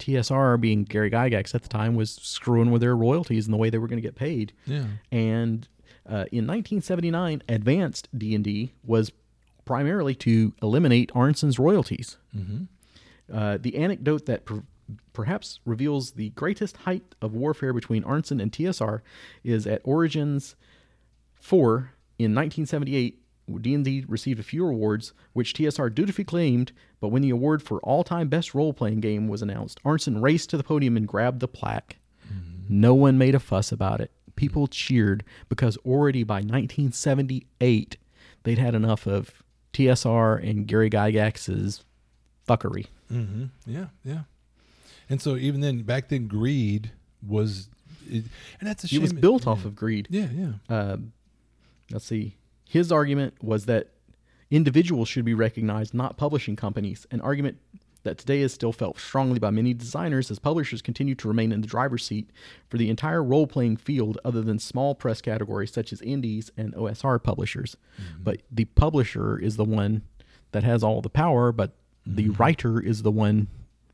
[0.00, 3.70] TSR, being Gary Gygax at the time, was screwing with their royalties and the way
[3.70, 4.52] they were going to get paid.
[4.66, 4.84] Yeah.
[5.12, 5.68] And
[6.06, 9.12] uh, in 1979, Advanced D&D was
[9.64, 12.16] primarily to eliminate Arneson's royalties.
[12.36, 12.64] Mm-hmm.
[13.32, 14.64] Uh, the anecdote that per-
[15.12, 19.00] perhaps reveals the greatest height of warfare between Arneson and TSR
[19.44, 20.56] is at Origins
[21.40, 23.18] 4 in 1978.
[23.60, 28.28] D&D received a few awards, which TSR dutifully claimed, but when the award for all-time
[28.28, 31.96] best role-playing game was announced, Arneson raced to the podium and grabbed the plaque.
[32.68, 34.12] No one made a fuss about it.
[34.36, 37.96] People cheered because already by 1978,
[38.44, 39.42] they'd had enough of
[39.72, 41.84] TSR and Gary Gygax's
[42.48, 42.86] fuckery.
[43.12, 43.46] Mm-hmm.
[43.66, 43.86] Yeah.
[44.04, 44.20] Yeah.
[45.08, 46.92] And so even then, back then, greed
[47.26, 47.68] was,
[48.08, 48.24] it,
[48.60, 49.02] and that's a It shame.
[49.02, 50.06] was built off of greed.
[50.10, 50.28] Yeah.
[50.32, 50.52] Yeah.
[50.68, 50.96] Uh,
[51.90, 52.36] let's see.
[52.68, 53.88] His argument was that
[54.50, 57.06] individuals should be recognized, not publishing companies.
[57.10, 57.58] An argument
[58.02, 61.60] that today is still felt strongly by many designers as publishers continue to remain in
[61.60, 62.30] the driver's seat
[62.68, 66.74] for the entire role playing field, other than small press categories such as indies and
[66.74, 67.76] OSR publishers.
[68.00, 68.22] Mm-hmm.
[68.22, 70.02] But the publisher is the one
[70.52, 71.72] that has all the power, but
[72.06, 72.42] the mm-hmm.
[72.42, 73.48] writer is the one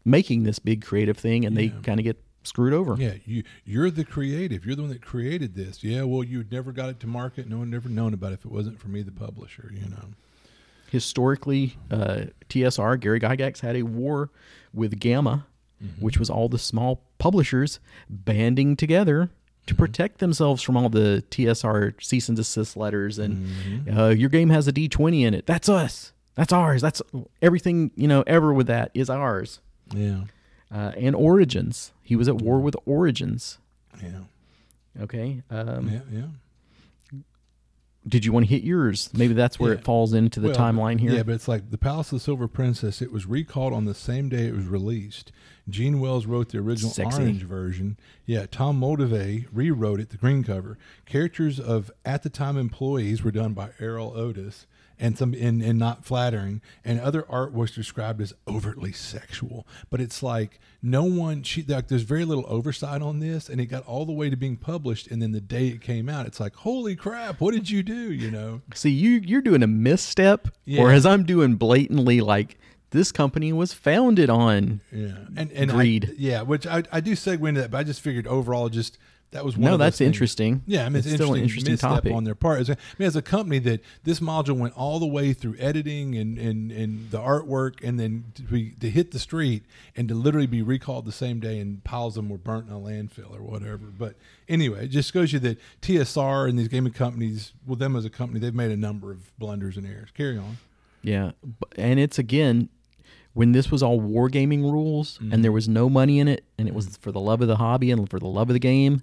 [0.04, 2.94] making this big creative thing, and they kind of get screwed over.
[2.96, 4.64] Yeah, you you're the creative.
[4.64, 5.82] You're the one that created this.
[5.82, 7.48] Yeah, well, you never got it to market.
[7.48, 9.70] No one ever known about it if it wasn't for me, the publisher.
[9.74, 10.08] You know.
[10.90, 14.30] Historically, uh, TSR, Gary Gygax had a war
[14.72, 15.46] with GAMA,
[16.00, 19.30] which was all the small publishers banding together
[19.66, 24.50] to protect themselves from all the TSR cease and desist letters and uh, your game
[24.50, 25.44] has a D20 in it.
[25.46, 26.12] That's us.
[26.34, 26.82] That's ours.
[26.82, 27.02] That's
[27.42, 29.60] everything, you know, ever with that is ours.
[29.94, 30.24] Yeah.
[30.72, 31.92] Uh, and Origins.
[32.02, 33.58] He was at war with Origins.
[34.02, 34.20] Yeah.
[35.02, 35.42] Okay.
[35.50, 36.00] Um, Yeah.
[36.12, 36.26] Yeah.
[38.08, 39.10] Did you want to hit yours?
[39.12, 39.78] Maybe that's where Yeah.
[39.78, 41.12] it falls into the Well, timeline here.
[41.12, 43.02] Yeah, but it's like the Palace of the Silver Princess.
[43.02, 45.32] It was recalled on the same day it was released.
[45.68, 47.20] Jean Wells wrote the original Sexy.
[47.22, 47.96] orange version.
[48.24, 50.78] Yeah, Tom Moldvay rewrote it, the green cover.
[51.04, 54.66] Characters of at the time employees were done by Erol Otus,
[54.98, 56.60] and some and, and not flattering.
[56.84, 59.66] And other art was described as overtly sexual.
[59.90, 61.42] But it's like no one.
[61.42, 64.36] She like there's very little oversight on this, and it got all the way to
[64.36, 65.08] being published.
[65.08, 67.40] And then the day it came out, it's like holy crap!
[67.40, 68.12] What did you do?
[68.12, 68.62] You know.
[68.74, 70.82] See, you you're doing a misstep, Yeah.
[70.82, 72.58] whereas I'm doing blatantly like
[72.90, 74.80] this company was founded on.
[74.92, 76.10] Yeah, and and Greed.
[76.10, 78.96] I, yeah, which I, I do segue into that, but I just figured overall, just
[79.32, 79.70] that was one.
[79.70, 80.06] No, that's things.
[80.06, 80.62] interesting.
[80.66, 82.12] Yeah, I mean, it's, It's still an interesting, interesting misstep topic.
[82.14, 82.60] on their part.
[82.60, 85.56] As a- I mean, as a company that this module went all the way through
[85.58, 89.64] editing and and, and the artwork, and then to, be, to hit the street
[89.96, 92.72] and to literally be recalled the same day, and piles of them were burnt in
[92.72, 93.78] a landfill or whatever.
[93.98, 94.14] But
[94.48, 98.10] anyway, it just shows you that TSR and these gaming companies, well, them as a
[98.10, 100.10] company, they've made a number of blunders and errors.
[100.14, 100.58] Carry on.
[101.02, 101.32] Yeah,
[101.76, 102.68] and it's again
[103.34, 105.32] when this was all wargaming rules Mm-hmm.
[105.32, 107.56] and there was no money in it, and it was for the love of the
[107.56, 109.02] hobby and for the love of the game.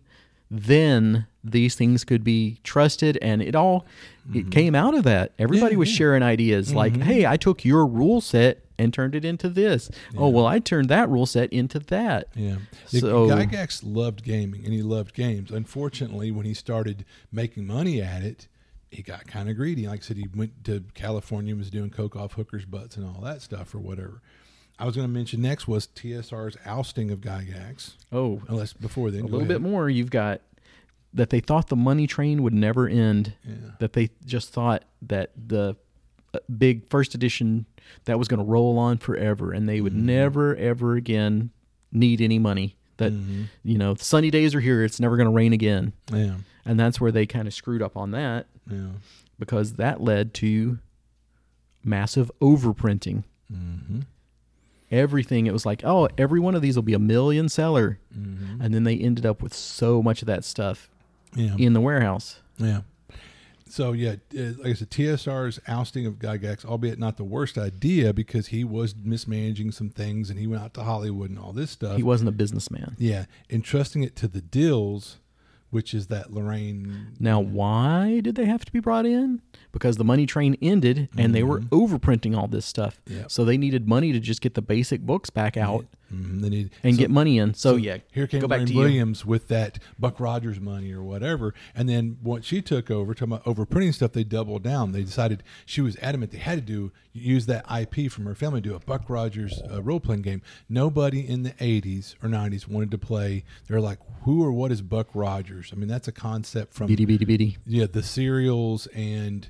[0.55, 3.85] Then these things could be trusted, and it all
[4.33, 5.31] it came out of that.
[5.39, 5.73] Everybody Mm-hmm.
[5.73, 5.95] Yeah, was yeah.
[5.97, 9.89] sharing ideas like, "Hey, I took your rule set and turned it into this.
[10.13, 10.19] Yeah.
[10.21, 12.27] Oh, well, I turned that rule set into that.
[12.35, 12.57] Yeah.
[12.87, 15.51] So- Gygax loved gaming and he loved games.
[15.51, 18.47] Unfortunately, when he started making money at it,
[18.91, 19.87] he got kind of greedy.
[19.87, 23.05] Like I said, he went to California and was doing coke off hookers' butts and
[23.05, 24.21] all that stuff or whatever.
[24.79, 27.93] I was going to mention next was TSR's ousting of Gygax.
[28.11, 29.89] Oh, Unless before then, a little bit more.
[29.89, 30.41] You've got
[31.13, 33.33] that they thought the money train would never end.
[33.47, 33.55] Yeah.
[33.79, 35.75] That they just thought that the
[36.33, 37.67] uh, big first edition
[38.05, 40.05] that was going to roll on forever, and they would Mm-hmm.
[40.07, 41.51] never ever again
[41.91, 42.75] need any money.
[42.97, 43.45] That Mhm.
[43.63, 44.83] you know, sunny days are here.
[44.83, 46.37] It's never going to rain again, Yeah.
[46.65, 48.93] and that's where they kind of screwed up on that Yeah.
[49.37, 50.79] because that led to
[51.83, 53.23] massive overprinting.
[53.51, 53.99] Mm-hmm.
[54.91, 58.61] Everything it was like, oh, every one of these will be a million seller, Mm-hmm.
[58.61, 60.89] and then they ended up with so much of that stuff
[61.35, 61.55] Yeah.
[61.57, 62.39] in the warehouse.
[62.57, 62.81] Yeah.
[63.67, 68.47] So yeah, like I said, TSR's ousting of Gygax, albeit not the worst idea because
[68.47, 71.95] he was mismanaging some things and he went out to Hollywood and all this stuff.
[71.97, 72.95] He wasn't a businessman.
[72.99, 75.17] yeah, entrusting it to the Dills,
[75.73, 77.07] which is that Lorraine.
[77.19, 79.41] Now, why did they have to be brought in?
[79.71, 81.75] Because the money train ended and they were mm-hmm.
[81.75, 83.01] overprinting all this stuff.
[83.07, 83.31] Yep.
[83.31, 86.69] So they needed money to just get the basic books back out Mhm, they need
[86.83, 87.53] and so- get money in.
[87.53, 88.79] So, yeah, Here came go back to you.
[88.79, 93.33] Williams with that Buck Rogers money or whatever, and then once she took over, talking
[93.33, 94.91] about overprinting stuff, they doubled down.
[94.91, 98.61] They decided she was adamant they had to do use that IP from her family
[98.61, 100.41] to do a Buck Rogers uh, role playing game.
[100.69, 103.43] Nobody in the '80s or '90s wanted to play.
[103.67, 105.71] They're like, who or what is Buck Rogers?
[105.73, 107.57] I mean, that's a concept from Beady, beady, beady.
[107.65, 109.49] yeah the serials and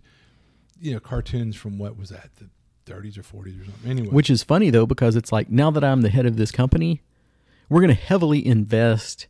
[0.81, 2.49] you know cartoons from what was that the
[2.85, 3.89] 30s or 40s or something.
[3.89, 6.51] Anyway, Which is funny, though, because it's like now that I'm the head of this
[6.51, 7.01] company,
[7.69, 9.27] we're going to heavily invest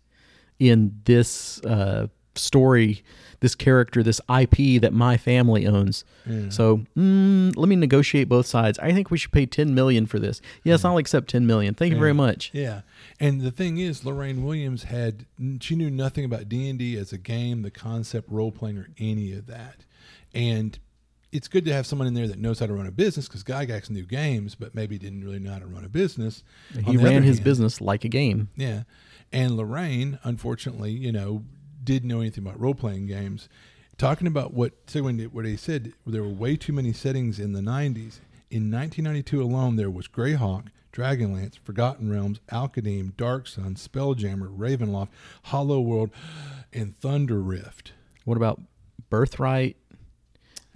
[0.59, 3.03] in this uh, story,
[3.39, 6.03] this character, this IP that my family owns.
[6.25, 6.49] Yeah.
[6.49, 8.79] So mm, let me negotiate both sides.
[8.79, 10.41] I think we should pay 10 million for this.
[10.63, 11.73] Yes, I'll accept 10 million.
[11.73, 12.51] Thank you very much.
[12.53, 12.81] Yeah,
[13.19, 15.25] and the thing is, Lorraine Williams had
[15.59, 18.89] she knew nothing about D and D as a game, the concept, role playing, or
[18.97, 19.85] any of that.
[20.33, 20.79] And
[21.33, 23.43] it's good to have someone in there that knows how to run a business because
[23.43, 26.43] Gygax knew games, but maybe didn't really know how to run a business.
[26.85, 28.49] He ran his hand- business like a game.
[28.55, 28.83] Yeah,
[29.31, 31.43] and Lorraine, unfortunately, you know,
[31.83, 33.49] didn't know anything about role playing games.
[33.97, 37.53] Talking about what so when what he said, there were way too many settings in
[37.53, 38.19] the '90s.
[38.51, 45.09] In 1992 alone, there was Greyhawk, Dragonlance, Forgotten Realms, Al-Qadim, Dark Sun, Spelljammer, Ravenloft,
[45.45, 46.11] Hollow World,
[46.71, 47.93] and Thunder Rift.
[48.25, 48.61] What about
[49.09, 49.75] Birthright?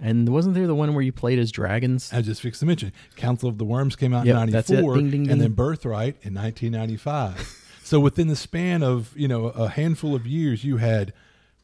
[0.00, 2.12] And wasn't there the one where you played as dragons?
[2.12, 5.10] I just fixed to mention Council of the Wyrms came out Yep, in '94, Ding,
[5.10, 7.64] ding, and then Birthright in 1995.
[7.82, 11.12] so within the span of you know a handful of years, you had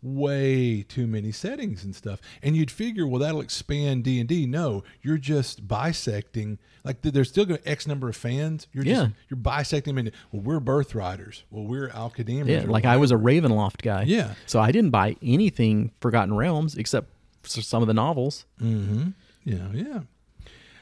[0.02, 2.20] way too many settings and stuff.
[2.42, 4.46] And you'd figure, well, that'll expand D and D.
[4.46, 6.58] No, you're just bisecting.
[6.84, 8.66] Like there's still going to X number of fans.
[8.72, 8.94] You're Yeah.
[8.94, 10.18] just you're bisecting them into.
[10.32, 11.42] Well, we're Birthriders.
[11.50, 12.48] Well, we're Alcademers.
[12.48, 13.14] Yeah, like I was a.
[13.16, 14.02] Ravenloft guy.
[14.02, 14.34] Yeah.
[14.44, 17.08] So I didn't buy anything Forgotten Realms except
[17.48, 18.44] some of the novels.
[18.60, 19.10] Mm-hmm.
[19.44, 20.00] Yeah, yeah.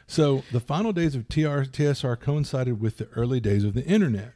[0.06, 4.32] So the final days of TR, TSR coincided with the early days of the internet.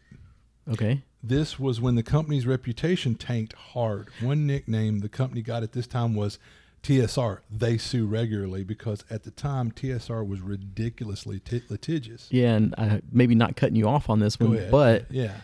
[0.70, 1.02] Okay.
[1.22, 4.08] This was when the company's reputation tanked hard.
[4.20, 6.38] One nickname the company got at this time was
[6.82, 7.40] TSR.
[7.50, 12.28] They sue regularly because at the time TSR was ridiculously t- litigious.
[12.30, 15.34] Yeah, and uh, maybe not cutting you off on this one, but yeah,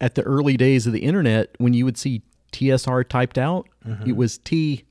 [0.00, 2.22] at the early days of the internet, when you would see
[2.52, 4.04] TSR typed out, Uh-huh.
[4.06, 4.84] it was T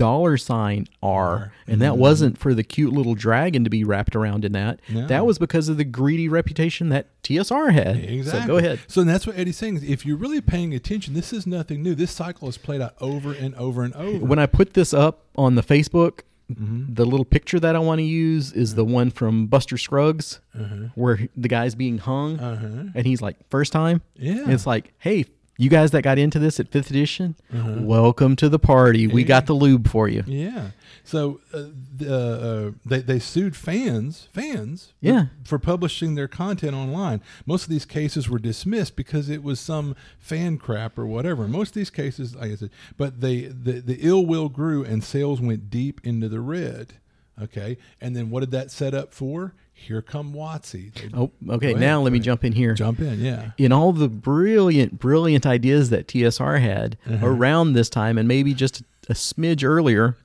[0.00, 4.44] dollar sign R, and that wasn't for the cute little dragon to be wrapped around
[4.46, 4.80] in that.
[4.88, 5.06] No.
[5.06, 7.96] That was because of the greedy reputation that TSR had.
[7.98, 8.40] exactly.
[8.40, 8.80] So go ahead.
[8.88, 9.80] So that's what Eddie's saying.
[9.86, 11.94] If you're really paying attention, this is nothing new.
[11.94, 14.24] This cycle is played out over and over and over.
[14.24, 16.20] When I put this up on the Facebook,
[16.50, 16.94] Mm-hmm.
[16.94, 20.88] the little picture that I want to use is the one from Buster Scruggs, Uh-huh.
[20.96, 22.88] where the guy's being hung, Uh-huh.
[22.92, 24.02] and he's like, first time.
[24.16, 24.42] Yeah.
[24.42, 25.26] And it's like, hey,
[25.60, 27.76] you guys that got into this at fifth edition, Uh-huh.
[27.80, 29.06] welcome to the party.
[29.06, 30.24] We got the lube for you.
[30.26, 30.70] Yeah.
[31.04, 31.64] So uh,
[31.96, 35.26] the, uh, they they sued fans fans Yeah.
[35.44, 37.20] for publishing their content online.
[37.46, 41.46] Most of these cases were dismissed because it was some fan crap or whatever.
[41.48, 45.02] Most of these cases, like I said, but they the, the ill will grew and
[45.04, 46.94] sales went deep into the red.
[47.42, 49.54] Okay, and then what did that set up for?
[49.86, 50.92] Here come WotC.
[50.94, 51.70] They Oh, okay.
[51.70, 52.74] Ahead, now let me jump in here.
[52.74, 53.52] jump in, yeah.
[53.56, 57.26] In all the brilliant, brilliant ideas that TSR had Uh-huh.
[57.26, 60.16] around this time, and maybe just a smidge earlier,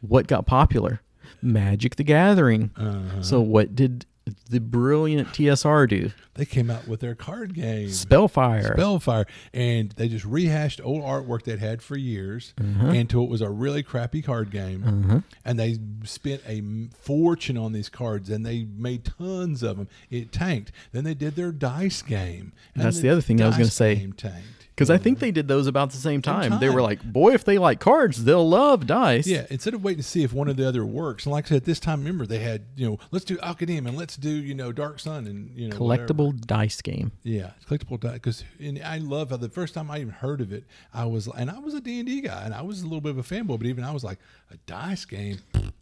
[0.00, 1.00] what got popular?
[1.42, 2.70] Magic the Gathering.
[2.76, 3.22] Uh-huh.
[3.22, 4.06] So, what did
[4.50, 6.10] the brilliant TSR do?
[6.34, 7.88] they came out with their card game.
[7.90, 8.74] Spellfire.
[8.74, 9.24] Spellfire,
[9.54, 12.88] and they just rehashed old artwork they'd had for years Uh-huh.
[12.88, 15.24] until it was a really crappy card game.
[15.44, 16.62] And they spent a
[17.00, 19.88] fortune on these cards, and they made tons of them.
[20.10, 20.72] It tanked.
[20.92, 22.52] Then they did their dice game.
[22.74, 23.94] and That's the other thing I was gonna say.
[23.96, 24.65] game Tanked.
[24.76, 25.02] Because I mm.
[25.02, 26.60] think they did those about the same time.
[26.60, 29.26] They were like, boy, if they like cards, they'll love dice.
[29.26, 31.48] Yeah, instead of waiting to see if one or the other works, and like I
[31.48, 34.28] said, at this time, remember they had you know let's do Al-Qadim and let's do
[34.28, 36.08] you know Dark Sun and you know whatever.
[36.08, 37.12] Collectible dice game.
[37.22, 38.12] Yeah, collectible dice.
[38.12, 41.26] because and I love how the first time I even heard of it, I was
[41.26, 43.18] and I was a D and D guy and I was a little bit of
[43.18, 44.18] a fanboy, but even I was like
[44.50, 45.38] a dice game.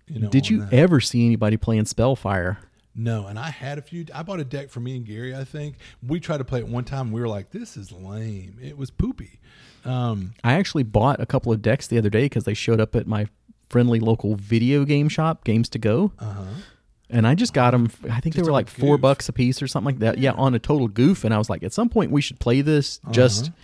[0.07, 0.73] You know, Did you that.
[0.73, 2.59] ever see anybody playing Spellfire?
[2.97, 4.07] No, and I had a few.
[4.15, 5.35] I bought a deck for me and Gary.
[5.35, 5.77] I think
[6.07, 7.11] we tried to play it one time.
[7.12, 9.41] We were like, "This is lame." It was poopy.
[9.85, 12.95] Um, I actually bought a couple of decks the other day because they showed up
[12.97, 13.27] at my
[13.69, 16.12] friendly local video game shop, Games to Go.
[16.19, 16.45] uh-huh.
[17.11, 17.91] And I just got them.
[18.11, 19.03] I think they were like four goof.
[19.03, 20.19] bucks a piece or something like that.
[20.19, 20.33] Yeah.
[20.33, 21.23] on a total goof.
[21.25, 23.55] And I was like, at some point we should play this just, Uh-huh.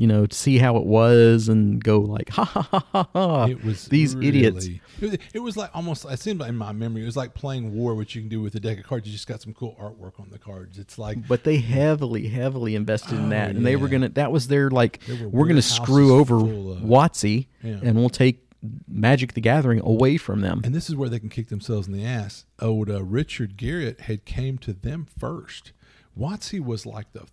[0.00, 3.44] You know, see how it was and go like, ha ha ha ha ha.
[3.46, 4.66] It was these idiots.
[4.68, 6.04] really- It was, it was like almost.
[6.08, 8.40] It seemed like in my memory, it was like playing War, which you can do
[8.40, 9.06] with a deck of cards.
[9.06, 10.78] You just got some cool artwork on the cards.
[10.78, 14.08] It's like But they heavily, heavily invested in Oh, that, and they were gonna.
[14.10, 15.00] That was their like,
[15.30, 17.78] were gonna screw over WotC, Yeah.
[17.82, 18.44] and we'll take
[18.88, 20.60] Magic the Gathering away from them.
[20.64, 22.44] and this is where they can kick themselves in the ass.
[22.60, 25.72] Old uh, Richard Garrett had came to them first.
[26.18, 27.26] WotC was like the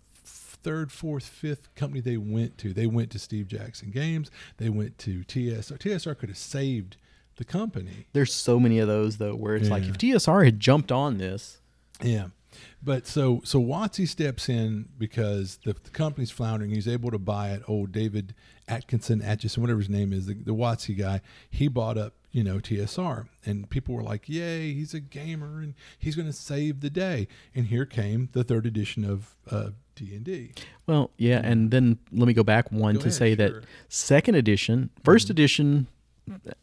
[0.62, 2.72] third, fourth, fifth company they went to.
[2.72, 4.30] They went to Steve Jackson Games.
[4.58, 5.78] They went to TSR.
[5.78, 6.96] TSR could have saved
[7.36, 8.06] the company.
[8.12, 11.58] There's so many of those though, where it's like if TSR had jumped on this,
[12.02, 12.28] Yeah.
[12.82, 16.70] But so so WotC steps in because the, the company's floundering.
[16.70, 17.62] He's able to buy it.
[17.68, 18.34] Old David
[18.68, 21.20] Atkinson, Atchison, whatever his name is, the, the WotC guy.
[21.48, 25.74] He bought up, you know, TSR, and people were like, "Yay, he's a gamer, and
[25.98, 30.14] he's going to save the day." And here came the third edition of uh, D
[30.14, 30.52] and D.
[30.86, 31.40] well, yeah.
[31.42, 33.46] And then let me go back one Go to ahead, say sure.
[33.46, 33.60] Mm-hmm.
[33.60, 35.86] that second edition, 1st edition,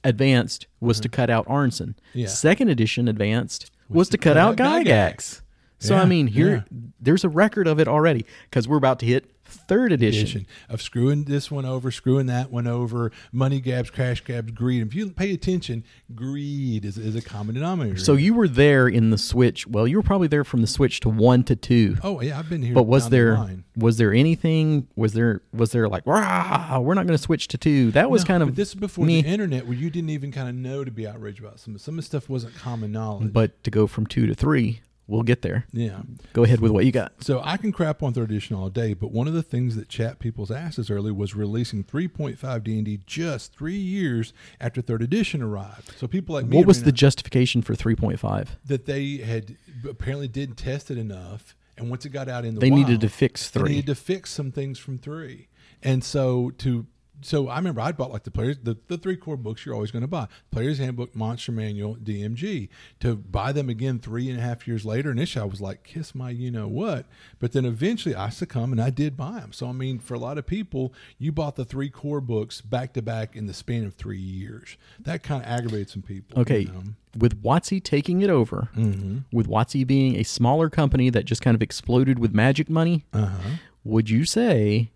[0.04, 1.96] advanced was to cut out Arneson.
[2.14, 2.28] Yeah.
[2.28, 5.42] Second edition, advanced was, to cut, out Gygax.
[5.84, 6.66] So I mean, here
[7.00, 10.22] there's a record of it already because we're about to hit third edition.
[10.22, 14.82] Edition of screwing this one over, screwing that one over, money grabs, crash grabs, greed.
[14.88, 15.84] If you pay attention,
[16.16, 17.98] greed is, is a common denominator.
[18.00, 19.68] So you were there in the switch.
[19.68, 21.98] Well, you were probably there from the switch to one to two.
[22.04, 22.74] oh yeah, I've been here.
[22.74, 24.88] but was down the there was there anything?
[24.96, 27.92] Was there was there like Rah, we're not going to switch to two?
[27.92, 29.22] That was No, kind of this is before me.
[29.22, 31.96] the internet where you didn't even kind of know to be outraged about some some
[31.96, 33.34] of the stuff wasn't common knowledge.
[33.34, 35.66] But to go from two to three, we'll get there.
[35.72, 36.02] yeah.
[36.34, 37.24] Go ahead with what you got.
[37.24, 39.90] So I can crap on third edition all day, but one of the things that
[39.90, 45.94] chapped people's asses early was releasing 3.5 D&D just three years after third edition arrived.
[45.98, 48.58] So people like me What was the justification for three point five?
[48.66, 49.58] that they had
[49.88, 53.02] apparently didn't test it enough, and once it got out in the They wild, needed
[53.02, 53.70] to fix they three.
[53.72, 55.48] needed to fix some things from three,
[55.82, 56.86] and so to
[57.24, 59.92] so I remember I bought like the players the, the three core books you're always
[59.92, 62.70] going to buy Player's Handbook, Monster Manual, DMG.
[63.00, 66.14] To buy them again three and a half years later, initially I was like, kiss
[66.14, 67.06] my you know what,
[67.40, 69.54] but then eventually I succumbed and I did buy them.
[69.54, 72.94] So I mean, for a lot of people, you bought the three core books back
[72.94, 74.78] to back in the span of three years.
[75.00, 76.40] That kind of aggravates some people.
[76.42, 76.84] Okay, you know?
[77.18, 79.20] with WotC taking it over, Mm-hmm.
[79.32, 83.26] with WotC being a smaller company that just kind of exploded with magic money, Uh
[83.28, 83.50] huh.
[83.84, 84.90] would you say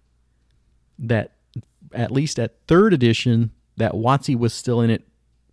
[0.99, 1.31] that
[1.93, 5.07] at least at third edition that WotC was still in it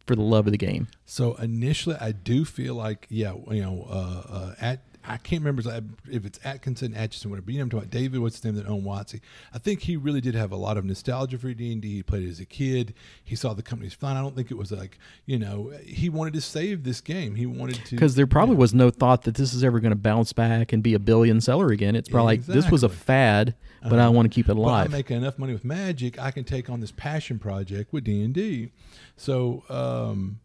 [0.07, 0.89] for the love of the game?
[1.07, 5.63] So initially, I do feel like, yeah, you know, uh, uh, at I can't remember
[6.11, 7.47] if it's Atkinson, Atchison, whatever.
[7.47, 8.21] But you know, I'm talking about David.
[8.21, 9.21] What's his name that owned WotC?
[9.53, 11.97] I think he really did have a lot of nostalgia for D and D.
[11.97, 12.95] He played it as a kid.
[13.23, 14.17] He saw the company's fine.
[14.17, 17.35] I don't think it was like, you know, he wanted to save this game.
[17.35, 19.97] He wanted to Because there probably was no thought that this is ever going to
[19.97, 21.97] bounce back and be a billion seller again.
[21.97, 23.55] It's probably like this was a fad,
[23.89, 24.91] but I want to keep it Well, I'm alive.
[24.91, 26.19] making enough money with Magic.
[26.19, 28.71] I can take on this passion project with D and D.
[29.17, 30.41] So, um,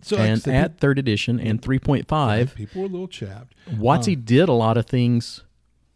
[0.00, 3.54] so like I and said, at third edition and 3.5, people were a little chapped.
[3.70, 5.42] WotC did a lot of things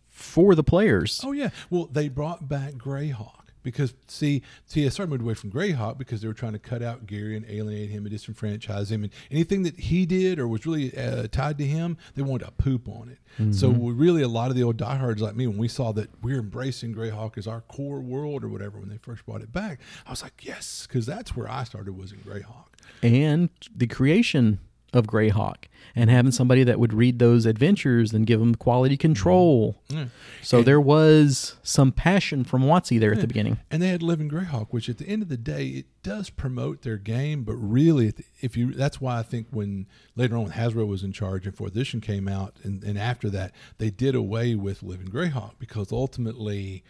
[0.08, 1.20] for the players.
[1.24, 1.50] Oh yeah.
[1.70, 6.32] Well, they brought back Greyhawk because see, TSR moved away from Greyhawk because they were
[6.34, 10.06] trying to cut out Gary and alienate him and disenfranchise him, and anything that he
[10.06, 13.18] did or was really uh, tied to him, they wanted to poop on it.
[13.54, 13.80] So Mm-hmm.
[13.80, 16.38] we really, a lot of the old diehards like me, when we saw that we're
[16.38, 20.10] embracing Greyhawk as our core world or whatever, when they first brought it back, I
[20.10, 22.66] was like, yes, because that's where I started was in Greyhawk.
[23.02, 24.58] and the creation
[24.96, 25.64] of Greyhawk
[25.94, 29.80] and having somebody that would read those adventures and give them quality control.
[29.88, 30.06] Yeah.
[30.42, 33.58] So there was some passion from WotC there at the beginning.
[33.70, 36.82] And they had Living Greyhawk, which at the end of the day, it does promote
[36.82, 40.52] their game, but really, if- if you, that's why I think when later on when
[40.52, 44.14] Hasbro was in charge and Fourth Edition came out, and, and after that, they did
[44.14, 46.84] away with Living Greyhawk because ultimately,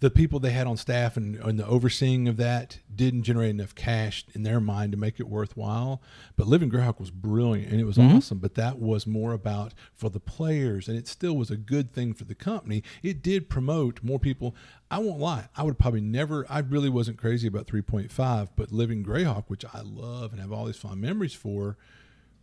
[0.00, 3.74] the people they had on staff and, and the overseeing of that didn't generate enough
[3.74, 6.02] cash in their mind to make it worthwhile.
[6.36, 8.16] But Living Greyhawk was brilliant and it was mm-hmm.
[8.16, 8.38] awesome.
[8.38, 12.14] But that was more about for the players, and it still was a good thing
[12.14, 12.82] for the company.
[13.02, 14.54] It did promote more people.
[14.90, 16.46] I won't lie, I would probably never.
[16.48, 20.64] I really wasn't crazy about 3.5, but Living Greyhawk, which I love and have all
[20.64, 21.76] these fond memories for,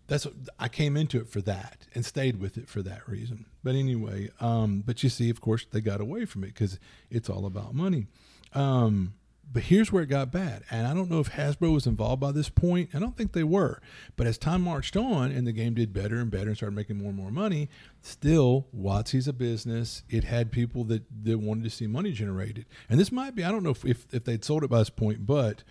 [0.07, 3.45] that's what I came into it for that and stayed with it for that reason.
[3.63, 6.79] But anyway, um, but you see, of course, they got away from it because
[7.09, 8.07] it's all about money.
[8.53, 9.13] Um,
[9.51, 12.33] but here's where it got bad, and I don't know if Hasbro was involved by
[12.33, 12.89] this point.
[12.93, 13.81] I don't think they were.
[14.17, 16.97] But as time marched on and the game did better and better and started making
[16.97, 17.69] more and more money,
[18.01, 20.03] still WotC's a business.
[20.09, 23.51] It had people that that wanted to see money generated, and this might be I
[23.51, 25.63] don't know if if, if they'd sold it by this point, but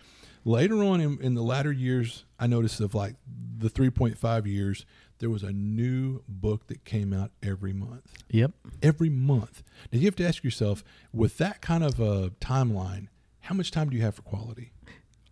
[0.47, 3.16] later on in, in the latter years, I noticed of like
[3.59, 4.86] the 3.5 years,
[5.18, 8.12] there was a new book that came out every month.
[8.31, 8.52] Yep.
[8.82, 9.62] Every month.
[9.93, 13.09] Now you have to ask yourself, with that kind of a timeline,
[13.40, 14.73] how much time do you have for quality?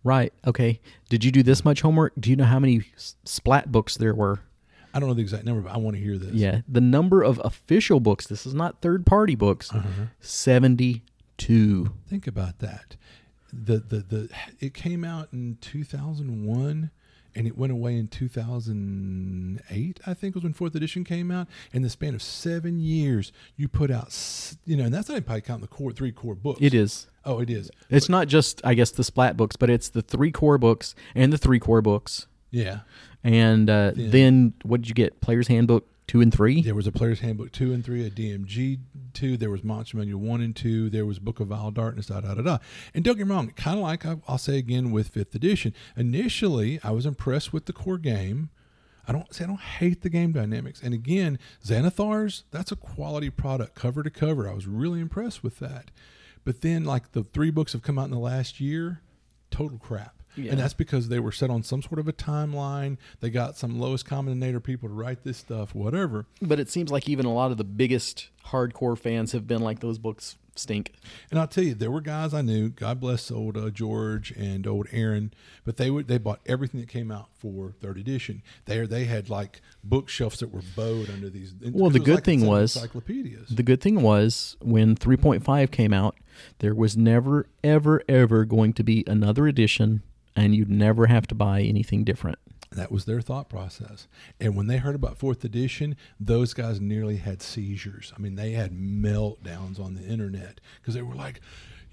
[0.03, 0.33] Right.
[0.45, 0.79] Okay.
[1.09, 2.13] Did you do this much homework?
[2.19, 2.83] Do you know how many
[3.23, 4.39] splat books there were?
[4.93, 6.33] I don't know the exact number, but I want to hear this.
[6.33, 6.61] Yeah.
[6.67, 10.05] The number of official books, this is not third party books, Uh-huh.
[10.19, 11.91] 72.
[12.07, 12.95] Think about that.
[13.57, 14.29] The the the
[14.59, 16.91] it came out in 2001
[17.37, 21.81] and it went away in 2008 I think was when fourth edition came out in
[21.81, 24.13] the span of 7 years you put out
[24.65, 26.59] you know and that's not even probably counting the core three core books.
[26.61, 27.07] It is.
[27.27, 27.71] Oh, it is.
[27.89, 31.33] It's not just, I guess, the splat books, but it's the three core books and
[31.33, 32.27] the three core books.
[32.51, 32.81] Yeah.
[33.23, 34.09] And uh, Yeah.
[34.11, 35.21] then what did you get?
[35.21, 36.61] Player's Handbook two and three?
[36.61, 38.79] There was a Player's Handbook 2 and 3, a DMG
[39.13, 42.21] 2, there was Monster Manual 1 and 2, there was Book of Vile Darkness, da
[42.21, 42.57] da da da.
[42.93, 45.73] And don't get me wrong, kind of like I- I'll say again with 5th edition.
[45.97, 48.49] Initially, I was impressed with the core game.
[49.07, 50.81] I don't say I don't hate the game dynamics.
[50.83, 54.49] And again, Xanathars, that's a quality product cover to cover.
[54.49, 55.91] I was really impressed with that.
[56.43, 59.01] But then, like the three books have come out in the last year,
[59.51, 60.14] total crap.
[60.35, 60.51] Yeah.
[60.51, 62.97] And that's because they were set on some sort of a timeline.
[63.19, 66.25] They got some lowest common denominator people to write this stuff, whatever.
[66.41, 69.79] But it seems like even a lot of the biggest hardcore fans have been like,
[69.79, 70.93] those books stink.
[71.31, 72.69] And I'll tell you, there were guys I knew.
[72.69, 75.33] God bless old uh, George and old Aaron,
[75.63, 78.41] but they would they bought everything that came out for third edition.
[78.65, 81.53] There they had like bookshelves that were bowed under these.
[81.71, 83.49] Well, the good like thing was- encyclopedias.
[83.49, 86.15] The good thing was when 3.5 came out,
[86.59, 90.03] there was never, ever, ever going to be another edition,
[90.35, 92.39] and you'd never have to buy anything different.
[92.71, 94.07] That was their thought process.
[94.39, 98.11] And when they heard about fourth edition, those guys nearly had seizures.
[98.15, 101.39] I mean, they had meltdowns on the internet because they were like,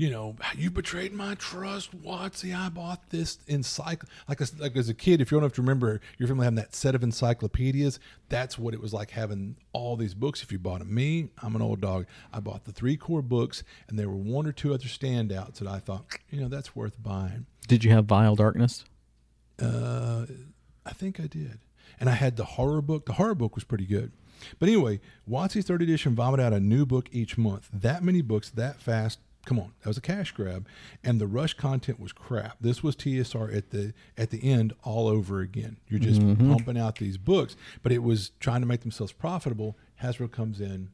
[0.02, 2.52] you know, you betrayed my trust, WotC.
[2.52, 5.20] I bought this encycl like as, like as a kid.
[5.20, 8.74] If you don't have to remember your family having that set of encyclopedias, that's what
[8.74, 10.42] it was like having all these books.
[10.42, 12.06] If you bought them, me, I'm an old dog.
[12.32, 15.68] I bought the three core books, and there were one or two other standouts that
[15.68, 17.46] I thought, you know, that's worth buying.
[17.68, 18.84] Did you have Vile Darkness?
[19.60, 20.26] Uh,
[20.84, 21.60] I think I did.
[22.00, 23.06] And I had the horror book.
[23.06, 24.10] The horror book was pretty good.
[24.58, 24.98] But anyway,
[25.30, 27.68] WotC's third edition vomited out a new book each month.
[27.72, 29.20] That many books that fast.
[29.44, 30.66] Come on, that was a cash grab,
[31.02, 32.58] and the rush content was crap.
[32.60, 35.78] This was TSR at the at the end all over again.
[35.88, 36.48] You're just mm-hmm.
[36.48, 39.76] pumping out these books, but it was trying to make themselves profitable.
[40.00, 40.90] Hasbro comes in,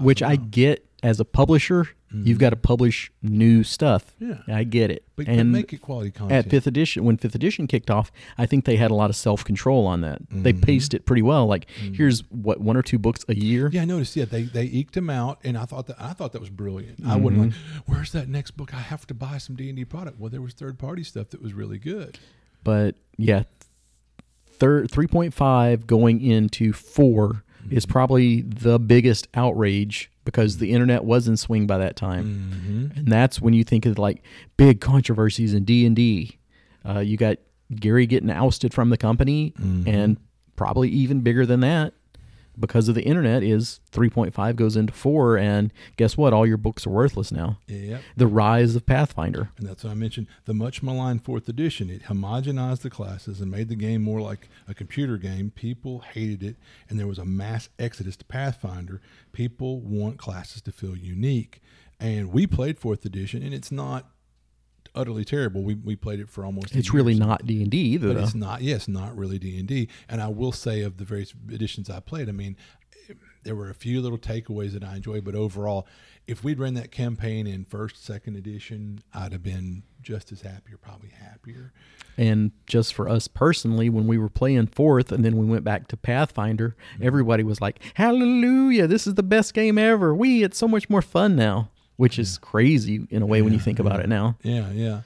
[0.00, 2.36] Which I get as a publisher, you've mm-hmm.
[2.38, 4.14] got to publish new stuff.
[4.18, 4.38] Yeah.
[4.48, 5.04] I get it.
[5.16, 6.46] but, and make it quality content.
[6.46, 9.16] at fifth edition, when fifth edition kicked off, I think they had a lot of
[9.16, 10.20] self control on that.
[10.30, 10.62] They mm-hmm.
[10.62, 11.46] paced it pretty well.
[11.46, 11.94] Like, mm-hmm.
[11.94, 13.70] here's what one or two books a year.
[13.72, 14.16] Yeah, I noticed.
[14.16, 17.00] Yeah, they they eked them out, and I thought that I thought that was brilliant.
[17.06, 17.54] I wouldn't like,
[17.86, 18.74] where's that next book?
[18.74, 20.18] I have to buy some D and D product.
[20.18, 22.18] Well, there was third party stuff that was really good.
[22.64, 23.44] But yeah,
[24.46, 26.72] third three point five going into
[27.70, 32.90] 4 is probably the biggest outrage because the internet was in swing by that time,
[32.96, 34.22] and that's when you think of like
[34.56, 36.38] big controversies in D and D.
[36.88, 37.38] Uh, You got
[37.74, 39.52] Gary getting ousted from the company,
[39.86, 40.16] and
[40.56, 41.92] probably even bigger than that.
[42.58, 46.32] Because of the internet, is 3.5 goes into 4, and guess what?
[46.32, 47.58] All your books are worthless now.
[47.66, 48.00] Yep.
[48.16, 49.50] The rise of Pathfinder.
[49.58, 50.26] And that's what I mentioned.
[50.46, 51.90] The much maligned fourth edition.
[51.90, 55.50] It homogenized the classes and made the game more like a computer game.
[55.54, 56.56] People hated it,
[56.88, 59.00] and there was a mass exodus to Pathfinder.
[59.32, 61.60] People want classes to feel unique,
[62.00, 64.10] and we played fourth edition, and it's not
[64.96, 65.62] utterly terrible.
[65.62, 66.74] We we played it for almost.
[66.74, 68.08] It's really not D and D either.
[68.08, 68.24] but though.
[68.24, 68.62] it's not.
[68.62, 69.88] Yes, not really D and D.
[70.08, 72.56] And I will say of the various editions I played, I mean,
[73.46, 75.86] there were a few little takeaways that I enjoyed, but overall,
[76.26, 80.74] if we'd run that campaign in first, second edition, I'd have been just as happy,
[80.74, 81.72] or probably happier.
[82.18, 85.86] And just for us personally, when we were playing fourth and then we went back
[85.88, 87.06] to Pathfinder, mm-hmm.
[87.06, 90.14] everybody was like, Hallelujah, this is the best game ever.
[90.14, 93.58] We, it's so much more fun now, which is crazy in a way when you
[93.58, 94.36] think about it now.
[94.42, 95.00] Yeah, yeah.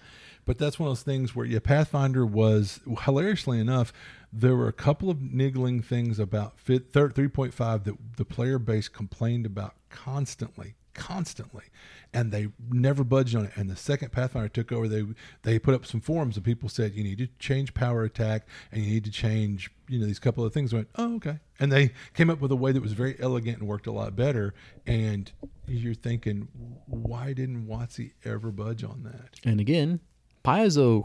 [0.46, 3.92] But that's one of those things where yeah, Pathfinder was hilariously enough.
[4.32, 8.88] There were a couple of niggling things about fit, thir- 3.5 that the player base
[8.88, 11.64] complained about constantly, constantly,
[12.12, 13.52] and they never budged on it.
[13.56, 15.04] And the second Pathfinder took over, they
[15.42, 18.84] they put up some forums and people said you need to change power attack and
[18.84, 20.72] you need to change you know these couple of things.
[20.72, 23.58] I went oh okay, and they came up with a way that was very elegant
[23.58, 24.52] and worked a lot better.
[24.86, 25.32] And
[25.66, 26.48] you're thinking,
[26.86, 29.40] why didn't WotC ever budge on that?
[29.44, 30.00] And again,
[30.44, 31.04] Paizo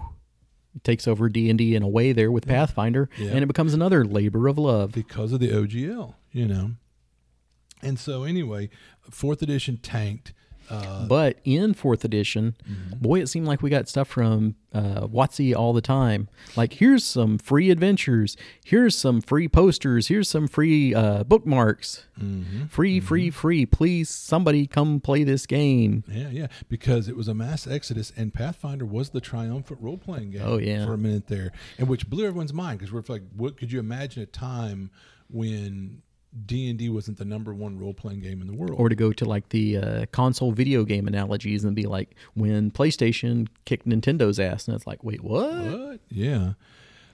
[0.83, 3.29] takes over D&D in a way there with Pathfinder, Yeah.
[3.31, 4.91] and it becomes another labor of love.
[4.91, 6.71] because of the OGL, you know.
[7.81, 8.69] And so anyway,
[9.11, 10.33] fourth edition tanked.
[10.67, 12.55] Uh, But in fourth edition,
[12.99, 16.27] boy, it seemed like we got stuff from uh, WotC all the time.
[16.55, 18.35] Like, here's some free adventures.
[18.63, 20.07] Here's some free posters.
[20.07, 22.05] Here's some free uh, bookmarks.
[22.69, 23.67] Free, free, free.
[23.67, 26.03] Please, somebody come play this game.
[26.07, 30.31] yeah, yeah, because it was a mass exodus, and Pathfinder was the triumphant role playing
[30.31, 30.41] game.
[30.43, 30.83] Oh, yeah.
[30.87, 33.77] for a minute there, and which blew everyone's mind because we're like, what could you
[33.79, 34.89] imagine a time
[35.29, 36.01] when
[36.45, 38.75] D and D wasn't the number one role playing game in the world?
[38.77, 42.71] Or to go to like the uh, console video game analogies and be like, when
[42.71, 44.67] PlayStation kicked Nintendo's ass.
[44.67, 45.53] And it's like, wait, what?
[45.53, 45.99] What?
[46.09, 46.53] Yeah.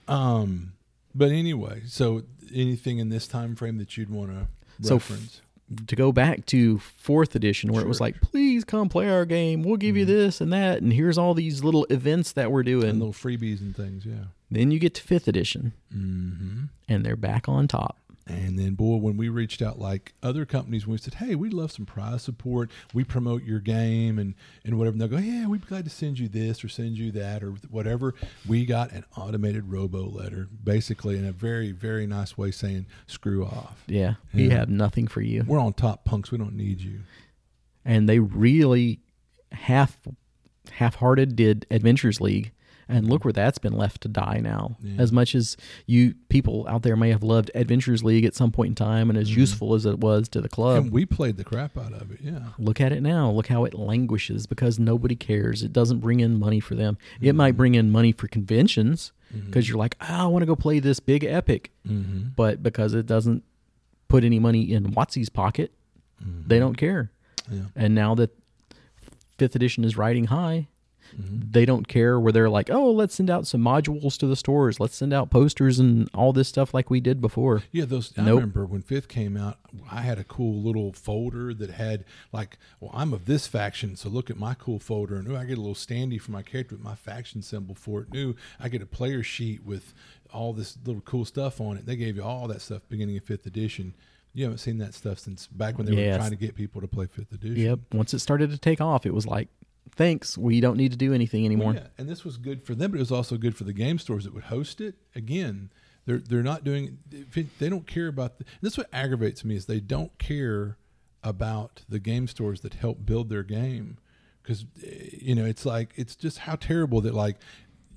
[0.08, 0.74] Um,
[1.14, 2.24] but anyway, so
[2.54, 4.48] anything in this time frame that you'd want to
[4.88, 5.42] So f- reference?
[5.88, 9.64] to go back to fourth edition where it was like please come play our game
[9.64, 12.90] we'll give you this and that and here's all these little events that we're doing
[12.90, 14.26] and little freebies and things, yeah.
[14.50, 16.64] then you get to fifth edition Mm-hmm.
[16.90, 17.96] and they're back on top
[18.32, 21.72] And then, boy, when we reached out like other companies, we said, "Hey, we'd love
[21.72, 22.70] some prize support.
[22.94, 24.36] We promote your game and
[24.66, 26.98] and whatever." And they'll go, "Yeah, we'd be glad to send you this or send
[26.98, 28.14] you that or whatever."
[28.48, 33.46] We got an automated robo letter, basically in a very very nice way, saying, "Screw
[33.46, 33.84] off.
[33.88, 36.32] yeah we have nothing for you We're on top, punks.
[36.32, 37.02] We don't need you."
[37.84, 39.00] and they really
[39.52, 39.98] half
[40.72, 42.52] half-hearted did adventures league
[42.92, 45.02] and look where that's been left to die now Yeah.
[45.02, 48.70] as much as you people out there may have loved adventures league at some point
[48.70, 49.40] in time and as mm-hmm.
[49.40, 52.20] useful as it was to the club and we played the crap out of it.
[52.22, 52.40] Yeah.
[52.58, 53.30] look at it now.
[53.32, 55.64] Look how it languishes because nobody cares.
[55.64, 56.98] It doesn't bring in money for them.
[57.20, 57.58] It might mm-hmm.
[57.58, 59.48] bring in money for conventions mm-hmm.
[59.48, 61.72] because you're like, oh, I want to go play this big epic.
[61.88, 62.30] Mm-hmm.
[62.36, 63.44] But because it doesn't
[64.08, 65.72] put any money in WotC's pocket,
[66.48, 67.12] they don't care.
[67.50, 67.64] Yeah.
[67.76, 68.32] And now that
[69.38, 70.68] fifth edition is riding high,
[71.16, 71.52] Mm-hmm.
[71.52, 74.80] they don't care where they're like, oh, let's send out some modules to the stores.
[74.80, 77.64] Let's send out posters and all this stuff like we did before.
[77.72, 78.14] Yeah, those.
[78.18, 79.58] I remember when Fifth came out.
[79.90, 84.10] I had a cool little folder that had like, well, I'm of this faction, so
[84.10, 86.76] look at my cool folder, and ooh, I get a little standee for my character
[86.76, 88.12] with my faction symbol for it.
[88.14, 89.94] New, I get a player sheet with
[90.34, 91.86] all this little cool stuff on it.
[91.86, 93.94] They gave you all that stuff beginning of Fifth edition.
[94.34, 96.14] You haven't seen that stuff since back when they Yes.
[96.14, 97.58] were trying to get people to play Fifth edition.
[97.58, 97.80] Yep.
[97.94, 99.50] Once it started to take off, it was like,
[99.96, 101.74] thanks, we don't need to do anything anymore.
[101.74, 104.00] Yeah, and this was good for them, but it was also good for the game
[104.00, 104.96] stores that would host it.
[105.16, 105.72] Again,
[106.06, 107.00] they're they're not doing.
[107.10, 108.38] They don't care about.
[108.38, 110.78] The, this is what aggravates me is they don't care
[111.24, 113.98] about the game stores that help build their game
[114.42, 117.38] because eh, you know it's like it's just how terrible that like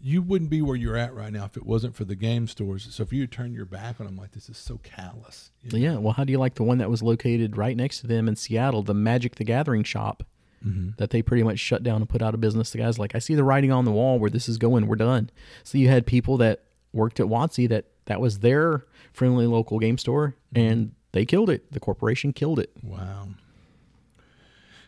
[0.00, 2.86] you wouldn't be where you're at right now if it wasn't for the game stores.
[2.90, 5.50] So if you turn your back on them, like this is so callous.
[5.62, 5.78] you know?
[5.78, 8.28] Yeah, well, how do you like the one that was located right next to them
[8.28, 10.22] in Seattle, the Magic the Gathering shop
[10.66, 10.90] Mm-hmm.
[10.96, 12.70] that they pretty much shut down and put out of business?
[12.70, 14.86] The guys like, I see the writing on the wall where this is going.
[14.86, 15.30] We're done.
[15.62, 16.62] So you had people that
[16.92, 20.66] worked at WotC that that was their friendly local game store, mm-hmm.
[20.66, 21.72] and they killed it.
[21.72, 22.70] The corporation killed it.
[22.82, 23.28] Wow.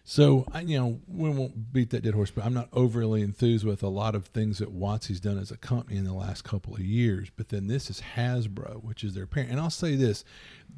[0.09, 3.67] So I, you know, we won't beat that dead horse, but I'm not overly enthused
[3.67, 6.75] with a lot of things that WotC's done as a company in the last couple
[6.75, 7.29] of years.
[7.35, 9.51] But then this is Hasbro, which is their parent.
[9.51, 10.25] And I'll say this: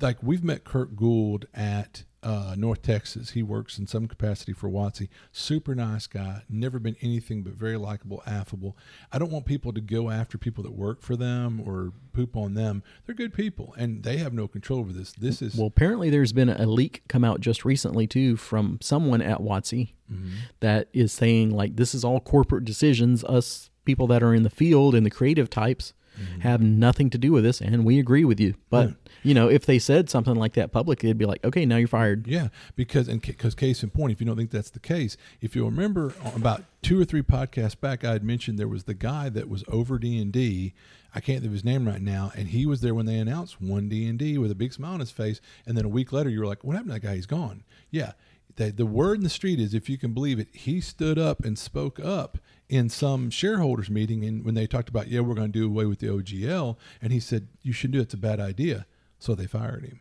[0.00, 3.30] like we've met Kurt Gould at uh, North Texas.
[3.30, 5.08] He works in some capacity for WotC.
[5.32, 6.42] Super nice guy.
[6.50, 8.76] Never been anything but very likable, affable.
[9.10, 12.52] I don't want people to go after people that work for them or poop on
[12.52, 12.82] them.
[13.06, 15.12] They're good people, and they have no control over this.
[15.12, 19.22] This is Well, apparently there's been a leak come out just recently too from someone
[19.22, 20.28] at WotC mm-hmm.
[20.60, 23.24] that is saying like this is all corporate decisions.
[23.24, 26.40] Us people that are in the field and the creative types mm-hmm.
[26.40, 28.54] have nothing to do with this, and we agree with you.
[28.68, 28.94] But hmm.
[29.22, 31.88] You know, if they said something like that publicly, it'd be like, okay, now you're
[31.88, 32.26] fired.
[32.26, 35.56] Yeah, because and because case in point, if you don't think that's the case, if
[35.56, 38.94] you'll remember uh, about two or three podcasts back, I had mentioned there was the
[38.94, 40.74] guy that was over D and D.
[41.14, 43.60] I can't think of his name right now, and he was there when they announced
[43.60, 46.12] one D and D with a big smile on his face, and then a week
[46.12, 47.14] later, you were like, "What happened to that guy?
[47.14, 48.12] He's gone." Yeah,
[48.56, 51.44] the, the word in the street is, if you can believe it, he stood up
[51.44, 52.38] and spoke up
[52.68, 55.86] in some shareholders meeting, and when they talked about, yeah, we're going to do away
[55.86, 58.02] with the OGL, and he said, "You shouldn't do it.
[58.02, 58.86] It's a bad idea."
[59.18, 60.00] So they fired him.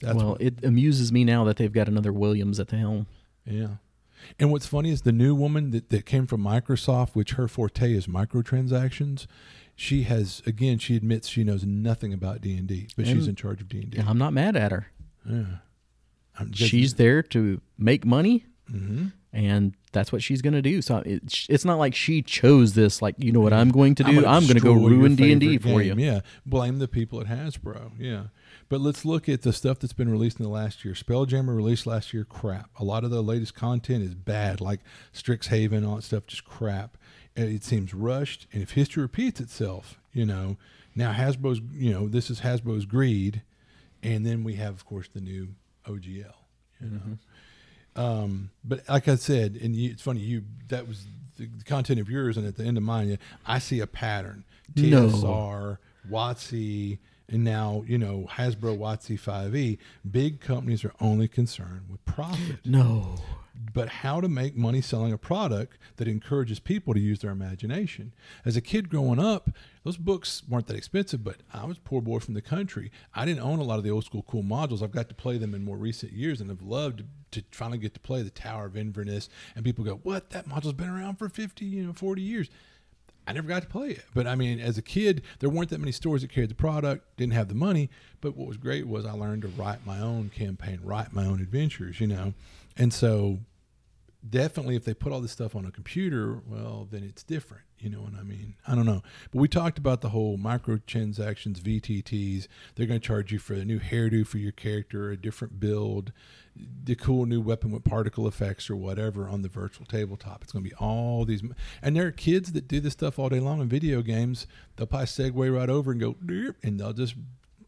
[0.00, 3.06] That's well, what, it amuses me now that they've got another Williams at the helm.
[3.44, 3.76] Yeah.
[4.38, 7.92] And what's funny is the new woman that, that came from Microsoft, which her forte
[7.92, 9.26] is microtransactions.
[9.76, 13.36] She has again, she admits she knows nothing about D and D, but she's in
[13.36, 14.02] charge of D and D.
[14.04, 14.88] I'm not mad at her.
[15.24, 15.44] Yeah,
[16.52, 19.06] she's there to make money, mm-hmm.
[19.32, 20.82] and that's what she's going to do.
[20.82, 23.00] So it, it's not like she chose this.
[23.00, 24.26] Like you know what I'm going to do?
[24.26, 25.94] I'm, going to go ruin D and D for you.
[25.96, 27.92] Yeah, blame the people at Hasbro.
[28.00, 28.24] Yeah.
[28.68, 30.94] But let's look at the stuff that's been released in the last year.
[30.94, 32.70] Spelljammer released last year, crap.
[32.78, 34.80] A lot of the latest content is bad, like
[35.14, 36.98] Strixhaven, all that stuff, just crap.
[37.34, 38.46] It seems rushed.
[38.52, 40.58] And if history repeats itself, you know,
[40.94, 43.42] now Hasbro's, you know, this is Hasbro's greed.
[44.02, 45.48] And then we have, of course, the new
[45.86, 46.34] OGL,
[46.80, 46.98] you know.
[46.98, 47.12] Mm-hmm.
[47.98, 51.04] Um, but like I said, and you, it's funny, you that was
[51.36, 54.44] the, the, content of yours, and at the end of mine, I see a pattern.
[54.74, 55.76] TSR, no.
[56.08, 59.78] WotC, and now you know Hasbro WotC 5e.
[60.10, 62.64] Big companies are only concerned with profit.
[62.64, 63.16] No,
[63.72, 68.12] but how to make money selling a product that encourages people to use their imagination.
[68.44, 69.50] As a kid growing up,
[69.84, 72.90] those books weren't that expensive, but I was poor boy from the country.
[73.14, 74.82] I didn't own a lot of the old school cool modules.
[74.82, 77.78] I've got to play them in more recent years, and I've loved to, to finally
[77.78, 79.28] get to play the Tower of Inverness.
[79.54, 80.30] And people go, "What?
[80.30, 82.48] That module's been around for fifty, you know, forty years."
[83.28, 84.04] I never got to play it.
[84.14, 87.18] But I mean, as a kid, there weren't that many stores that carried the product,
[87.18, 87.90] didn't have the money.
[88.22, 91.40] But what was great was I learned to write my own campaign, write my own
[91.40, 92.32] adventures, you know.
[92.78, 93.40] And so
[94.28, 97.64] definitely if they put all this stuff on a computer, well, then it's different.
[97.80, 98.54] You know what I mean?
[98.66, 99.02] I don't know.
[99.30, 102.48] But we talked about the whole microtransactions, VTTs.
[102.74, 106.12] They're going to charge you for a new hairdo for your character, a different build,
[106.56, 110.42] the cool new weapon with particle effects or whatever on the virtual tabletop.
[110.42, 111.42] It's going to be all these.
[111.80, 114.46] And there are kids that do this stuff all day long in video games.
[114.76, 116.16] They'll probably segue right over and go,
[116.62, 117.14] and they'll just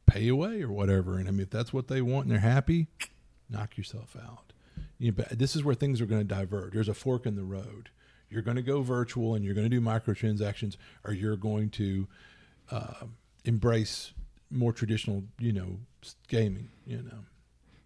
[0.07, 1.19] pay away or whatever.
[1.19, 2.89] And I mean, if that's what they want and they're happy,
[3.49, 4.51] knock yourself out
[5.01, 6.75] you know, this is where things are going to diverge.
[6.75, 7.89] There's a fork in the road.
[8.31, 12.07] You're going to go virtual and you're going to do microtransactions, or you're going to
[12.71, 13.05] uh,
[13.45, 14.13] embrace
[14.51, 15.79] more traditional, you know,
[16.29, 16.69] gaming.
[16.87, 17.25] You know.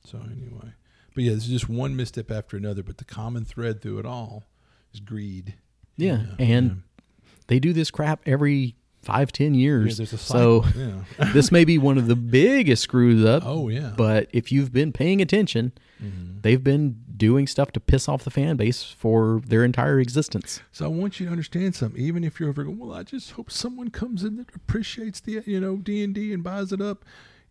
[0.04, 0.72] So anyway,
[1.14, 2.82] but yeah, this is just one misstep after another.
[2.82, 4.44] But the common thread through it all
[4.92, 5.54] is greed.
[5.96, 6.34] Yeah, you know?
[6.38, 7.02] and yeah.
[7.46, 9.98] they do this crap every five ten years.
[9.98, 11.32] Yeah, so yeah.
[11.32, 13.42] this may be one of the biggest screws up.
[13.44, 13.92] Oh yeah.
[13.96, 15.72] But if you've been paying attention,
[16.02, 16.40] mm-hmm.
[16.40, 20.60] they've been doing stuff to piss off the fan base for their entire existence.
[20.72, 22.00] So I want you to understand something.
[22.00, 25.42] Even if you're over, going well, I just hope someone comes in that appreciates the
[25.46, 27.04] you know D and D and buys it up.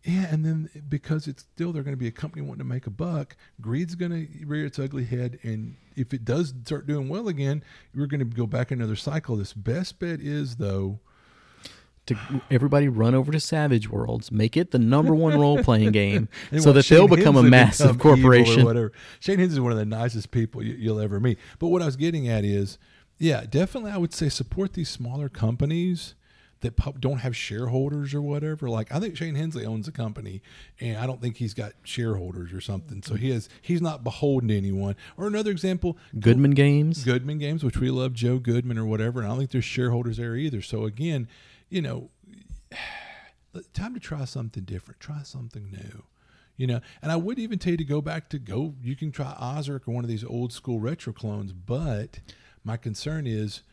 [0.04, 2.88] Yeah, and then because it's still they're going to be a company wanting to make
[2.88, 7.08] a buck, greed's going to rear its ugly head, and if it does start doing
[7.08, 7.64] well again,
[7.96, 9.38] we're going to go back another cycle.
[9.38, 11.00] This best bet is though
[12.08, 12.18] to
[12.52, 16.28] everybody run over to Savage Worlds, make it the number one role playing game,
[16.60, 18.66] so that Shane they'll become a massive corporation.
[18.66, 18.92] whatever.
[19.20, 21.38] Shane Hensley is one of the nicest people you, will ever meet.
[21.60, 22.78] But what I was getting at is,
[23.18, 26.16] yeah, definitely, I would say support these smaller companies
[26.64, 28.70] that don't have shareholders or whatever.
[28.70, 30.42] Like I think Shane Hensley owns a company,
[30.80, 33.04] and I don't think he's got shareholders or something.
[33.04, 34.96] So he has he's not beholden to anyone.
[35.16, 39.20] Or another example, Goodman Games, Goodman Games, which we love, Joe Goodman or whatever.
[39.20, 40.62] And I don't think there's shareholders there either.
[40.62, 41.28] So again
[41.74, 42.10] you know,
[43.74, 46.04] time to try something different, try something new.
[46.56, 48.76] You know, and I would even tell you to go back to go.
[48.80, 52.20] You can try OSRIC or one of these old school retro clones, but
[52.64, 53.64] my concern is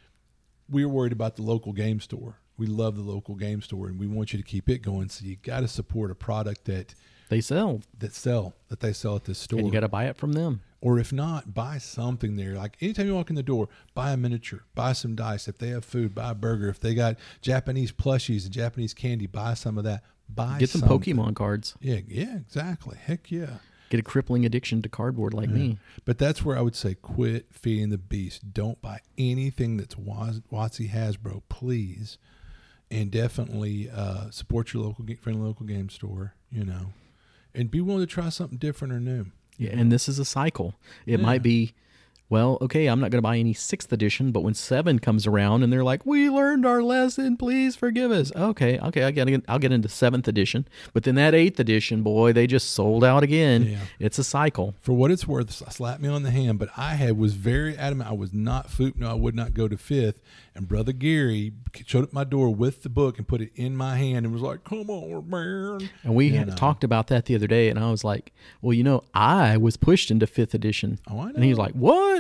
[0.69, 2.39] we're worried about the local game store.
[2.57, 5.11] We love the local game store, and we want you to keep it going.
[5.11, 6.95] So you got to support a product that
[7.29, 10.07] they sell, that sell, that they sell at this store, and you got to buy
[10.07, 10.63] it from them.
[10.83, 12.55] Or if not, buy something there.
[12.55, 15.47] Like anytime you walk in the door, buy a miniature, buy some dice.
[15.47, 16.69] If they have food, buy a burger.
[16.69, 20.03] If they got Japanese plushies and Japanese candy, buy some of that.
[20.29, 21.17] Buy get some something.
[21.17, 21.75] Pokemon cards.
[21.81, 22.97] Yeah, yeah, exactly.
[22.97, 23.59] Heck yeah.
[23.91, 25.55] Get a crippling addiction to cardboard like yeah.
[25.55, 25.79] me.
[26.05, 28.55] But that's where I would say quit feeding the beast.
[28.55, 32.17] Don't buy anything that's WotC Hasbro, please.
[32.91, 36.35] And definitely uh, support your local friendly local game store.
[36.51, 36.93] You know,
[37.55, 39.27] and be willing to try something different or new.
[39.61, 40.75] Yeah, and this is a cycle.
[41.05, 41.27] It yeah.
[41.27, 41.75] might be
[42.31, 45.63] well, okay, I'm not going to buy any sixth edition, but when seven comes around
[45.63, 48.33] and they're like, we learned our lesson, please forgive us.
[48.35, 50.67] Okay, okay, I get, I'll get into seventh edition.
[50.95, 53.65] But then that eighth edition, boy, they just sold out again.
[53.65, 53.79] Yeah.
[53.99, 54.75] It's a cycle.
[54.81, 58.09] For what it's worth, slap me on the hand, but I had was very adamant.
[58.09, 58.97] I was not foop.
[58.97, 60.21] No, I would not go to fifth.
[60.55, 61.53] And brother Gary
[61.87, 64.43] showed up my door with the book and put it in my hand and was
[64.43, 66.55] like, "Come on, man." And we You had know.
[66.55, 68.33] talked about that the other day, and I was like,
[68.63, 70.99] well, you know, I was pushed into fifth edition.
[71.09, 71.33] Oh, I know.
[71.37, 72.20] And he was like, what?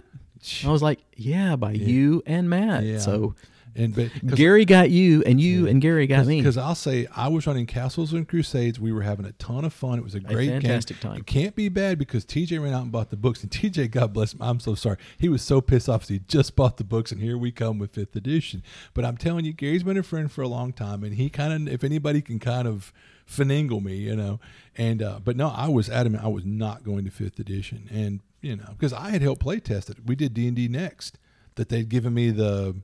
[0.64, 2.84] I was like, yeah, by you and Matt.
[2.84, 2.98] Yeah.
[2.98, 3.34] So
[3.76, 6.38] And but Gary got you, and you and Gary got me.
[6.40, 8.80] Because I'll say I was running Castles and Crusades.
[8.80, 9.98] We were having a ton of fun.
[9.98, 11.12] It was a great fantastic game.
[11.12, 11.20] time.
[11.20, 13.42] It can't be bad because TJ ran out and bought the books.
[13.44, 14.96] And TJ, God bless him, I'm so sorry.
[15.18, 17.78] He was so pissed off 'cause he just bought the books, and here we come
[17.78, 18.62] with fifth edition.
[18.92, 21.68] But I'm telling you, Gary's been a friend for a long time, and he kind
[21.68, 22.92] of, if anybody can kind of
[23.30, 24.40] finagle me, you know.
[24.76, 28.18] And uh, but no, I was adamant I was not going to fifth edition, and
[28.40, 29.98] you know, because I had helped play test it.
[30.06, 31.18] We did D and D next.
[31.56, 32.76] That they'd given me the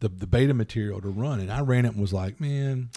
[0.00, 2.90] the, the beta material to run and I ran it and was like, man,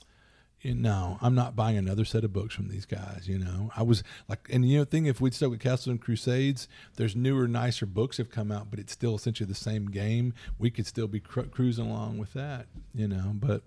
[0.65, 3.27] you know, I'm not buying another set of books from these guys.
[3.27, 6.01] You know, I was like, and you know, thing if we'd stuck with Castles and
[6.01, 10.33] Crusades, there's newer, nicer books have come out, but it's still essentially the same game.
[10.57, 12.65] We could still be cru- cruising along with that,
[12.95, 13.33] you know.
[13.35, 13.61] But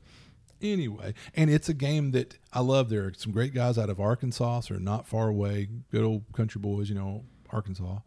[0.60, 2.88] anyway, and it's a game that I love.
[2.88, 6.60] There are some great guys out of Arkansas, so not far away, good old country
[6.60, 7.98] boys, you know, Arkansas.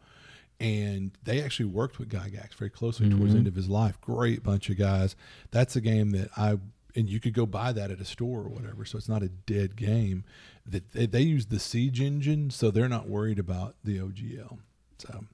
[0.62, 4.00] And they actually worked with Gygax very closely towards the end of his life.
[4.00, 5.16] Great bunch of guys.
[5.50, 6.60] That's a game that I
[6.96, 8.86] and you could go buy that at a store or whatever.
[8.86, 10.24] So it's not a dead game.
[10.66, 14.60] That they, they use the Siege engine, so they're not worried about the OGL.
[14.98, 15.26] So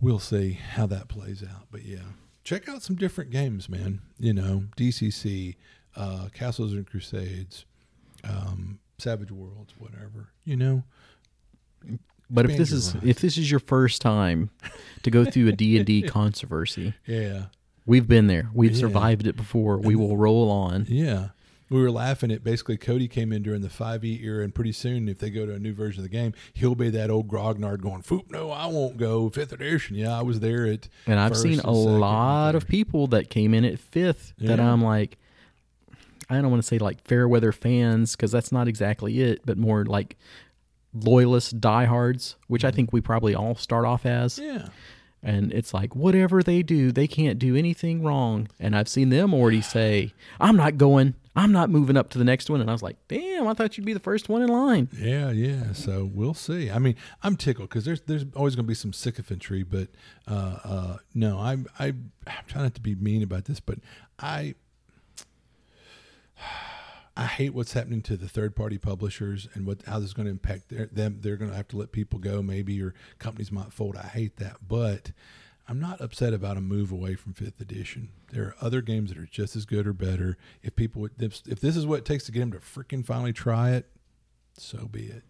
[0.00, 1.66] we'll see how that plays out.
[1.70, 2.12] But yeah,
[2.44, 4.00] check out some different games, man.
[4.18, 5.56] You know, DCC,
[5.96, 7.64] uh, Castles and Crusades,
[8.24, 10.30] um, Savage Worlds, whatever.
[10.44, 10.84] You know,
[12.30, 14.50] But if this is if this is your first time
[15.02, 17.44] to go through a D&D controversy, yeah,
[17.86, 18.50] we've been there.
[18.52, 18.80] We've Yeah.
[18.80, 19.78] survived it before.
[19.78, 20.86] We will roll on.
[20.88, 21.28] yeah.
[21.70, 25.06] We were laughing at basically Cody came in during the 5e era, and pretty soon,
[25.06, 27.82] if they go to a new version of the game, he'll be that old grognard
[27.82, 29.28] going, Foop, no, I won't go.
[29.28, 29.94] Fifth edition.
[29.94, 30.88] Yeah, I was there at.
[31.06, 34.82] And I've seen and a lot of people that came in at fifth that I'm
[34.82, 35.18] like,
[36.30, 39.58] I don't want to say like fair weather fans because that's not exactly it, but
[39.58, 40.16] more like
[40.92, 44.38] loyalist diehards, which I think we probably all start off as.
[44.38, 44.68] Yeah.
[45.22, 48.48] And it's like, whatever they do, they can't do anything wrong.
[48.60, 52.24] And I've seen them already say, I'm not going, I'm not moving up to the
[52.24, 52.60] next one.
[52.60, 54.88] And I was like, damn, I thought you'd be the first one in line.
[54.96, 55.72] Yeah, yeah.
[55.72, 56.70] So we'll see.
[56.70, 59.88] I mean, I'm tickled because there's there's always going to be some sycophantry, but
[60.26, 61.86] uh, uh, no, I'm I,
[62.26, 63.78] I'm trying not to be mean about this, but
[64.18, 64.54] I
[67.18, 70.26] I hate what's happening to the third party publishers and what how this is going
[70.26, 71.18] to impact their, them.
[71.20, 73.96] They're going to have to let people go, maybe, or companies might fold.
[73.96, 75.10] I hate that, but
[75.66, 78.10] I'm not upset about a move away from fifth edition.
[78.30, 80.38] There are other games that are just as good or better.
[80.62, 83.32] If people, if, if this is what it takes to get them to freaking finally
[83.32, 83.86] try it,
[84.56, 85.24] so be it.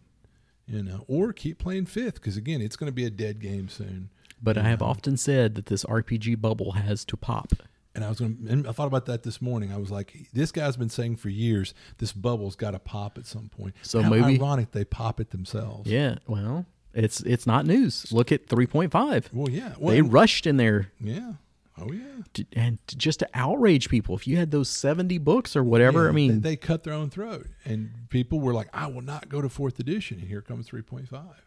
[0.66, 3.70] You know, or keep playing fifth because again, it's going to be a dead game
[3.70, 4.10] soon.
[4.42, 7.54] But I have often said that this RPG bubble has to pop.
[7.98, 8.46] And I was going.
[8.48, 9.72] And I thought about that this morning.
[9.72, 13.26] I was like, this guy's been saying for years, this bubble's got to pop at
[13.26, 13.74] some point.
[13.82, 15.90] So How maybe- ironic they pop it themselves.
[15.90, 16.64] Yeah, well,
[16.94, 18.12] it's it's not news.
[18.12, 19.32] Look at 3.5.
[19.32, 19.74] Well, yeah.
[19.80, 21.32] Well, They rushed in there yeah.
[21.76, 22.22] Oh yeah.
[22.34, 24.14] to, and to, just to outrage people.
[24.14, 26.94] If you had those 70 books or whatever, Yeah, I mean, they, they cut their
[26.94, 30.40] own throat, and people were like, "I will not go to fourth edition." And here
[30.40, 31.42] comes three point five.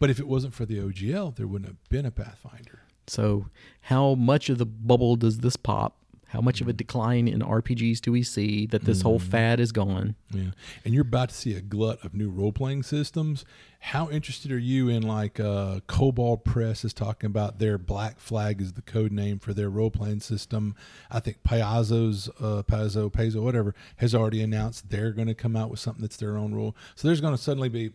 [0.00, 2.80] But if it wasn't for the OGL, there wouldn't have been a Pathfinder.
[3.08, 3.46] So
[3.82, 5.94] how much of the bubble does this pop?
[6.32, 9.30] How much of a decline in RPGs do we see that this whole Mm-hmm.
[9.30, 10.14] fad is gone?
[10.30, 10.50] Yeah,
[10.84, 13.46] and you're about to see a glut of new role playing systems.
[13.80, 18.60] How interested are you in like uh, Kobold Press is talking about their Black Flag
[18.60, 20.74] is the code name for their role playing system.
[21.10, 25.70] I think Paizo's uh, Paizo Paizo whatever has already announced they're going to come out
[25.70, 26.76] with something that's their own rule.
[26.94, 27.92] So there's going to suddenly be, you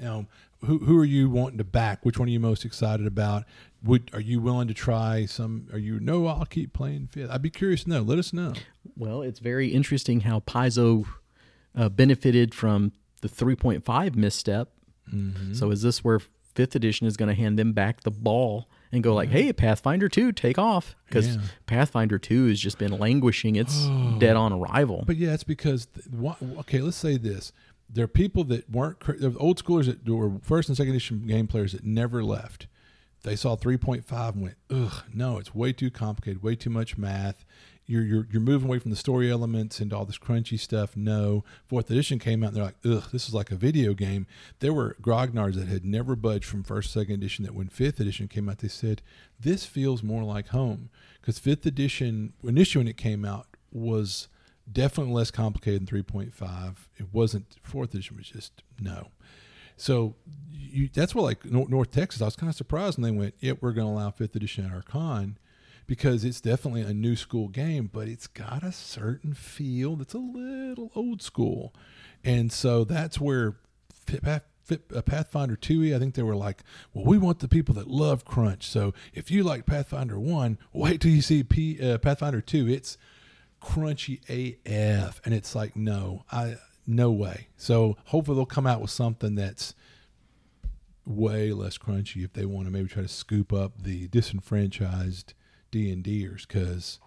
[0.00, 0.26] know,
[0.64, 2.04] who who are you wanting to back?
[2.06, 3.44] Which one are you most excited about?
[3.84, 5.68] Would are you willing to try some?
[5.72, 6.26] Are you no?
[6.26, 7.30] I'll keep playing fifth.
[7.30, 8.02] I'd be curious to know.
[8.02, 8.52] Let us know.
[8.96, 11.06] Well, it's very interesting how Paizo
[11.76, 14.70] uh, benefited from the 3.5 misstep.
[15.12, 15.54] Mm-hmm.
[15.54, 16.20] So is this where
[16.54, 20.08] fifth edition is going to hand them back the ball and go like, "Hey, Pathfinder
[20.08, 21.42] 2, take off," because Yeah.
[21.66, 23.54] Pathfinder 2 has just been languishing.
[23.54, 23.86] It's
[24.18, 25.04] dead on arrival.
[25.06, 26.06] But yeah, it's because th-
[26.58, 26.80] okay.
[26.80, 27.52] Let's say this:
[27.88, 31.46] there are people that weren't there old schoolers that were first and second edition game
[31.46, 32.66] players that never left.
[33.22, 36.70] They saw three point five and went, "Ugh, no, it's way too complicated, way too
[36.70, 37.44] much math."
[37.88, 40.94] you're you're you're moving away from the story elements into all this crunchy stuff.
[40.94, 44.26] No, fourth edition came out and they're like, ugh, this is like a video game.
[44.60, 47.44] There were grognards that had never budged from first second edition.
[47.44, 49.00] That when fifth edition came out, they said
[49.40, 50.90] this feels more like home
[51.20, 54.28] because fifth edition initially when it came out was
[54.70, 56.74] definitely less complicated than 3.5.
[56.98, 59.08] It wasn't fourth edition was just no.
[59.78, 60.14] So
[60.52, 63.58] you, that's where like North Texas, I was kind of surprised when they went, "Yep,
[63.60, 65.38] we're going to allow fifth edition at our con."
[65.88, 70.18] because it's definitely a new school game, but it's got a certain feel that's a
[70.18, 71.74] little old school.
[72.22, 73.56] And so that's where
[74.12, 78.26] uh, Pathfinder 2e, I think they were like, well, we want the people that love
[78.26, 78.66] crunch.
[78.66, 82.68] So if you like Pathfinder 1, wait till you see P, uh, Pathfinder 2.
[82.68, 82.98] It's
[83.62, 85.22] crunchy AF.
[85.24, 86.56] And it's like, no, I
[86.88, 87.48] no way.
[87.56, 89.74] So hopefully they'll come out with something that's
[91.04, 95.34] way less crunchy if they want to maybe try to scoop up the disenfranchised
[95.70, 96.98] D and Ders because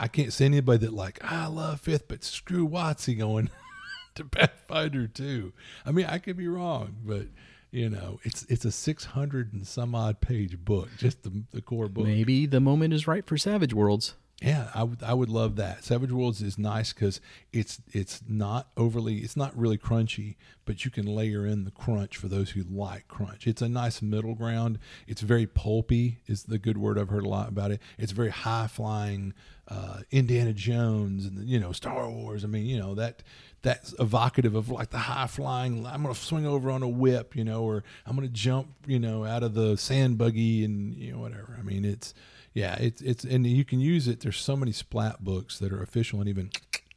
[0.00, 3.50] I can't see anybody that like I love fifth, but screw WotC going
[4.14, 5.52] to Pathfinder 2.
[5.84, 7.26] I mean, I could be wrong, but
[7.70, 11.60] you know, it's it's a six hundred and some odd page book, just the the
[11.60, 12.06] core book.
[12.06, 14.14] Maybe the moment is right for Savage Worlds.
[14.40, 15.82] Yeah, I would I would love that.
[15.82, 17.20] Savage Worlds is nice because
[17.52, 22.16] it's it's not overly it's not really crunchy, but you can layer in the crunch
[22.16, 23.48] for those who like crunch.
[23.48, 24.78] It's a nice middle ground.
[25.08, 27.82] It's very pulpy is the good word I've heard a lot about it.
[27.98, 29.34] It's very high flying,
[29.66, 32.44] uh, Indiana Jones and you know Star Wars.
[32.44, 33.24] I mean you know that
[33.62, 35.84] that's evocative of like the high flying.
[35.84, 39.24] I'm to swing over on a whip, you know, or I'm to jump, you know,
[39.24, 41.56] out of the sand buggy and you know whatever.
[41.58, 42.14] I mean it's
[42.58, 44.20] yeah, it's it's and you can use it.
[44.20, 46.50] There's so many splat books that are official and even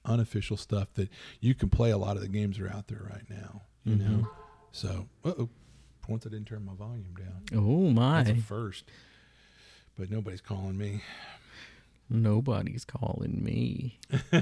[0.04, 1.10] unofficial stuff that
[1.40, 3.62] you can play a lot of the games that are out there right now.
[3.84, 4.22] You mm-hmm.
[4.22, 4.28] know,
[4.72, 5.50] so oh,
[6.08, 7.44] once I didn't turn my volume down.
[7.54, 8.24] Oh my!
[8.24, 8.86] That's a first,
[10.00, 11.04] but nobody's calling me.
[12.10, 14.00] Nobody's calling me.
[14.10, 14.36] could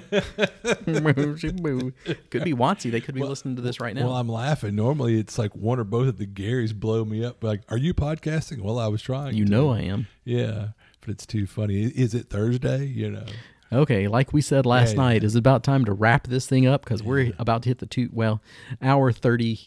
[2.43, 2.89] be WotC.
[2.91, 4.05] They could be well, listening to this right now.
[4.05, 4.73] Well, I'm laughing.
[4.73, 7.43] Normally, it's like one or both of the Garys blow me up.
[7.43, 8.61] Like, are you podcasting?
[8.61, 9.35] Well, I was trying.
[9.35, 9.51] You to.
[9.51, 10.07] know I am.
[10.23, 10.69] Yeah
[11.01, 11.83] but it's too funny.
[11.83, 12.85] Is it Thursday?
[12.85, 13.25] You know.
[13.71, 15.27] Okay, like we said last yeah, night, yeah.
[15.27, 17.07] is it about time to wrap this thing up because yeah.
[17.07, 18.09] we're about to hit the two.
[18.11, 18.41] Well,
[18.81, 19.59] hour thirty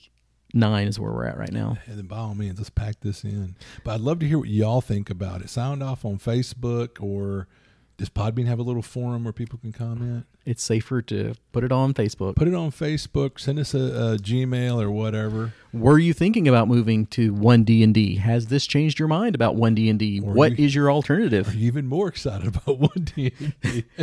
[0.54, 1.78] nine is where we're at right now.
[1.86, 3.56] And then by all means, let's pack this in.
[3.84, 5.50] But I'd love to hear what y'all think about it.
[5.50, 7.48] Sound off on Facebook or
[8.02, 10.26] does Podbean have a little forum where people can comment?
[10.44, 12.34] It's safer to put it on Facebook.
[12.34, 13.38] Put it on Facebook.
[13.38, 15.52] Send us a, a Gmail or whatever.
[15.72, 18.16] Were you thinking about moving to one D and D?
[18.16, 20.18] Has this changed your mind about one D and D?
[20.18, 21.50] What you, is your alternative?
[21.50, 23.84] Are you even more excited about one D and D?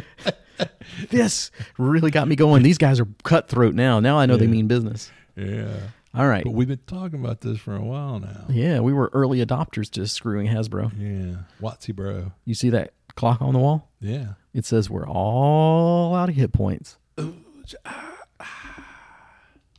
[1.10, 2.64] This really got me going.
[2.64, 4.02] These guys are cutthroat now.
[4.02, 4.40] Now I know yeah.
[4.40, 5.10] they mean business.
[5.38, 5.74] Yeah.
[6.14, 6.44] All right.
[6.44, 8.46] But we've been talking about this for a while now.
[8.50, 10.92] Yeah, we were early adopters to screwing Hasbro.
[10.98, 11.44] Yeah.
[11.62, 12.34] WotC bro.
[12.44, 13.92] You see that clock on the wall?
[14.00, 14.36] Yeah.
[14.54, 16.98] It says we're all out of hit points.
[17.20, 17.36] Ooh,
[17.86, 18.19] ah.